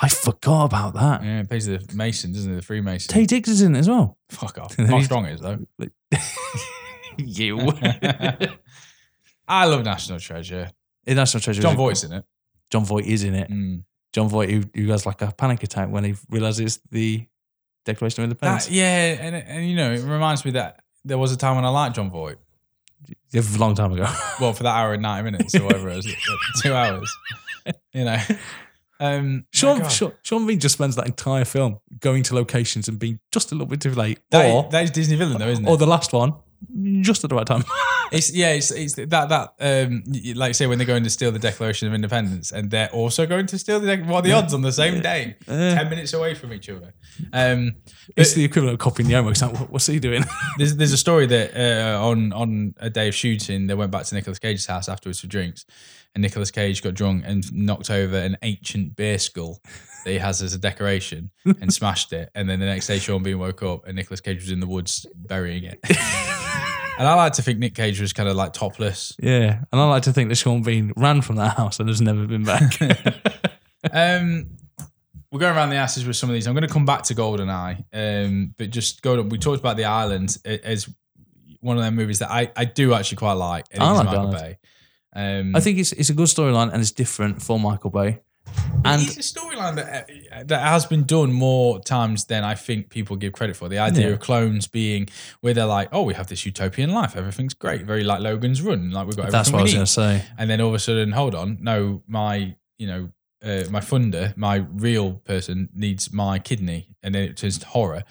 [0.00, 1.24] I forgot about that.
[1.24, 2.56] Yeah, it plays the Mason, doesn't it?
[2.56, 3.12] The Freemason.
[3.12, 4.16] Taye Diggs is in it as well.
[4.30, 4.76] Fuck off.
[4.78, 5.58] How Strong is though.
[7.18, 7.58] you.
[9.48, 10.70] I love National Treasure.
[11.06, 11.62] in National Treasure.
[11.62, 12.24] Jon is- Voight's in it.
[12.70, 13.50] Jon Voight is in it.
[13.50, 13.82] Mm.
[14.12, 17.26] Jon Voight, who, who has like a panic attack when he realizes the
[17.86, 18.66] Declaration of Independence.
[18.66, 21.64] That, yeah, and and you know it reminds me that there was a time when
[21.64, 22.36] I liked Jon Voight.
[23.34, 24.06] a long time ago.
[24.38, 26.14] Well, for that hour and ninety minutes or whatever it was,
[26.62, 27.10] two hours.
[27.94, 28.18] You know.
[29.00, 33.20] Um, Sean, Sean, Sean Bean just spends that entire film going to locations and being
[33.32, 34.18] just a little bit too late.
[34.30, 35.70] That- or, that is Disney villain though, isn't it?
[35.70, 36.34] or the last one,
[37.02, 37.64] just at the right time.
[38.10, 40.02] It's yeah, it's, it's that that um
[40.34, 43.44] like say when they're going to steal the Declaration of Independence and they're also going
[43.48, 46.54] to steal the what are the odds on the same day, ten minutes away from
[46.54, 46.94] each other.
[47.34, 47.74] Um,
[48.16, 49.38] it's the equivalent of copying the homework.
[49.42, 50.24] Like, what- what's he doing?
[50.56, 54.04] there's there's a story that uh, on on a day of shooting they went back
[54.06, 55.66] to Nicolas Cage's house afterwards for drinks,
[56.14, 59.60] and Nicolas Cage got drunk and knocked over an ancient beer skull
[60.04, 62.30] that he has as a decoration and smashed it.
[62.34, 64.66] And then the next day Sean Bean woke up and Nicolas Cage was in the
[64.66, 65.78] woods burying it.
[66.98, 69.14] and I like to think Nick Cage was kind of like topless.
[69.20, 72.00] yeah, and I like to think that Sean Bean ran from that house and has
[72.00, 72.78] never been back.
[73.92, 74.56] Um,
[75.30, 76.46] we're going around the asses with some of these.
[76.46, 79.20] I'm going to come back to GoldenEye, um, but just go.
[79.22, 80.88] We talked about the island as
[81.60, 83.66] one of them movies that I, I do actually quite like.
[83.78, 84.36] I like Michael Island.
[84.36, 84.58] Bay.
[85.14, 88.20] Um, I think it's it's a good storyline and it's different for Michael Bay.
[88.84, 92.88] And it's a storyline that uh, that has been done more times than I think
[92.88, 93.68] people give credit for.
[93.68, 94.12] The idea Yeah.
[94.14, 95.08] of clones being
[95.40, 98.90] where they're like, oh, we have this utopian life, everything's great, very like Logan's Run,
[98.90, 100.22] like we've got everything that's what I was going to say.
[100.38, 103.10] and then all of a sudden, hold on, no, my you know
[103.44, 108.04] uh, my funder, my real person needs my kidney, and then it turns to horror.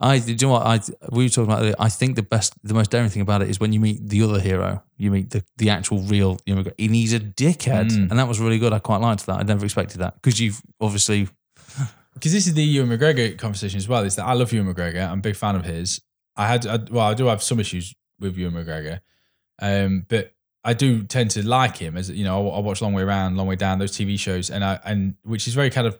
[0.00, 0.80] I do you know what I
[1.12, 1.64] we were talking about.
[1.64, 4.06] it, I think the best, the most daring thing about it is when you meet
[4.08, 4.82] the other hero.
[4.96, 6.38] You meet the the actual real.
[6.46, 8.10] You know, and he's a dickhead, Mm.
[8.10, 8.72] and that was really good.
[8.72, 9.38] I quite liked that.
[9.38, 11.28] I never expected that because you've obviously
[12.14, 14.04] Because this is the Ewan McGregor conversation as well.
[14.04, 15.08] Is that I love Ewan McGregor.
[15.08, 16.00] I'm a big fan of his.
[16.36, 19.00] I had I, well, I do have some issues with Ewan McGregor,
[19.60, 20.32] um, but
[20.64, 21.96] I do tend to like him.
[21.96, 24.50] As you know, I, I watch Long Way Round, Long Way Down, those TV shows,
[24.50, 25.98] and I and which is very kind of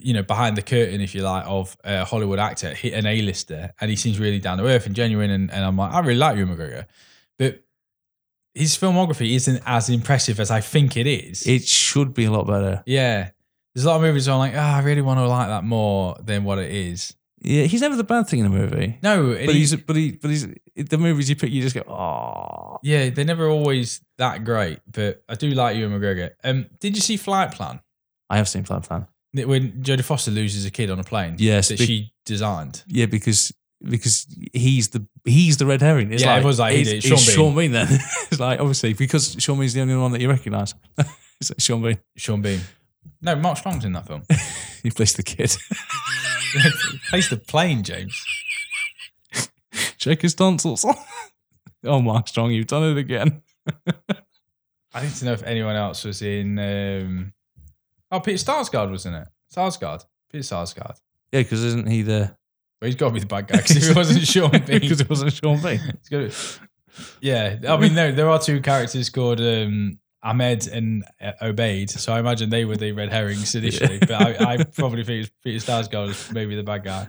[0.00, 3.72] you know behind the curtain, if you like, of a Hollywood actor, hit an A-lister,
[3.80, 5.30] and he seems really down to earth and genuine.
[5.30, 6.86] And, and I'm like, I really like Ewan McGregor,
[7.38, 7.62] but
[8.54, 11.46] his filmography isn't as impressive as I think it is.
[11.46, 12.82] it should be a lot better.
[12.86, 13.30] yeah.
[13.74, 15.62] There's a lot of movies where I'm like, oh, I really want to like that
[15.62, 17.14] more than what it is.
[17.40, 18.98] Yeah, he's never the bad thing in a movie.
[19.04, 22.78] No, But he's but he but he's the movies you pick, you just go, oh.
[22.82, 24.80] yeah, they're never always that great.
[24.90, 26.30] But I do like Ewan McGregor.
[26.42, 27.78] Um, did you see Flight Plan?
[28.28, 29.06] I have seen Flight Plan.
[29.34, 32.82] When Jodie Foster loses a kid on a plane, Yes, that big- she designed.
[32.88, 33.52] Yeah, because
[33.86, 36.12] because he's the he's the red herring.
[36.12, 37.86] It's Yeah, like, everyone's like, he it's, it's Sean Sean Bean then.
[38.30, 40.74] it's like obviously because Sean Bean's the only one that you recognise.
[41.40, 41.98] it's like Sean Bean.
[42.16, 42.60] Sean Bean.
[43.20, 44.22] No, Mark Strong's in that film.
[44.82, 45.54] He plays the kid.
[47.10, 48.14] Plays the plane, James.
[49.98, 50.86] Check his tonsils.
[51.84, 53.42] oh, Mark Strong, you've done it again.
[54.94, 56.58] I need to know if anyone else was in.
[56.60, 57.32] Um,
[58.10, 59.28] oh, Peter Sarsgaard was in it.
[59.54, 60.04] Sarsgaard.
[60.30, 61.00] Peter Sarsgaard.
[61.32, 62.36] Yeah, because isn't he the?
[62.80, 65.00] Well, he's got to be the bad guy because if it wasn't Sean Bean, Because
[65.00, 65.80] it wasn't Sean Bean.
[65.88, 66.34] It's good.
[67.20, 72.12] Yeah, I mean, there there are two characters called um, Ahmed and uh, Obeid, so
[72.12, 73.98] I imagine they were the red herrings initially.
[74.00, 77.08] But I, I probably think Peter Sarsgaard is maybe the bad guy.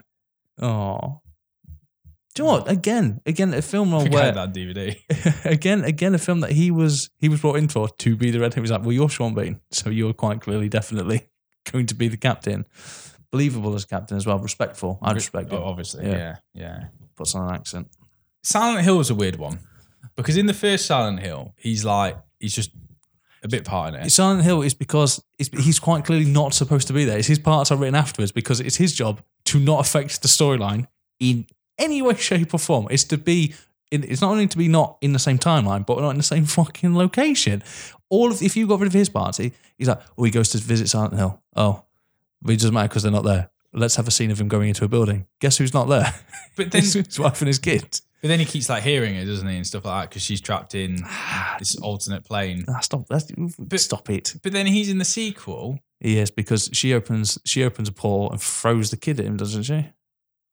[0.61, 1.21] Oh.
[2.39, 2.71] Do you know what?
[2.71, 4.95] Again, again, a film I where that DVD.
[5.45, 8.39] again, again, a film that he was he was brought in for to be the
[8.39, 8.53] red.
[8.53, 11.27] He was like, well, you're Sean Bean, so you're quite clearly, definitely
[11.73, 12.65] going to be the captain.
[13.29, 14.99] Believable as captain as well, respectful.
[15.01, 15.63] I'd respect Oh, it.
[15.63, 16.17] obviously, Yeah.
[16.17, 16.83] yeah, yeah.
[17.17, 17.89] Puts on an accent.
[18.41, 19.59] Silent Hill was a weird one
[20.15, 22.71] because in the first Silent Hill, he's like he's just
[23.43, 24.09] a bit part in it.
[24.11, 27.17] Silent Hill is because it's, he's quite clearly not supposed to be there.
[27.17, 30.87] It's his parts are written afterwards because it's his job to not affect the storyline
[31.19, 31.45] in
[31.79, 32.87] any way, shape, or form.
[32.91, 33.53] It's to be.
[33.91, 36.23] in- It's not only to be not in the same timeline, but not in the
[36.23, 37.63] same fucking location.
[38.09, 40.57] All of if you got rid of his party, he's like, oh, he goes to
[40.57, 41.41] visit Silent Hill.
[41.55, 41.83] Oh,
[42.41, 43.49] but it doesn't matter because they're not there.
[43.71, 45.27] Let's have a scene of him going into a building.
[45.39, 46.13] Guess who's not there?
[46.55, 48.01] But then, his, his wife and his kids.
[48.21, 50.41] but then he keeps like hearing it, doesn't he, and stuff like that because she's
[50.41, 51.03] trapped in
[51.59, 52.65] this alternate plane.
[52.67, 53.05] Ah, stop!
[53.07, 53.31] That's,
[53.83, 54.33] stop it.
[54.43, 55.79] But then he's in the sequel.
[56.01, 59.63] Yes, because she opens she opens a portal and throws the kid at him, doesn't
[59.63, 59.87] she?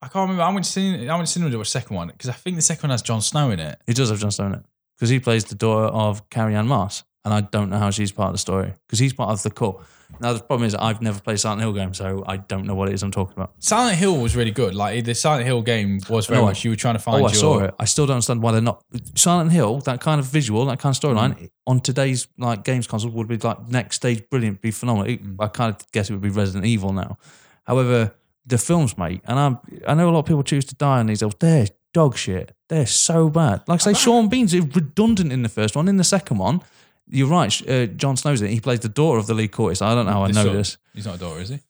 [0.06, 0.42] I can't remember.
[0.44, 1.12] I went to cinema.
[1.12, 2.90] I went to cinema to watch the second one because I think the second one
[2.92, 3.80] has Jon Snow in it.
[3.88, 4.62] He does have Jon Snow in it
[4.96, 8.28] because he plays the daughter of Carrie-Anne Moss, and I don't know how she's part
[8.28, 9.84] of the story because he's part of the core.
[10.20, 12.88] Now the problem is I've never played Silent Hill game, so I don't know what
[12.88, 13.54] it is I'm talking about.
[13.58, 14.76] Silent Hill was really good.
[14.76, 17.18] Like the Silent Hill game was very No, much you were trying to find Oh,
[17.22, 17.28] your.
[17.28, 17.74] I saw it.
[17.80, 18.84] I still don't understand why they're not
[19.16, 19.80] Silent Hill.
[19.80, 21.50] That kind of visual, that kind of storyline Mm.
[21.66, 25.10] on today's like games console would be like next stage brilliant, be phenomenal.
[25.10, 25.36] It- Mm.
[25.44, 27.18] I kind of guess it would be Resident Evil now.
[27.64, 28.14] However,
[28.46, 29.56] the films, mate, and I
[29.90, 31.22] I know a lot of people choose to die on these.
[31.22, 32.52] oh, They're dog shit.
[32.68, 33.62] They're so bad.
[33.66, 35.88] Like I say, Sean Bean's redundant in the first one.
[35.88, 36.62] In the second one,
[37.08, 37.68] you're right.
[37.68, 38.52] Uh, Jon Snow's in it.
[38.52, 39.82] He plays the daughter of the lead courtist.
[39.82, 40.54] I don't know how I know son.
[40.54, 40.78] this.
[40.94, 41.60] He's not a daughter, is he?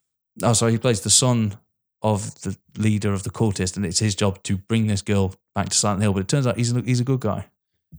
[0.42, 1.56] Oh, sorry, he plays the son
[2.02, 5.68] of the leader of the cultist, and it's his job to bring this girl back
[5.70, 6.12] to Silent Hill.
[6.12, 7.46] But it turns out he's a, he's a good guy.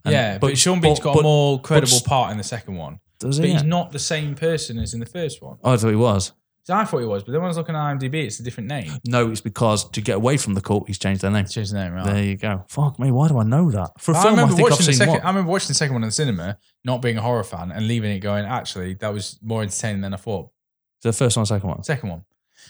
[0.06, 2.76] And- yeah, but, Sean Bean's got but- a more credible but- part in the second
[2.76, 3.00] one.
[3.20, 3.44] Does he?
[3.44, 5.58] But he's not the same person as in the first one.
[5.64, 6.34] Oh, I thought he was.
[6.68, 8.44] So I thought he was, but then when I was looking at IMDb, it's a
[8.44, 8.92] different name.
[9.08, 11.46] No, it's because to get away from the cult, he's changed their name.
[11.46, 12.04] Change the name, right?
[12.06, 12.66] There you go.
[12.68, 13.92] Fuck me, why do I know that?
[14.02, 15.22] For a I film, I, remember think I've watching the seen second.
[15.22, 17.88] I remember watching the second one in the cinema, not being a horror fan, and
[17.88, 18.44] leaving it going.
[18.44, 20.50] Actually, that was more entertaining than I thought.
[21.04, 21.84] the first one, or second one.
[21.84, 22.26] Second one,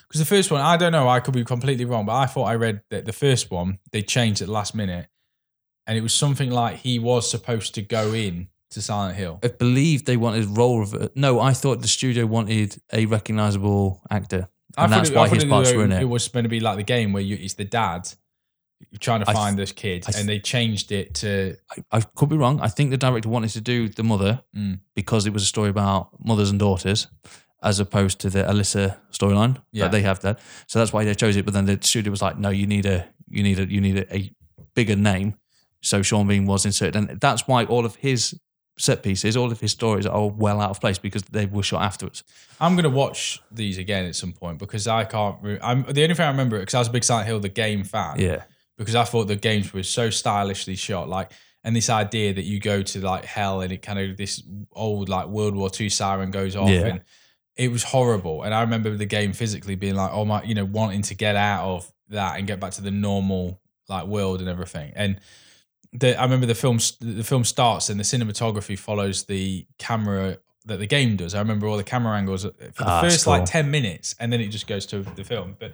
[0.08, 1.10] because the first one, I don't know.
[1.10, 4.04] I could be completely wrong, but I thought I read that the first one they
[4.04, 5.08] changed at the last minute,
[5.88, 9.40] and it was something like he was supposed to go in to Silent Hill.
[9.44, 10.80] I believe they wanted role.
[10.80, 15.28] Rever- no, I thought the studio wanted a recognizable actor, I and that's it, why
[15.30, 16.02] his it, parts were in it.
[16.02, 18.10] it was going to be like the game where you, it's the dad
[19.00, 22.02] trying to I th- find this kid, th- and they changed it to I, I
[22.02, 22.60] could be wrong.
[22.62, 24.80] I think the director wanted to do the mother Mm.
[24.96, 27.08] because it was a story about mothers and daughters,
[27.64, 29.86] as opposed to the Alyssa storyline Yeah.
[29.86, 30.38] that they have there.
[30.68, 31.46] So that's why they chose it.
[31.46, 33.98] But then the studio was like, no, you need a you need a you need
[33.98, 34.32] a, a
[34.76, 35.36] bigger name.
[35.82, 38.40] So Sean Bean was inserted, and that's why all of his
[38.78, 41.82] set pieces, all of his stories are well out of place because they were shot
[41.82, 42.24] afterwards.
[42.60, 45.38] I'm gonna watch these again at some point because I can't.
[45.42, 47.50] Re- I'm the only thing I remember because I was a big Silent Hill the
[47.50, 48.20] game fan.
[48.20, 48.44] Yeah,
[48.78, 51.32] Because I thought the games were so stylishly shot, like,
[51.64, 54.42] and this idea that you go to like hell and it kind of this
[54.72, 56.86] old like World War II siren goes off Yeah.
[56.88, 57.02] and
[57.56, 58.44] it was horrible.
[58.44, 61.36] And I remember the game physically being like, oh my, you know, wanting to get
[61.36, 63.60] out of that and get back to the normal
[63.90, 64.94] like world and everything.
[64.96, 65.20] And
[66.00, 70.78] the, I remember the film the film starts and the cinematography follows the camera that
[70.80, 71.34] the game does.
[71.34, 74.42] I remember all the camera angles for the Ah, first like ten minutes, and then
[74.42, 75.56] it just goes to the film.
[75.60, 75.74] But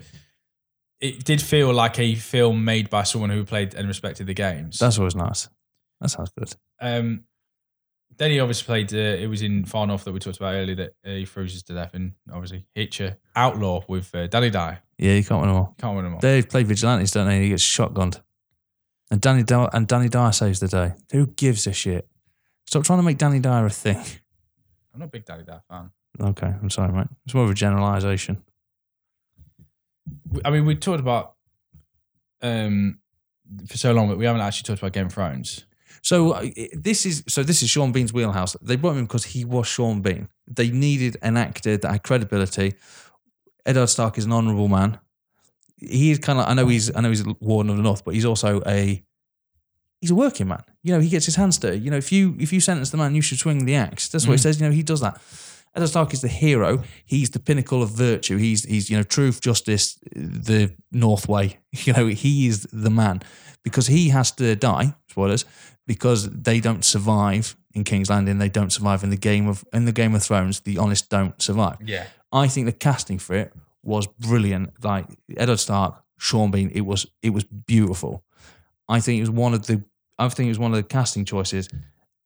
[0.99, 4.79] it did feel like a film made by someone who played and respected the games.
[4.79, 5.49] that's always nice.
[6.01, 6.53] That sounds good.
[6.81, 7.23] um,
[8.17, 8.93] then he obviously played.
[8.93, 11.63] Uh, it was in Far North that we talked about earlier that uh, he freezes
[11.63, 14.79] to death, and obviously Hitcher Outlaw with uh, Danny Dyer.
[14.99, 15.75] Yeah, you can't win them all.
[15.79, 16.19] Can't win them all.
[16.19, 17.41] They play vigilantes, don't they?
[17.41, 18.21] He gets shotgunned.
[19.13, 20.93] And Danny Dyer, and Danny Dyer saves the day.
[21.11, 22.07] Who gives a shit?
[22.65, 23.97] Stop trying to make Danny Dyer a thing.
[24.91, 25.91] I'm not a big Danny Dyer fan.
[26.19, 27.05] Okay, I'm sorry, mate.
[27.23, 28.43] It's more of a generalisation.
[30.43, 31.35] I mean, we talked about
[32.41, 32.97] um
[33.67, 35.67] for so long, but we haven't actually talked about Game of Thrones.
[36.01, 38.57] So uh, this is so this is Sean Bean's wheelhouse.
[38.63, 40.27] They brought him in because he was Sean Bean.
[40.47, 42.73] They needed an actor that had credibility.
[43.63, 44.97] Eddard Stark is an honourable man.
[45.77, 46.47] He is kind of.
[46.47, 46.95] I know he's.
[46.95, 49.03] I know he's a Warden of the North, but he's also a.
[50.01, 50.63] He's a working man.
[50.81, 51.79] You know, he gets his hands dirty.
[51.79, 54.09] You know, if you if you sentence the man, you should swing the axe.
[54.09, 54.43] That's what he mm.
[54.43, 54.59] says.
[54.59, 55.21] You know, he does that.
[55.75, 56.83] Eddard Stark is the hero.
[57.05, 58.37] He's the pinnacle of virtue.
[58.37, 61.59] He's he's you know truth, justice, the North way.
[61.71, 63.23] You know, he is the man
[63.63, 64.93] because he has to die.
[65.09, 65.45] Spoilers
[65.87, 68.37] because they don't survive in King's Landing.
[68.37, 70.61] They don't survive in the game of in the Game of Thrones.
[70.61, 71.77] The honest don't survive.
[71.83, 73.53] Yeah, I think the casting for it
[73.83, 74.83] was brilliant.
[74.83, 75.05] Like
[75.35, 78.23] Eddard Stark, Sean Bean, it was it was beautiful.
[78.87, 79.83] I think it was one of the
[80.17, 81.69] I think it was one of the casting choices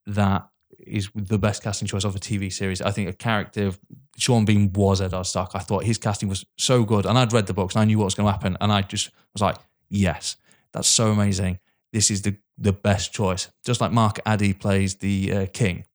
[0.06, 0.48] that
[0.80, 2.82] is the best casting choice of a TV series.
[2.82, 3.72] I think a character
[4.18, 5.52] Sean Bean was Eddard Stark.
[5.54, 7.98] I thought his casting was so good, and I'd read the books and I knew
[7.98, 9.58] what was going to happen, and I just was like,
[9.90, 10.38] yes,
[10.72, 11.60] that's so amazing.
[11.92, 13.50] This is the the best choice.
[13.66, 15.86] Just like Mark Addy plays the uh, king,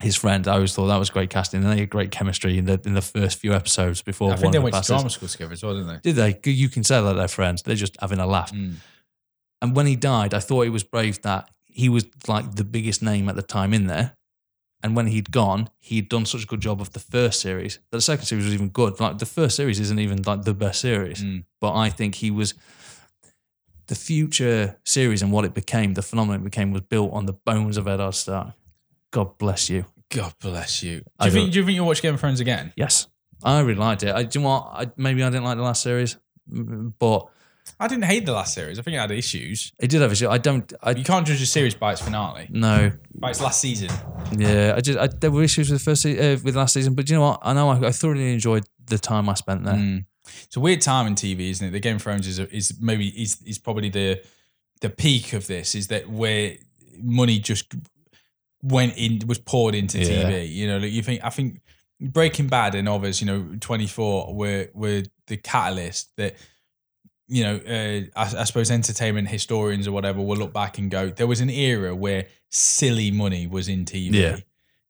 [0.00, 0.46] his friend.
[0.46, 2.94] I always thought that was great casting, and they had great chemistry in the in
[2.94, 4.28] the first few episodes before.
[4.28, 4.88] I one think they of the went to passes.
[4.88, 6.12] drama school together as well, didn't they?
[6.12, 6.50] Did they?
[6.50, 7.62] You can say that they're friends.
[7.62, 8.52] They're just having a laugh.
[8.52, 8.74] Mm.
[9.62, 13.02] And when he died, I thought it was brave that he was like the biggest
[13.02, 14.16] name at the time in there.
[14.82, 17.96] And when he'd gone, he'd done such a good job of the first series that
[17.96, 19.00] the second series was even good.
[19.00, 21.44] Like the first series isn't even like the best series, Mm.
[21.60, 22.52] but I think he was
[23.86, 27.32] the future series and what it became, the phenomenon it became, was built on the
[27.32, 28.54] bones of Eddard Stark.
[29.16, 29.86] God bless you.
[30.10, 31.00] God bless you.
[31.00, 31.46] Do you think?
[31.46, 32.72] don't- you think you'll watch Game of Thrones again?
[32.76, 33.08] Yes,
[33.42, 34.14] I really liked it.
[34.14, 34.68] I, do you know what?
[34.72, 36.16] I, maybe I didn't like the last series,
[36.46, 37.26] but
[37.80, 38.78] I didn't hate the last series.
[38.78, 39.72] I think it had issues.
[39.80, 40.28] it did have issues.
[40.28, 40.70] I don't.
[40.82, 42.92] I You can't judge a series by its finale, no.
[43.14, 43.90] by its last season.
[44.36, 46.94] Yeah, I just I, there were issues with the first se- uh, with last season,
[46.94, 47.40] but you know what?
[47.42, 49.74] I know I, I thoroughly enjoyed the time I spent there.
[49.74, 50.04] Mm.
[50.44, 51.70] It's a weird time in TV, isn't it?
[51.70, 54.22] The Game of Thrones is is maybe is is probably the
[54.82, 55.74] the peak of this.
[55.74, 56.56] Is that where
[57.02, 57.74] money just
[58.66, 60.30] went in was poured into Yeah.
[60.30, 60.52] TV.
[60.52, 61.60] You know, like you think I think
[62.00, 66.36] Breaking Bad and others, you know, Twenty Four were were the catalyst that.
[67.28, 71.08] You know, uh, I, I suppose entertainment historians or whatever will look back and go,
[71.10, 74.14] there was an era where silly money was in TV.
[74.14, 74.36] Yeah.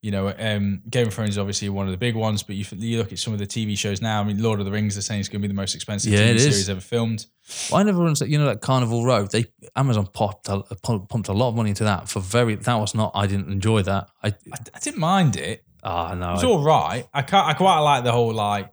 [0.02, 2.64] You know, um, Game of Thrones is obviously one of the big ones, but you,
[2.77, 4.20] you look at some of the TV shows now.
[4.20, 6.12] I mean, Lord of the Rings, they're saying it's going to be the most expensive
[6.12, 7.27] Yeah, TV series ever filmed.
[7.70, 8.31] Well, I never understood.
[8.31, 9.24] You know that Carnival Row.
[9.24, 12.55] They Amazon popped a, pumped a lot of money into that for very.
[12.56, 13.12] That was not.
[13.14, 14.09] I didn't enjoy that.
[14.23, 14.32] I I,
[14.74, 15.64] I didn't mind it.
[15.82, 16.35] ah no.
[16.35, 17.09] It's all right.
[17.12, 18.73] I can't, I quite like the whole like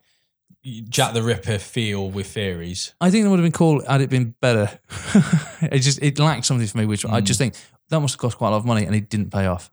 [0.90, 2.94] Jack the Ripper feel with fairies.
[3.02, 4.80] I think it would have been cool had it been better.
[5.62, 7.26] it just it lacked something for me, which I Mm.
[7.26, 7.56] just think
[7.90, 9.72] that must have cost quite a lot of money and it didn't pay off.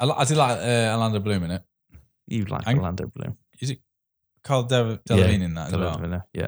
[0.00, 1.62] I, I did like uh, Orlando Bloom in it.
[2.26, 3.36] You like Ang- Orlando Bloom?
[3.60, 3.80] Is it?
[4.44, 6.22] Cara Del- Delevingne in that as well.
[6.32, 6.46] Yeah.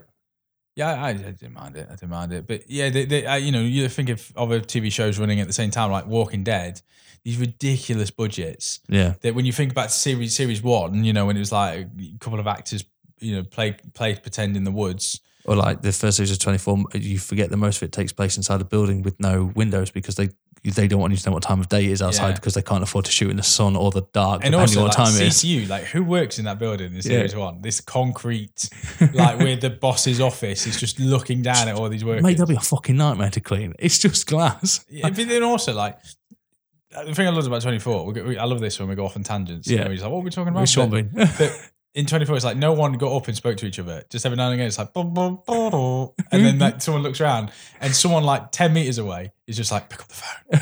[0.77, 1.89] Yeah, I, I didn't mind it.
[1.91, 2.47] I didn't mind it.
[2.47, 5.47] But yeah, they, they, uh, you know, you think of other TV shows running at
[5.47, 6.81] the same time, like Walking Dead,
[7.25, 9.15] these ridiculous budgets Yeah.
[9.23, 12.19] that when you think about series series one, you know, when it was like a
[12.19, 12.85] couple of actors,
[13.19, 15.21] you know, play play pretend in the woods.
[15.45, 18.37] Or like the first series of 24, you forget that most of it takes place
[18.37, 20.29] inside a building with no windows because they
[20.65, 22.35] they don't want you to know what time of day it is outside Yeah.
[22.35, 24.83] because they can't afford to shoot in the sun or the dark, And depending also,
[24.85, 25.43] like, time it is.
[25.43, 27.63] CTU, like who works in that building in series one?
[27.63, 28.69] This concrete,
[29.15, 32.23] like where the boss's office is just looking down at all these workers.
[32.23, 33.75] Mate, that'd be a fucking nightmare to clean.
[33.79, 34.85] It's just glass.
[34.89, 35.99] Yeah, but then also like
[36.91, 39.17] the thing I love about 24, we, we, I love this when we go off
[39.17, 39.69] on tangents.
[39.69, 39.79] Yeah.
[39.79, 40.61] You know, he's like, what are we talking about?
[40.63, 41.99] With Sean But- Bean.
[41.99, 44.03] but in 24, it's like no one got up and spoke to each other.
[44.11, 47.03] Just every now and again, it's like, "Bum, bum, bum, bum." and then like someone
[47.03, 47.51] looks around
[47.81, 50.61] and someone like 10 meters away is just like, pick up the phone.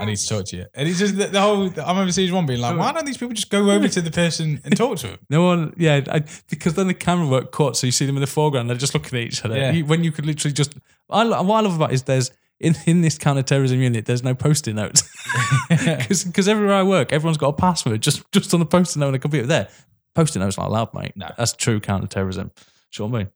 [0.00, 0.66] I need to talk to you.
[0.74, 3.18] And it's just the, the whole, I remember season one being like, why don't these
[3.18, 6.24] people just go over to the person and talk to them No one, yeah, I,
[6.48, 8.70] because then the camera work cut, so you see them in the foreground.
[8.70, 9.56] They're just looking at each other.
[9.58, 9.72] Yeah.
[9.72, 10.74] You- when you could literally just,
[11.10, 14.34] I, what I love about it is there's in in this counter-terrorism unit, there's no
[14.34, 15.02] post-it notes
[15.68, 19.12] because everywhere I work, everyone's got a password just just on the post-it note on
[19.12, 19.46] the computer.
[19.46, 19.68] There,
[20.14, 21.12] post-it notes not allowed, mate.
[21.16, 21.30] No.
[21.36, 22.50] that's true counter-terrorism.
[22.90, 23.28] Sean Bean.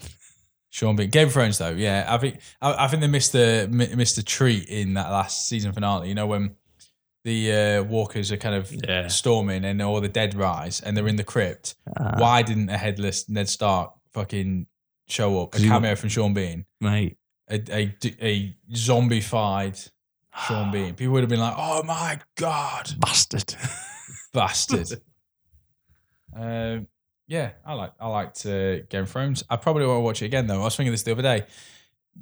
[0.70, 1.10] Sean Bean.
[1.10, 4.22] Game of Thrones, though, yeah, I think I, I think they missed the missed a
[4.22, 6.08] treat in that last season finale.
[6.08, 6.56] You know when
[7.24, 9.06] the uh, walkers are kind of Yeah.
[9.08, 11.76] storming and all the dead rise and they're in the crypt.
[11.96, 12.14] Ah.
[12.18, 14.66] Why didn't a headless Ned Stark fucking
[15.08, 15.54] show up?
[15.54, 17.18] A cameo from Sean Bean, mate.
[17.50, 19.90] a a, a zombified
[20.48, 20.94] Sean Bean.
[20.94, 23.54] People would have been like, "Oh my god, Bastard.
[24.32, 24.88] bastard!"
[26.34, 26.86] Um,
[27.28, 29.44] yeah, I like I liked uh, Game of Thrones.
[29.48, 30.60] I probably won't watch it again though.
[30.60, 31.46] I was thinking this the other day.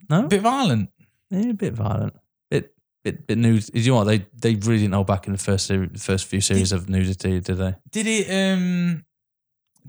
[0.09, 0.91] No, A bit violent.
[1.31, 2.15] Yeah, a bit violent.
[2.51, 3.70] Bit bit bit news.
[3.74, 4.05] You know what?
[4.05, 7.41] They they really didn't hold back in the first seri- first few series of nudity,
[7.41, 7.74] did they?
[7.91, 8.31] Did it?
[8.31, 9.05] Um,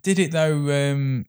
[0.02, 0.91] did it though?
[0.91, 1.26] Um,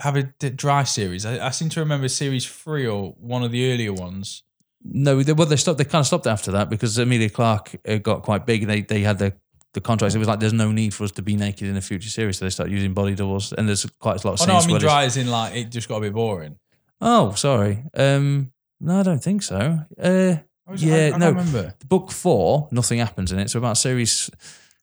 [0.00, 1.24] have a dry series?
[1.26, 4.42] I, I seem to remember series three or one of the earlier ones.
[4.88, 5.78] No, they, well, they stopped.
[5.78, 8.66] They kind of stopped after that because Emilia Clarke uh, got quite big.
[8.66, 9.34] They they had the
[9.76, 10.14] the contracts.
[10.16, 12.38] It was like there's no need for us to be naked in a future series,
[12.38, 13.52] so they start using body doubles.
[13.52, 15.54] And there's quite a lot of Oh no, I mean where dry as in like
[15.54, 16.58] it just got a bit boring.
[17.00, 17.84] Oh, sorry.
[17.94, 19.80] Um, no, I don't think so.
[20.02, 20.36] Uh,
[20.66, 21.28] was- Yeah, I, I no.
[21.30, 21.74] remember.
[21.86, 23.50] book four, nothing happens in it.
[23.50, 24.30] So about series,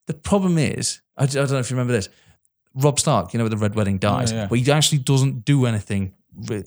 [0.08, 2.10] the problem is, I don't know if you remember this.
[2.76, 4.48] Rob Stark, you know, with the Red Wedding dies, yeah.
[4.48, 6.14] but he actually doesn't do anything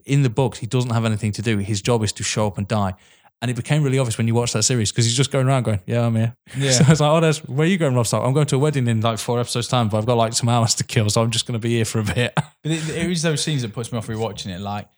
[0.04, 0.58] in the books.
[0.58, 1.58] He doesn't have anything to do.
[1.58, 2.94] His job is to show up and die.
[3.42, 5.64] And it became really obvious when you watch that series because he's just going around
[5.64, 6.70] going, "Yeah, I'm here." Yeah.
[6.70, 8.24] So I was like, "Oh, there's, where are you going, Rob Stark?
[8.26, 10.48] I'm going to a wedding in like four episodes time, but I've got like some
[10.48, 12.32] hours to kill, so I'm just going to be here for a bit."
[12.62, 14.88] But it, it was those scenes that puts me off rewatching it, like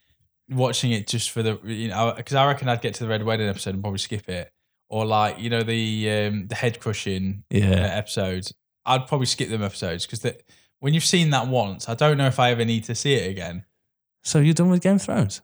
[0.50, 3.24] watching it just for the you know because I reckon I'd get to the Red
[3.24, 4.50] Wedding episode and probably skip it,
[4.88, 7.74] or like you know the um, the head crushing uh, Yeah.
[7.96, 8.54] episodes.
[8.86, 10.42] I'd probably skip them episodes because that
[10.78, 13.28] when you've seen that once, I don't know if I ever need to see it
[13.28, 13.64] again.
[14.22, 15.42] so you're done with Game of Thrones?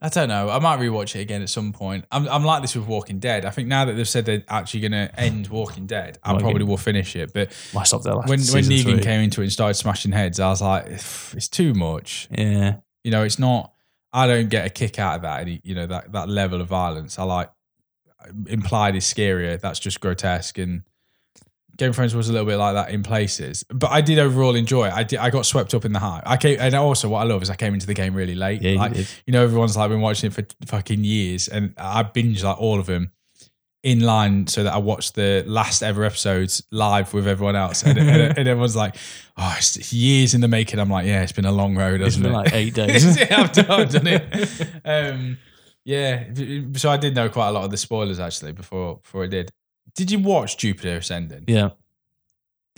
[0.00, 0.48] I don't know.
[0.48, 2.04] I might rewatch it again at some point.
[2.12, 3.44] I'm, I'm like this with Walking Dead.
[3.44, 6.62] I think now that they've said they're actually going to end Walking Dead, I probably
[6.62, 7.32] will finish it.
[7.34, 8.14] But Why stop there?
[8.14, 9.02] Last when when season Negan three?
[9.02, 12.28] came into it and started smashing heads, I was like, it's too much.
[12.30, 13.72] yeah, You know, it's not.
[14.12, 15.40] I don't get a kick out of that.
[15.40, 17.18] Any, you know, that that level of violence.
[17.18, 17.50] I like
[18.46, 19.60] implied is scarier.
[19.60, 20.58] That's just grotesque.
[20.58, 20.82] And
[21.78, 24.56] Game of Thrones was a little bit like that in places, but I did overall
[24.56, 24.92] enjoy it.
[24.92, 25.20] I did.
[25.20, 26.24] I got swept up in the hype.
[26.26, 28.60] I came, and also what I love is I came into the game really late.
[28.60, 29.08] Yeah, you like, did.
[29.26, 32.80] you know, everyone's like been watching it for fucking years, and I binged like all
[32.80, 33.12] of them
[33.84, 37.96] in line so that I watched the last ever episodes live with everyone else, and,
[37.96, 38.96] and, and everyone's like,
[39.36, 42.24] "Oh, it's years in the making." I'm like, "Yeah, it's been a long road, hasn't
[42.24, 43.18] been it?" like eight days.
[43.18, 44.66] yeah, I've done, I've done it.
[44.84, 45.38] Um,
[45.84, 46.24] yeah,
[46.74, 49.52] so I did know quite a lot of the spoilers actually before before I did.
[49.98, 51.44] Did you watch Jupiter Ascending?
[51.48, 51.70] yeah.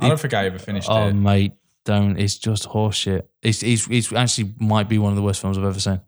[0.00, 0.92] I don't think I ever finished it.
[0.92, 1.12] Oh it.
[1.12, 1.52] mate,
[1.84, 2.18] don't.
[2.18, 3.24] It's just horseshit.
[3.42, 6.00] It's, it's it's actually might be one of the worst films I've ever seen.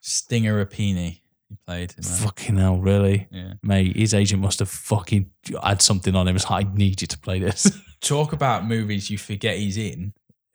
[0.00, 1.92] Stinger Apini, he played.
[2.04, 3.54] Fucking hell, really, Yeah.
[3.62, 3.96] mate.
[3.96, 5.30] His agent must have fucking
[5.64, 6.36] had something on him.
[6.36, 7.70] It's like, I need you to play this.
[8.02, 10.12] Talk about movies you forget he's in.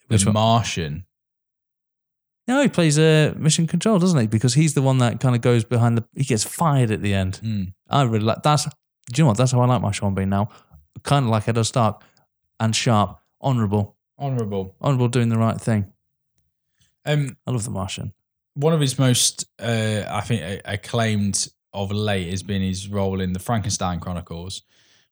[0.07, 0.33] Which the one?
[0.35, 1.05] Martian.
[2.47, 4.27] no, he plays uh, Mission Control, doesn't he?
[4.27, 6.05] Because he's the one that kind of goes behind the.
[6.15, 7.39] He gets fired at the end.
[7.43, 7.73] Mm.
[7.89, 8.43] I really like.
[8.43, 8.67] That's.
[9.11, 9.37] Do you know what?
[9.37, 10.49] That's how I like my Sean Bean now.
[11.03, 12.03] Kind of like Eddard Stark,
[12.59, 14.75] and sharp, honourable, Honorable.
[14.81, 15.91] honourable, doing the right thing.
[17.05, 18.13] Um, I love The Martian.
[18.55, 23.33] one of his most, uh, I think, acclaimed of late has been his role in
[23.33, 24.63] the Frankenstein Chronicles,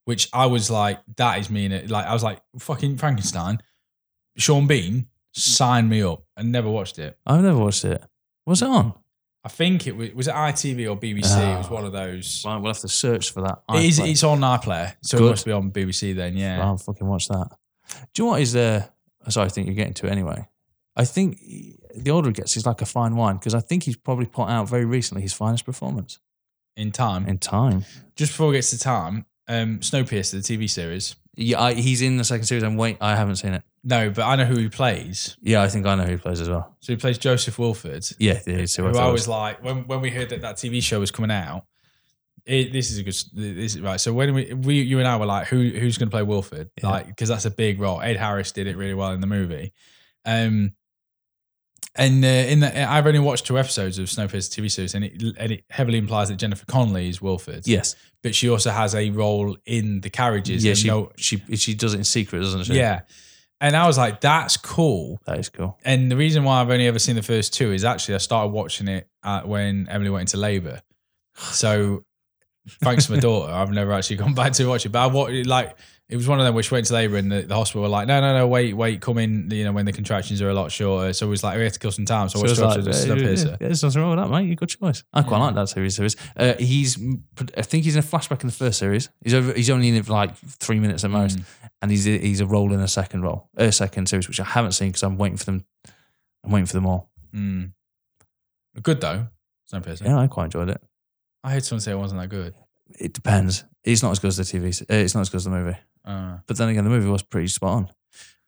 [0.05, 1.89] which I was like, that is me it.
[1.89, 3.61] Like, I was like, fucking Frankenstein.
[4.37, 6.23] Sean Bean, sign me up.
[6.35, 7.17] I never watched it.
[7.25, 8.03] I've never watched it.
[8.45, 8.93] Was it on?
[9.45, 11.17] I think it was, was it ITV or BBC?
[11.53, 11.73] It was Oh.
[11.75, 12.41] one of those.
[12.43, 13.61] Well, we'll have to search for that.
[13.75, 15.27] It is, it's on iPlayer, so Good.
[15.27, 16.63] it must be on BBC then, yeah.
[16.65, 17.49] I'll fucking watch that.
[18.13, 18.85] Do you know what is uh
[19.29, 20.47] sorry, I think you're getting to it anyway.
[20.95, 21.39] I think
[21.95, 24.49] the older he gets, he's like a fine wine because I think he's probably put
[24.49, 26.19] out very recently his finest performance
[26.75, 27.27] In time.
[27.27, 27.85] in time.
[28.15, 31.15] Just before it gets to time, um, Snowpiercer, the TV series.
[31.35, 32.63] Yeah, I, he's in the second series.
[32.63, 32.97] I'm wait.
[33.01, 33.63] I haven't seen it.
[33.87, 35.37] No, but I know who he plays.
[35.41, 36.75] Yeah, I think I know who he plays as well.
[36.79, 38.03] So he plays Joseph Wilford.
[38.17, 40.55] Yeah, yeah he's who I who I was like when when we heard that that
[40.55, 41.65] TV show was coming out.
[42.45, 43.15] It, this is a good.
[43.33, 43.99] This is right.
[43.99, 46.71] So when we, we you and I were like, who who's going to play Wilford?
[46.81, 46.89] Yeah.
[46.89, 48.01] Like because that's a big role.
[48.01, 49.71] Ed Harris did it really well in the movie.
[50.25, 50.73] Um,
[51.95, 55.21] and uh, in the I've only watched two episodes of Snowpiercer TV series, and it
[55.37, 57.67] and it heavily implies that Jennifer Connelly is Wilford.
[57.67, 57.95] Yes.
[58.21, 60.63] but she also has a role in the carriages.
[60.63, 62.73] Yeah, and she, no- she she does it in secret, doesn't she?
[62.73, 63.01] yeah.
[63.61, 65.19] And I was like, that's cool.
[65.25, 65.77] that is cool.
[65.85, 68.49] And the reason why I've only ever seen the first two is actually I started
[68.49, 70.81] watching it at when Emily went into labour.
[71.37, 72.03] So
[72.81, 74.89] thanks to my daughter, I've never actually gone back to watch it.
[74.89, 75.75] But I watched like
[76.07, 78.07] it was one of them which went to labour and the, the hospital were like,
[78.07, 79.49] no, no, no, wait, wait, come in.
[79.49, 81.13] You know when the contractions are a lot shorter.
[81.13, 82.29] So it was like we had to kill some time.
[82.29, 83.51] So I watched So so it's like, uh, Snowpiercer.
[83.51, 84.47] yeah, there's nothing wrong with that, mate.
[84.47, 85.03] You good choice.
[85.13, 85.95] I quite like that series.
[85.95, 86.15] series.
[86.37, 86.97] Uh, he's,
[87.57, 89.09] I think he's in a flashback in the first series.
[89.23, 89.53] He's over.
[89.53, 91.39] He's only in it for like three minutes at most,
[91.85, 94.71] and he's he's a role in a second role, a second series, which I haven't
[94.71, 95.65] seen because I'm waiting for them.
[96.43, 97.11] I'm waiting for them all.
[97.33, 97.73] Mm.
[98.81, 99.27] Good though,
[99.71, 100.05] Snowpiercer.
[100.05, 100.81] Yeah, I quite enjoyed it.
[101.43, 102.55] I heard someone say it wasn't that good.
[102.99, 103.63] It depends.
[103.83, 104.81] It's not as good as the TV.
[104.81, 105.77] Uh, it's not as good as the movie.
[106.03, 107.91] Uh, But then again, the movie was pretty spot on.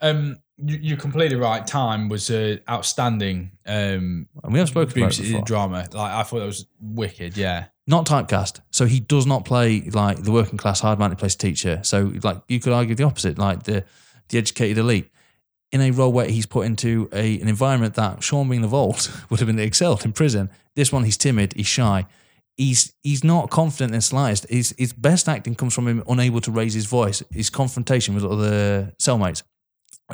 [0.01, 1.65] Um, you, you're completely right.
[1.65, 3.51] Time was uh, outstanding.
[3.65, 5.41] Um, And we have spoken about it before.
[5.43, 5.87] drama.
[5.91, 7.37] Like I thought that was wicked.
[7.37, 7.65] Yeah.
[7.85, 8.61] not typecast.
[8.71, 11.11] So he does not play like the working class hard man.
[11.11, 11.81] He plays teacher.
[11.83, 13.83] So like you could argue the opposite, like the
[14.29, 15.09] the educated elite,
[15.71, 19.11] in a role where he's put into a an environment that Sean Bean the vault
[19.29, 20.49] would have been excelled in prison.
[20.75, 22.05] This one, he's timid, he's shy.
[22.55, 24.49] He's he's not confident in the slightest.
[24.49, 27.21] His his best acting comes from him unable to raise his voice.
[27.31, 29.43] His confrontation with other cellmates.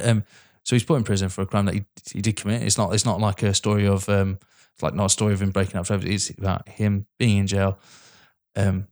[0.01, 0.23] Um,
[0.63, 2.63] so he's put in prison for a crime that he, he did commit.
[2.63, 4.39] It's not it's not like a story of um,
[4.73, 6.07] it's like not a story of him breaking up forever.
[6.07, 7.77] It's about him being in jail,
[8.55, 8.87] um,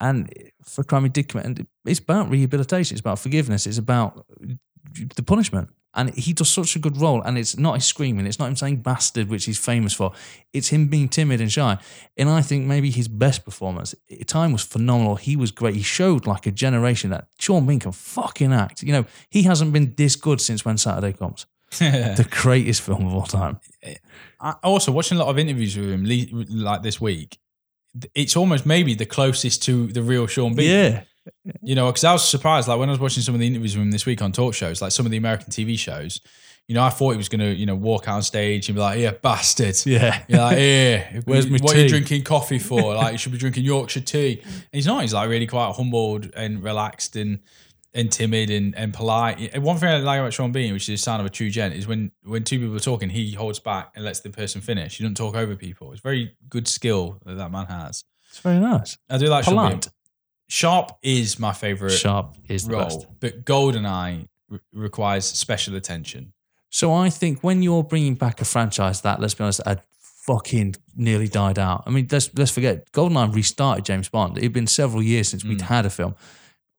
[0.00, 0.32] and
[0.64, 1.46] for a crime he did commit.
[1.46, 2.94] And it's about rehabilitation.
[2.94, 3.66] It's about forgiveness.
[3.66, 4.24] It's about
[5.16, 5.70] the punishment.
[5.94, 7.20] And he does such a good role.
[7.22, 8.26] And it's not his screaming.
[8.26, 10.12] It's not him saying bastard, which he's famous for.
[10.52, 11.78] It's him being timid and shy.
[12.16, 13.94] And I think maybe his best performance.
[14.08, 15.16] Eh, time was phenomenal.
[15.16, 15.74] He was great.
[15.74, 18.82] He showed like a generation that Sean Bean can fucking act.
[18.82, 21.46] You know, he hasn't been this good since when Saturday comes.
[21.78, 23.60] The greatest film of all time.
[23.82, 23.94] Eh,
[24.40, 26.04] I, also watching a lot of interviews with him
[26.50, 27.38] like this week.
[28.14, 30.70] It's almost maybe the closest to the real Sean Bean.
[30.70, 31.02] Yeah.
[31.62, 32.68] You know, because I was surprised.
[32.68, 34.54] Like when I was watching some of the interviews with him this week on talk
[34.54, 36.20] shows, like some of the American TV shows.
[36.68, 38.76] You know, I thought he was going to, you know, walk out on stage and
[38.76, 40.22] be like, "Yeah, bastard." Yeah.
[40.28, 42.94] You're like, yeah, Where's my what are you drinking coffee for?
[42.94, 44.40] Like, you should be drinking Yorkshire tea.
[44.44, 45.02] And he's not.
[45.02, 47.40] He's like really quite humbled and relaxed and
[47.92, 49.52] and timid and, and polite.
[49.52, 51.50] And One thing I like about Sean Bean, which is a sign of a true
[51.50, 54.60] gent, is when when two people are talking, he holds back and lets the person
[54.60, 54.98] finish.
[54.98, 55.90] He doesn't talk over people.
[55.90, 58.04] It's a very good skill that that man has.
[58.28, 58.96] It's very nice.
[59.08, 59.80] I do like Sean Bean.
[60.50, 63.06] Sharpe is my favorite Sharpe is the role, best.
[63.20, 66.32] but Goldeneye re- requires special attention.
[66.70, 70.74] So I think when you're bringing back a franchise that, let's be honest, had fucking
[70.96, 71.84] nearly died out.
[71.86, 74.38] I mean, let's let's forget, GoldenEye restarted James Bond.
[74.38, 75.62] It'd been several years since we'd mm.
[75.62, 76.16] had a film.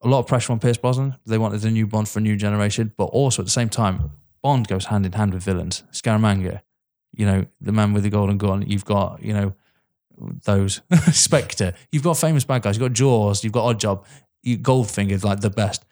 [0.01, 1.15] A lot of pressure on Pierce Brosnan.
[1.25, 4.11] They wanted a new Bond for a new generation, but also at the same time,
[4.41, 5.83] Bond goes hand in hand with villains.
[5.93, 6.61] Scaramanga,
[7.13, 8.65] you know, the man with the golden gun.
[8.67, 9.53] You've got, you know,
[10.45, 10.81] those
[11.11, 11.73] Spectre.
[11.91, 12.75] You've got famous bad guys.
[12.77, 13.43] You've got Jaws.
[13.43, 14.03] You've got Oddjob.
[14.43, 15.85] You Goldfinger's like the best.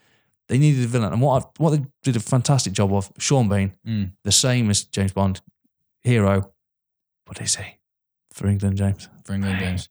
[0.47, 3.11] They needed a villain, and what what they did a fantastic job of.
[3.19, 4.13] Sean Bean, Mm.
[4.23, 5.41] the same as James Bond,
[6.01, 6.51] hero.
[7.25, 7.65] What is he?
[8.33, 9.07] For England, James?
[9.23, 9.89] For England James.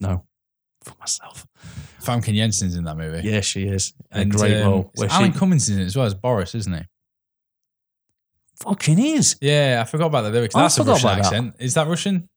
[0.00, 0.24] No,
[0.82, 1.46] for myself.
[2.00, 3.28] Famke Janssen's in that movie.
[3.28, 3.92] Yeah, she is.
[4.10, 4.90] A great um, role.
[4.94, 6.82] Where Alan she in it as well as Boris, isn't he?
[8.56, 9.36] fucking is.
[9.40, 10.54] Yeah, I forgot about that lyrics.
[10.54, 11.18] That's a Russian that.
[11.18, 11.54] accent.
[11.58, 12.28] Is that Russian?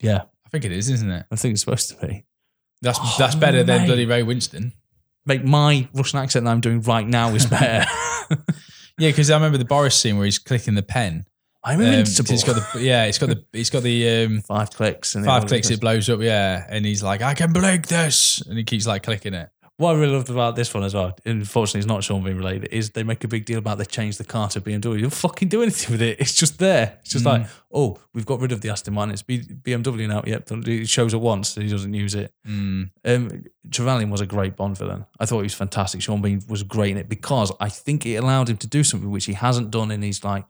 [0.00, 0.22] Yeah,
[0.60, 1.26] think it is, isn't it?
[1.30, 2.24] I think it's supposed to be.
[2.82, 4.72] That's Oh, that's better than bloody Ray Winstone.
[5.24, 7.86] Mate, my Russian accent that I'm doing right now is better.
[8.98, 11.26] Yeah, because I remember the Boris scene where he's clicking the pen.
[11.62, 12.32] I'm Um, invincible.
[12.32, 15.44] it's got the yeah, it's got the it's got the um, five clicks and five
[15.46, 15.68] clicks.
[15.68, 16.20] It blows up.
[16.22, 19.50] Yeah, and he's like, I can break this, and he keeps like clicking it.
[19.78, 22.72] What I really loved about this one as well, unfortunately, it's not Sean Bean related,
[22.72, 24.94] is they make a big deal about they changed the car to BMW.
[24.94, 26.18] You don't fucking do anything with it.
[26.18, 26.96] It's just there.
[27.02, 27.40] It's just Mm.
[27.40, 29.12] like, oh, we've got rid of the Aston Martin.
[29.12, 30.22] It's BMW now.
[30.26, 31.50] Yep, it shows it once.
[31.50, 32.32] So he doesn't use it.
[32.48, 32.90] Mm.
[33.04, 35.04] Um, Trevelyan was a great Bond villain.
[35.20, 36.00] I thought he was fantastic.
[36.00, 39.10] Sean Bean was great in it because I think it allowed him to do something
[39.10, 40.46] which he hasn't done in these like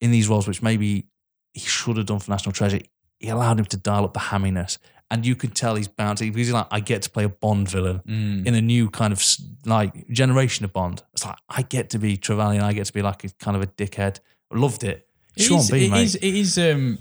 [0.00, 1.08] in these roles, which maybe
[1.52, 2.78] he should have done for National Treasure.
[3.18, 4.78] He allowed him to dial up the hamminess,
[5.10, 7.68] and you could tell he's bouncing because he's like, I get to play a Bond
[7.68, 8.46] villain Mm.
[8.46, 9.22] in a new kind of
[9.66, 11.02] like generation of Bond.
[11.12, 12.62] It's like I get to be Trevelyan.
[12.62, 14.20] I get to be like a kind of a dickhead.
[14.52, 15.06] I loved it.
[15.36, 16.02] It Sean is- Bean, it mate.
[16.04, 16.98] is- it is, um,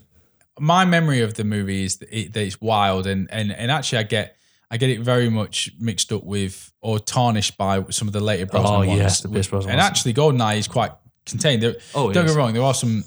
[0.60, 4.00] my memory of the movie is that, it, that it's wild, and, and and actually,
[4.00, 4.36] I get
[4.72, 8.46] I get it very much mixed up with or tarnished by some of the later
[8.46, 9.00] Brosnan Oh, ones.
[9.00, 10.92] yes, the Pierce Brosnan And actually, Goldeneye is quite
[11.26, 11.64] contained.
[11.64, 13.04] There, Oh, don't get me wrong, there are some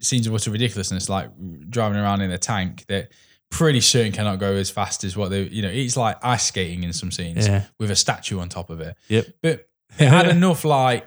[0.00, 1.30] scenes of utter ridiculousness, like
[1.70, 3.10] driving around in a tank that
[3.50, 5.42] pretty certain cannot go as fast as what they.
[5.42, 7.64] You know, it's like ice skating in some scenes Yeah.
[7.78, 8.96] with a statue on top of it.
[9.08, 9.26] Yep.
[9.42, 9.68] But
[9.98, 11.06] it had enough like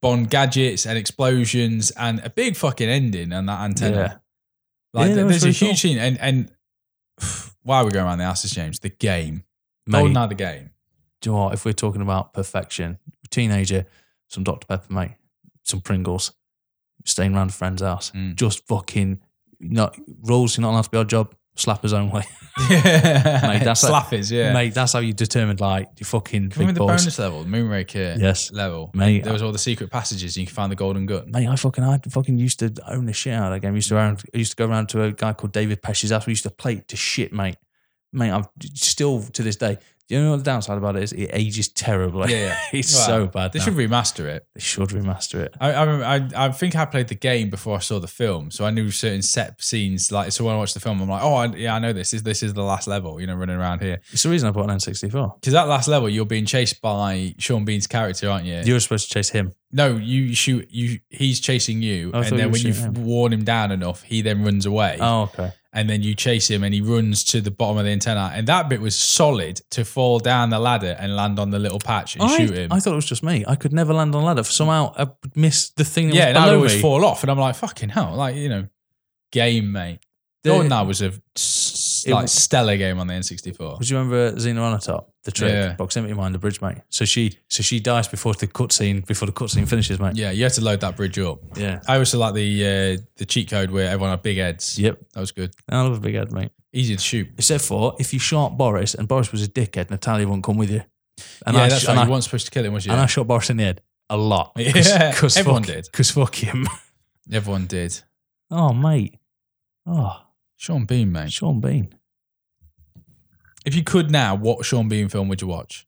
[0.00, 3.96] Bond gadgets and explosions and a big fucking ending and that antenna.
[3.96, 4.16] Yeah.
[4.92, 6.50] Like Yeah, there's a huge scene and and
[7.62, 8.78] why are we going around the asses, James?
[8.80, 9.44] The game.
[9.86, 10.70] Mate, Goldeneye the game.
[11.20, 11.54] do you know what?
[11.54, 12.98] If we're talking about perfection,
[13.30, 13.86] teenager,
[14.28, 14.66] some Dr.
[14.66, 15.12] Pepper, mate,
[15.62, 16.32] some Pringles,
[17.04, 18.34] staying around a friend's house, Mm.
[18.36, 19.20] just fucking
[19.60, 20.56] not rules.
[20.56, 21.32] You're not allowed to be Oddjob.
[21.56, 22.12] Slappers only,
[22.70, 24.52] Mate, that's like- Slappers, yeah.
[24.52, 24.74] mate.
[24.74, 28.18] That's how you determined like your fucking big Remember the bonus level, the Moonraker uh,
[28.20, 28.52] Yes.
[28.52, 28.90] level?
[28.94, 31.30] Mate, There was all the secret passages and you could find the golden gun.
[31.30, 33.72] Mate, I fucking, I fucking used to own the shit out of that game.
[33.72, 36.10] I used to around, I used to go around to a guy called David Pesci's
[36.10, 36.26] house.
[36.26, 37.56] We used to play it to shit, mate.
[38.12, 39.78] Mate, I'm still to this day.
[40.08, 41.12] You know what the downside about it is?
[41.12, 42.32] It ages terribly.
[42.32, 42.56] Yeah, yeah.
[42.78, 43.52] it's Well, so bad.
[43.52, 43.64] They now.
[43.64, 44.46] should remaster it.
[44.54, 45.54] they should remaster it.
[45.60, 48.50] I, I, remember- I I think I played the game before I saw the film,
[48.52, 50.12] so I knew certain set scenes.
[50.12, 52.12] Like, so when I watched the film, I'm like, oh, I, yeah, I know this.
[52.12, 53.20] This is this is the last level.
[53.20, 55.40] You know, running around here It's the reason I bought an N64.
[55.40, 58.62] because that last level, you're being chased by Sean Bean's character, aren't you?
[58.64, 59.54] You're supposed to chase him.
[59.72, 60.68] no, you shoot.
[60.70, 62.94] You he's chasing you, oh, I and then were when you've him.
[63.04, 64.98] worn him down enough, he then runs away.
[65.00, 65.52] Oh, okay.
[65.72, 68.46] and then you chase him and he runs to the bottom of the antenna and
[68.46, 72.10] that bit was solid to fall down the ladder and land on the little patch
[72.16, 73.44] and I, shoot him I thought it was just me.
[73.48, 74.44] I could never land on a ladder.
[74.44, 75.04] Somehow I
[75.34, 76.82] missed the thing that yeah and I'd always me.
[76.82, 78.64] fall off and I'm like fucking hell like you know
[79.32, 80.00] game mate
[80.44, 84.38] The- that was a It like was- stellar game on the N64 Would you remember
[84.38, 85.06] Xenia Onatopp?
[85.24, 85.74] The trick, Yeah.
[85.74, 86.78] proximity mine, the bridge, mate.
[86.88, 90.14] So she, so she dies before the cutscene, before the cutscene finishes, mate.
[90.16, 91.80] yeah you had to load that bridge up Yeah.
[91.88, 94.94] I also like the uh, the cheat code where everyone had big heads Yep.
[95.14, 96.52] that was good I love a big head, mate.
[96.76, 100.26] Easy to shoot Except for if you shot Boris and Boris was a dickhead, Natalia
[100.26, 100.82] wouldn't come with you.
[101.46, 103.00] And yeah I, that's sh- right you weren't supposed to kill him was you and
[103.00, 104.52] I shot Boris in the head a lot.
[104.56, 105.84] Yeah, everyone fuck, did.
[105.90, 106.66] Because fuck him.
[107.32, 108.00] everyone did
[108.50, 109.18] Oh, mate.
[109.86, 110.20] Oh,
[110.56, 111.94] Sean Bean mate Sean Bean.
[113.64, 115.86] if you could now what Sean Bean film would you watch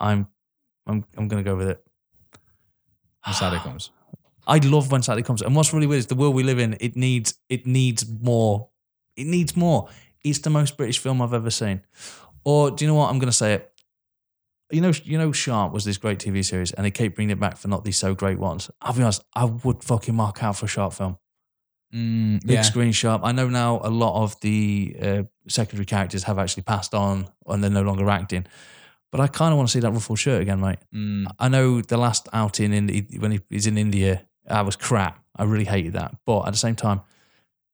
[0.00, 0.26] I'm,
[0.86, 1.84] I'm, I'm going to go with it.
[3.24, 3.90] when Saturday comes
[4.46, 5.42] I love when Saturday comes.
[5.42, 6.76] And what's really weird is the world we live in.
[6.80, 8.69] It needs it needs more.
[9.20, 9.88] It needs more.
[10.24, 11.82] It's the most British film I've ever seen.
[12.44, 13.10] Or do you know what?
[13.10, 13.72] I'm going to say it.
[14.72, 17.40] You know, you know, Sharpe was this great TV series, and they keep bringing it
[17.40, 18.70] back for not these so great ones.
[18.80, 21.18] I'll be honest, I would fucking mark out for a Sharpe film.
[21.92, 22.62] Mm, Big yeah.
[22.62, 23.22] screen Sharpe.
[23.24, 27.64] I know now a lot of the uh, secondary characters have actually passed on, and
[27.64, 28.46] they're no longer acting.
[29.10, 30.78] But I kind of want to see that ruffled shirt again, mate.
[30.94, 32.88] Mm, I know the last outing in
[33.18, 35.22] when he was in India, that was crap.
[35.34, 36.14] I really hated that.
[36.24, 37.00] But at the same time,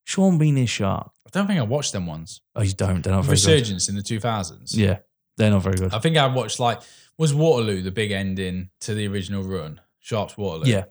[0.07, 1.11] Sean Bean is Sharpe.
[1.27, 2.41] I don't think I watched them once.
[2.55, 3.03] Oh, you don't.
[3.03, 3.47] They're not very good.
[3.49, 4.75] Resurgence in the 2000s.
[4.77, 4.99] Yeah,
[5.37, 5.93] they're not very good.
[5.93, 6.81] I think I watched like,
[7.19, 9.81] was Waterloo the big ending to the original run?
[9.99, 10.71] Sharpe's Waterloo.
[10.71, 10.85] Yeah,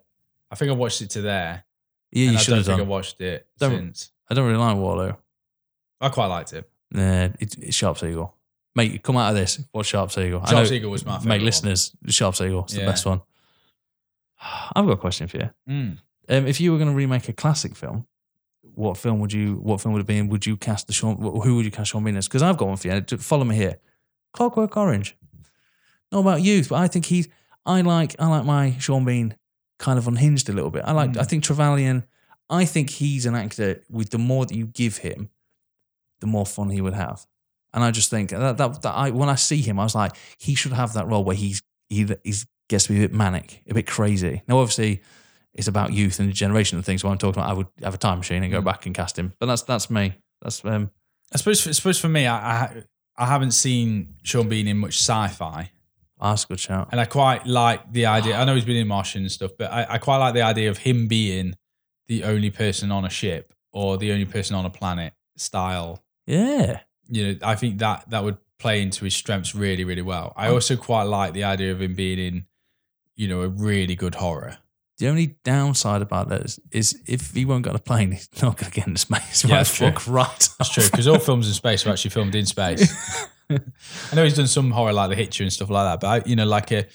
[0.51, 1.63] I think I watched it to there.
[2.11, 2.87] yeah, and you I should don't have think done.
[2.87, 4.11] I watched it Don't- since.
[4.29, 5.13] I don't really like Waterloo.
[6.01, 6.69] I quite liked it.
[6.91, 8.35] Nah, it's, it's Sharpe's Eagle.
[8.75, 9.63] Mate, come out of this.
[9.73, 10.41] Watch Sharpe's Eagle.
[10.43, 12.63] I Sharpe's know- Eagle was my favourite Mate, listeners, Sharpe's Eagle.
[12.65, 12.85] It's the Yeah.
[12.87, 13.21] best one.
[14.75, 15.49] I've got a question for you.
[15.69, 15.97] Mm.
[16.27, 18.05] Um, if you were going to remake a classic film,
[18.75, 19.55] what film would you?
[19.55, 20.17] What film would it be?
[20.17, 21.17] And would you cast the Sean?
[21.17, 22.27] Who would you cast Sean Bean as?
[22.27, 23.01] Because I've got one for you.
[23.17, 23.77] Follow me here.
[24.33, 25.15] Clockwork Orange.
[26.11, 27.27] Not about youth, but I think he's.
[27.65, 28.15] I like.
[28.19, 29.35] I like my Sean Bean
[29.79, 30.83] kind of unhinged a little bit.
[30.85, 31.11] I like.
[31.11, 31.21] Mm.
[31.21, 32.05] I think Trevelyan.
[32.49, 33.81] I think he's an actor.
[33.89, 35.29] With the more that you give him,
[36.19, 37.25] the more fun he would have.
[37.73, 40.13] And I just think that that, that I when I see him, I was like,
[40.37, 43.61] he should have that role where he's he he's gets to be a bit manic,
[43.69, 44.41] a bit crazy.
[44.47, 45.01] Now, obviously,
[45.55, 47.03] it's about youth and generation and things.
[47.03, 48.65] What I'm talking about, I would have a time machine and go Mm.
[48.65, 49.33] back and cast him.
[49.39, 50.13] But that's that's me.
[50.41, 50.91] That's um
[51.33, 52.83] I suppose, I suppose for me, I, I
[53.17, 55.71] I haven't seen Sean Bean in much sci-fi,
[56.21, 56.89] that's a good shout.
[56.91, 58.35] and I quite like the idea.
[58.37, 60.69] I know he's been in Martian and stuff, but I, I quite like the idea
[60.69, 61.55] of him being
[62.07, 66.81] the only person on a ship or the only person on a planet style Yeah,
[67.09, 70.33] you know, I think that that would play into his strengths really, really well.
[70.35, 72.45] I Um, also quite like the idea of him being in,
[73.15, 74.57] you know, a really good horror.
[74.97, 78.57] The only downside about that is, is if he won't get a plane, he's not
[78.57, 79.43] going to get into space.
[79.43, 79.57] Yeah, right?
[79.59, 79.87] that's true.
[79.91, 80.49] Fuck right.
[80.57, 83.27] That's true because all films in space are actually filmed in space.
[83.49, 86.29] I know he's done some horror like The Hitcher and stuff like that, but I,
[86.29, 86.85] you know, like a,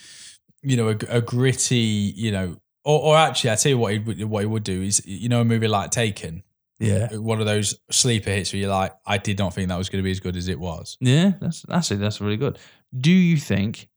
[0.62, 1.76] you know, a, a gritty,
[2.16, 4.82] you know, or, or actually, I tell you what he would what he would do
[4.82, 6.42] is, you know, a movie like Taken,
[6.78, 9.76] Yeah, uh, one of those sleeper hits where you're like, I did not think that
[9.78, 10.96] was going to be as good as it was.
[11.00, 11.32] yeah.
[11.40, 12.00] That's that's it.
[12.00, 12.58] That's really good.
[12.98, 13.88] Do you think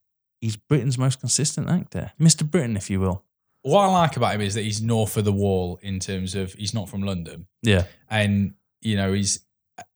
[0.41, 3.23] he's Britain's most consistent actor, Mister Britain, if you will?
[3.63, 6.53] What I like about him is that he's north of the wall in terms of
[6.53, 7.85] he's not from London, Yeah.
[8.09, 9.39] and you know he's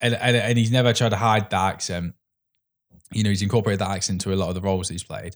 [0.01, 2.15] and, and, and he's never tried to hide that accent.
[3.11, 5.35] You know, he's incorporated that accent to a lot of the roles he's played.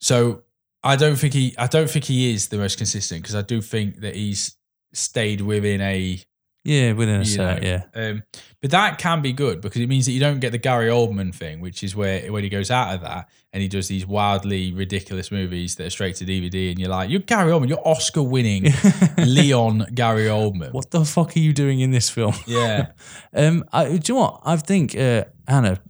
[0.00, 0.42] So
[0.84, 3.60] I don't think he, I don't think he is the most consistent because I do
[3.62, 4.56] think that he's
[4.92, 6.20] stayed within a
[6.66, 7.82] Yeah, within a set, know, yeah.
[7.94, 8.22] Um,
[8.60, 11.32] but that can be good because it means that you don't get the Gary Oldman
[11.32, 14.72] thing, which is where when he goes out of that and he does these wildly
[14.72, 18.22] ridiculous movies that are straight to DVD, and you're like, you're Gary Oldman, you're Oscar
[18.22, 18.72] winning
[19.18, 20.72] Leon Gary Oldman.
[20.72, 22.34] What the fuck are you doing in this film?
[22.46, 22.92] Yeah,
[23.32, 24.40] Um, I, do you know what?
[24.44, 25.80] I think uh, Hannah.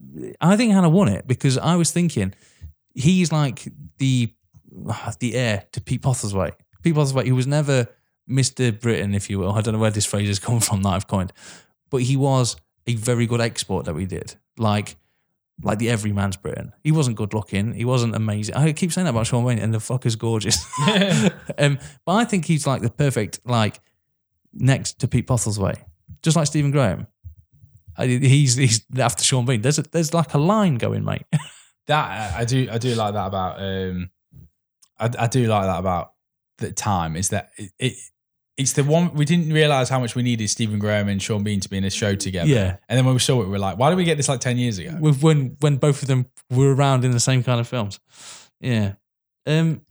[0.40, 2.34] I think Hannah won it because I was thinking
[2.94, 4.32] he's like the
[5.20, 6.54] the heir to Pete Postlethwaite.
[6.82, 7.88] Pete Postlethwaite, he was never
[8.26, 9.52] Mister Britain, if you will.
[9.52, 11.32] I don't know where this phrase has come from that I've coined,
[11.90, 14.36] but he was a very good export that we did.
[14.58, 14.96] Like.
[15.62, 16.74] Like the everyman's Britain.
[16.84, 17.72] He wasn't good looking.
[17.72, 18.54] He wasn't amazing.
[18.56, 20.62] I keep saying that about Sean Bean, and the fucker's gorgeous.
[21.58, 23.80] um, but I think he's like the perfect, like,
[24.52, 25.82] next to Pete Postlethwaite,
[26.22, 27.06] just like Stephen Graham.
[27.96, 29.62] I, he's he's after Sean Bean.
[29.62, 31.24] There's a, there's like a line going, mate.
[31.86, 33.60] that I do, I do like that about.
[33.60, 34.10] Um,
[34.98, 36.12] I, I do like that about
[36.58, 37.94] the time is that it, it
[38.56, 41.60] it's the one we didn't realize how much we needed Stephen Graham and Sean Bean
[41.60, 42.48] to be in a show together.
[42.48, 42.76] Yeah.
[42.88, 44.40] and then when we saw it, we were like, why did we get this like
[44.40, 44.96] ten years ago?
[45.00, 48.00] With when when both of them were around in the same kind of films.
[48.60, 48.94] Yeah.
[49.46, 49.82] Um,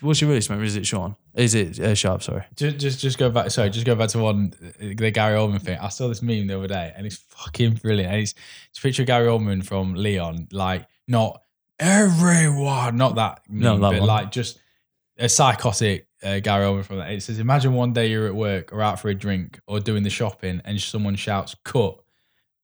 [0.00, 0.66] what's your release memory?
[0.66, 1.16] Is it Sean?
[1.34, 2.22] Is it uh, Sharpe?
[2.22, 2.44] Sorry.
[2.56, 3.50] Just, just, just go back.
[3.50, 5.78] Sorry, just go back to one the Gary Oldman thing.
[5.78, 8.12] I saw this meme the other day, and it's fucking brilliant.
[8.12, 8.34] And it's,
[8.70, 11.40] it's a picture of Gary Oldman from Leon, like not
[11.78, 14.08] everyone, not that, No, meme, that but one.
[14.08, 14.58] like just
[15.18, 17.10] a psychotic uh, Gary Oldman from that.
[17.12, 20.02] It says, "Imagine one day you're at work or out for a drink or doing
[20.02, 21.98] the shopping, and someone shouts cut,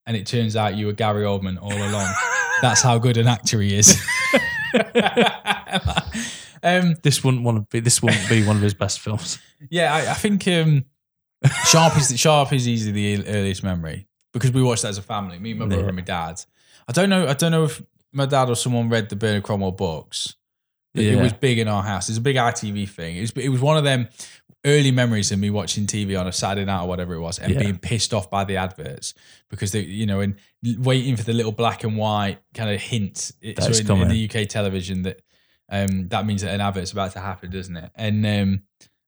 [0.07, 2.13] and it turns out you were Gary Oldman all along.
[2.63, 4.01] That's how good an actor he is."
[6.63, 7.81] um, This wouldn't want to be.
[7.81, 9.39] This wouldn't be one of his best films.
[9.71, 10.85] Yeah, I, I think um,
[11.67, 15.39] Sharpe is Sharpe is easily the earliest memory because we watched that as a family.
[15.39, 15.89] Me, my brother, Yeah.
[15.89, 16.45] and my dad.
[16.89, 17.27] I don't know.
[17.27, 20.35] I don't know if my dad or someone read the Bernard Cornwell books.
[20.99, 22.09] But It was big in our house.
[22.09, 23.17] It's a big ITV thing.
[23.17, 24.09] It was, it was one of them
[24.65, 27.53] early memories of me watching TV on a Saturday night or whatever it was, and
[27.53, 27.61] Yeah.
[27.61, 29.15] being pissed off by the adverts
[29.49, 30.35] because they, you know, and
[30.79, 33.17] waiting for the little black and white kind of hint.
[33.19, 33.31] So
[33.81, 35.23] in, in the UK television that
[35.71, 37.91] um, that means that an advert's about to happen, doesn't it?
[37.95, 38.63] And um,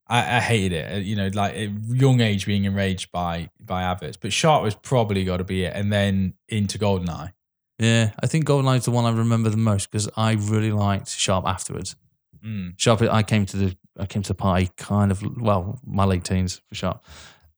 [0.07, 1.05] I, I hated it.
[1.05, 4.17] You know, like at young age being enraged by by adverts.
[4.17, 7.33] But Sharpe was probably got to be it, and then into GoldenEye.
[7.81, 11.47] Yeah, I think GoldenEye's the one I remember the most because I really liked Sharpe
[11.47, 11.97] afterwards.
[12.45, 12.75] Mm.
[12.77, 16.23] Sharpe, I came to the I came to the party kind of well, my late
[16.23, 17.03] teens for Sharpe.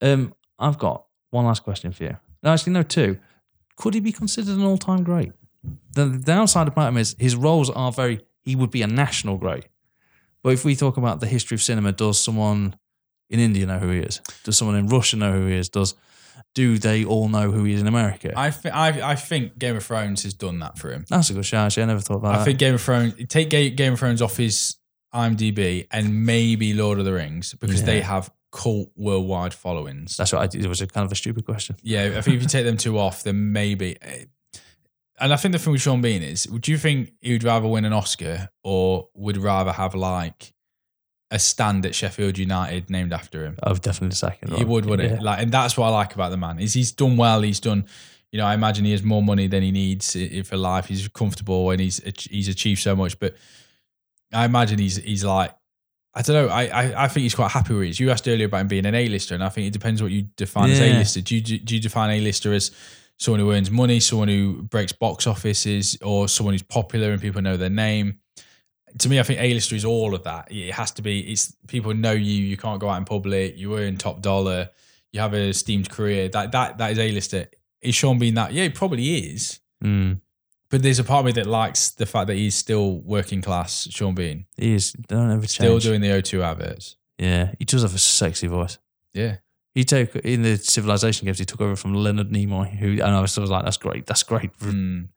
[0.00, 2.16] Um, I've got one last question for you.
[2.42, 3.18] No, actually, no, two.
[3.76, 5.32] Could he be considered an all-time great?
[5.94, 8.20] The, the downside about him is his roles are very.
[8.42, 9.66] He would be a national great,
[10.42, 12.76] but if we talk about the history of cinema, does someone
[13.28, 14.20] in India know who he is?
[14.44, 15.68] Does someone in Russia know who he is?
[15.68, 15.94] Does
[16.54, 18.32] do they all know who he is in America?
[18.36, 21.04] I, th- I I think Game of Thrones has done that for him.
[21.08, 21.66] That's a good shout.
[21.66, 22.34] Actually, I never thought about that.
[22.34, 22.44] I that.
[22.44, 24.76] think Game of Thrones take Ga- Game of Thrones off his
[25.14, 30.16] IMDb and maybe Lord of the Rings because they have cult worldwide followings.
[30.16, 30.64] That's what I did.
[30.64, 31.76] It was a kind of a stupid question.
[31.82, 33.96] Yeah, I think if you take them two off, then maybe.
[34.00, 34.24] Eh,
[35.20, 37.68] and I think the thing with Sean Bean is, would you think he would rather
[37.68, 40.52] win an Oscar or would rather have like
[41.32, 43.56] a stand at Sheffield United named after him?
[43.66, 44.50] Would definitely the second.
[44.52, 44.68] He one.
[44.68, 45.16] would, wouldn't Yeah.
[45.16, 45.22] it?
[45.22, 47.40] Like, and that's what I like about the man is he's done well.
[47.42, 47.86] He's done.
[48.30, 50.16] You know, I imagine he has more money than he needs
[50.48, 50.86] for life.
[50.86, 52.00] He's comfortable and he's
[52.30, 53.18] he's achieved so much.
[53.18, 53.34] But
[54.32, 55.52] I imagine he's he's like.
[56.14, 56.52] I don't know.
[56.52, 57.98] I, I, I think he's quite happy where he is.
[57.98, 60.28] You asked earlier about him being an A-lister, and I think it depends what you
[60.36, 61.22] define as A-lister.
[61.22, 62.70] Do you, do you define A-lister as
[63.18, 67.40] someone who earns money, someone who breaks box offices, or someone who's popular and people
[67.40, 68.18] know their name?
[68.98, 70.50] To me, I think A-lister is all of that.
[70.52, 71.20] It has to be.
[71.32, 72.42] It's people know you.
[72.44, 73.56] You can't go out in public.
[73.58, 74.70] You earn top dollar.
[75.12, 76.28] You have a esteemed career.
[76.28, 77.46] That that that is A-lister.
[77.80, 78.52] Is Sean Bean that?
[78.52, 79.60] Yeah, he probably is.
[79.82, 80.20] Mm.
[80.70, 83.88] But there's a part of me that likes the fact that he's still working class.
[83.90, 84.92] Sean Bean He is.
[84.92, 85.50] Don't ever change.
[85.52, 86.96] still doing the O2 adverts.
[87.18, 88.78] Yeah, he does have a sexy voice.
[89.12, 89.36] Yeah.
[89.74, 91.38] He took in the Civilization games.
[91.38, 94.06] He took over from Leonard Nimoy, who and I was sort of like, "That's great.
[94.06, 95.08] That's great." Mm,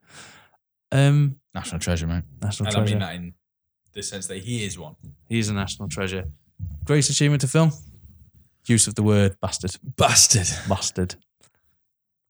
[0.92, 2.24] Um, national treasure, mate.
[2.42, 2.88] national And treasure.
[2.96, 3.34] I mean that in
[3.96, 4.94] the sense that he is one.
[5.28, 6.24] He's a national treasure.
[6.84, 7.72] Greatest achievement to film.
[8.66, 9.74] Use of the word bastard.
[9.96, 10.46] Bastard.
[10.68, 11.14] Bastard.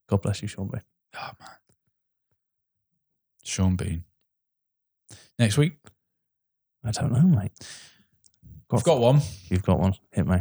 [0.09, 0.83] God bless you, Sean Bean.
[1.17, 1.51] Oh man.
[3.45, 4.05] Sean Bean.
[5.39, 5.77] Next week,
[6.85, 7.53] I don't know, mate.
[8.73, 9.21] I've got one.
[9.49, 9.95] You've got one.
[10.13, 10.39] Hit me.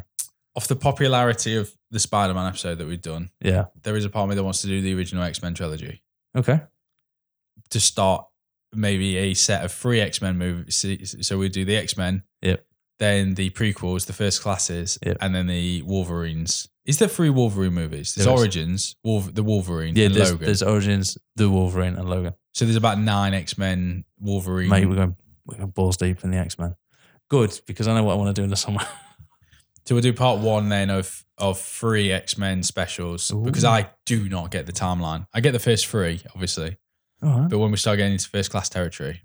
[0.55, 3.65] Off the popularity of the Spider-Man episode that we've done, Yeah.
[3.83, 6.01] there is a part of me that wants to do the original X-Men trilogy
[6.35, 6.61] Okay.
[7.71, 8.25] to start
[8.75, 11.15] maybe a set of three X-Men movies.
[11.21, 12.65] So we do the X-Men, Yep.
[12.99, 15.17] then the prequels, the first classes, Yep.
[15.21, 16.67] and then the Wolverines.
[16.85, 18.13] Is there three Wolverine movies?
[18.13, 18.35] There's There.
[18.35, 20.45] Origins, Wolver- the Wolverine, Yeah, there's, Logan.
[20.45, 22.33] there's Origins, the Wolverine, and Logan.
[22.53, 24.69] so there's about nine X Men Wolverine.
[24.69, 25.15] Mate, we're going,
[25.45, 26.75] we're going balls deep in the X Men.
[27.29, 28.81] Good, because I know what I want to do in the summer.
[29.87, 34.27] So we'll do part one then of of three X Men specials because I do
[34.27, 35.27] not get the timeline.
[35.31, 36.77] I get the first three, obviously,
[37.25, 37.49] right.
[37.49, 39.21] but when we start getting into first class territory,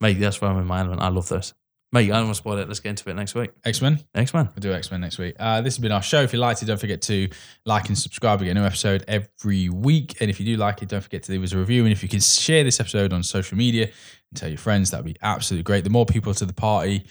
[0.00, 1.00] Mate, that's where I'm in my element.
[1.00, 1.54] I love this.
[1.90, 2.68] Mate, I don't want to spoil it.
[2.68, 3.50] Let's get into it next week.
[3.64, 3.98] X Men.
[4.14, 4.46] X Men.
[4.54, 5.34] We'll do X Men next week.
[5.38, 6.22] Uh, this has been our show.
[6.22, 7.28] If you liked it, don't forget to
[7.64, 8.40] like and subscribe.
[8.40, 10.16] We get a new episode every week.
[10.20, 11.84] And if you do like it, don't forget to leave us a review.
[11.84, 15.06] And if you can share this episode on social media and tell your friends, that'd
[15.06, 15.84] be absolutely great.
[15.84, 17.04] The more people to the party,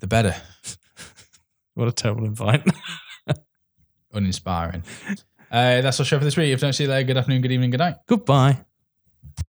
[0.00, 0.34] the better.
[1.74, 2.66] What a terrible invite.
[4.12, 4.82] Uninspiring.
[5.50, 6.52] Uh, that's our show for this week.
[6.52, 7.94] If you don't see you later, good afternoon, good evening, good night.
[8.06, 8.64] Goodbye.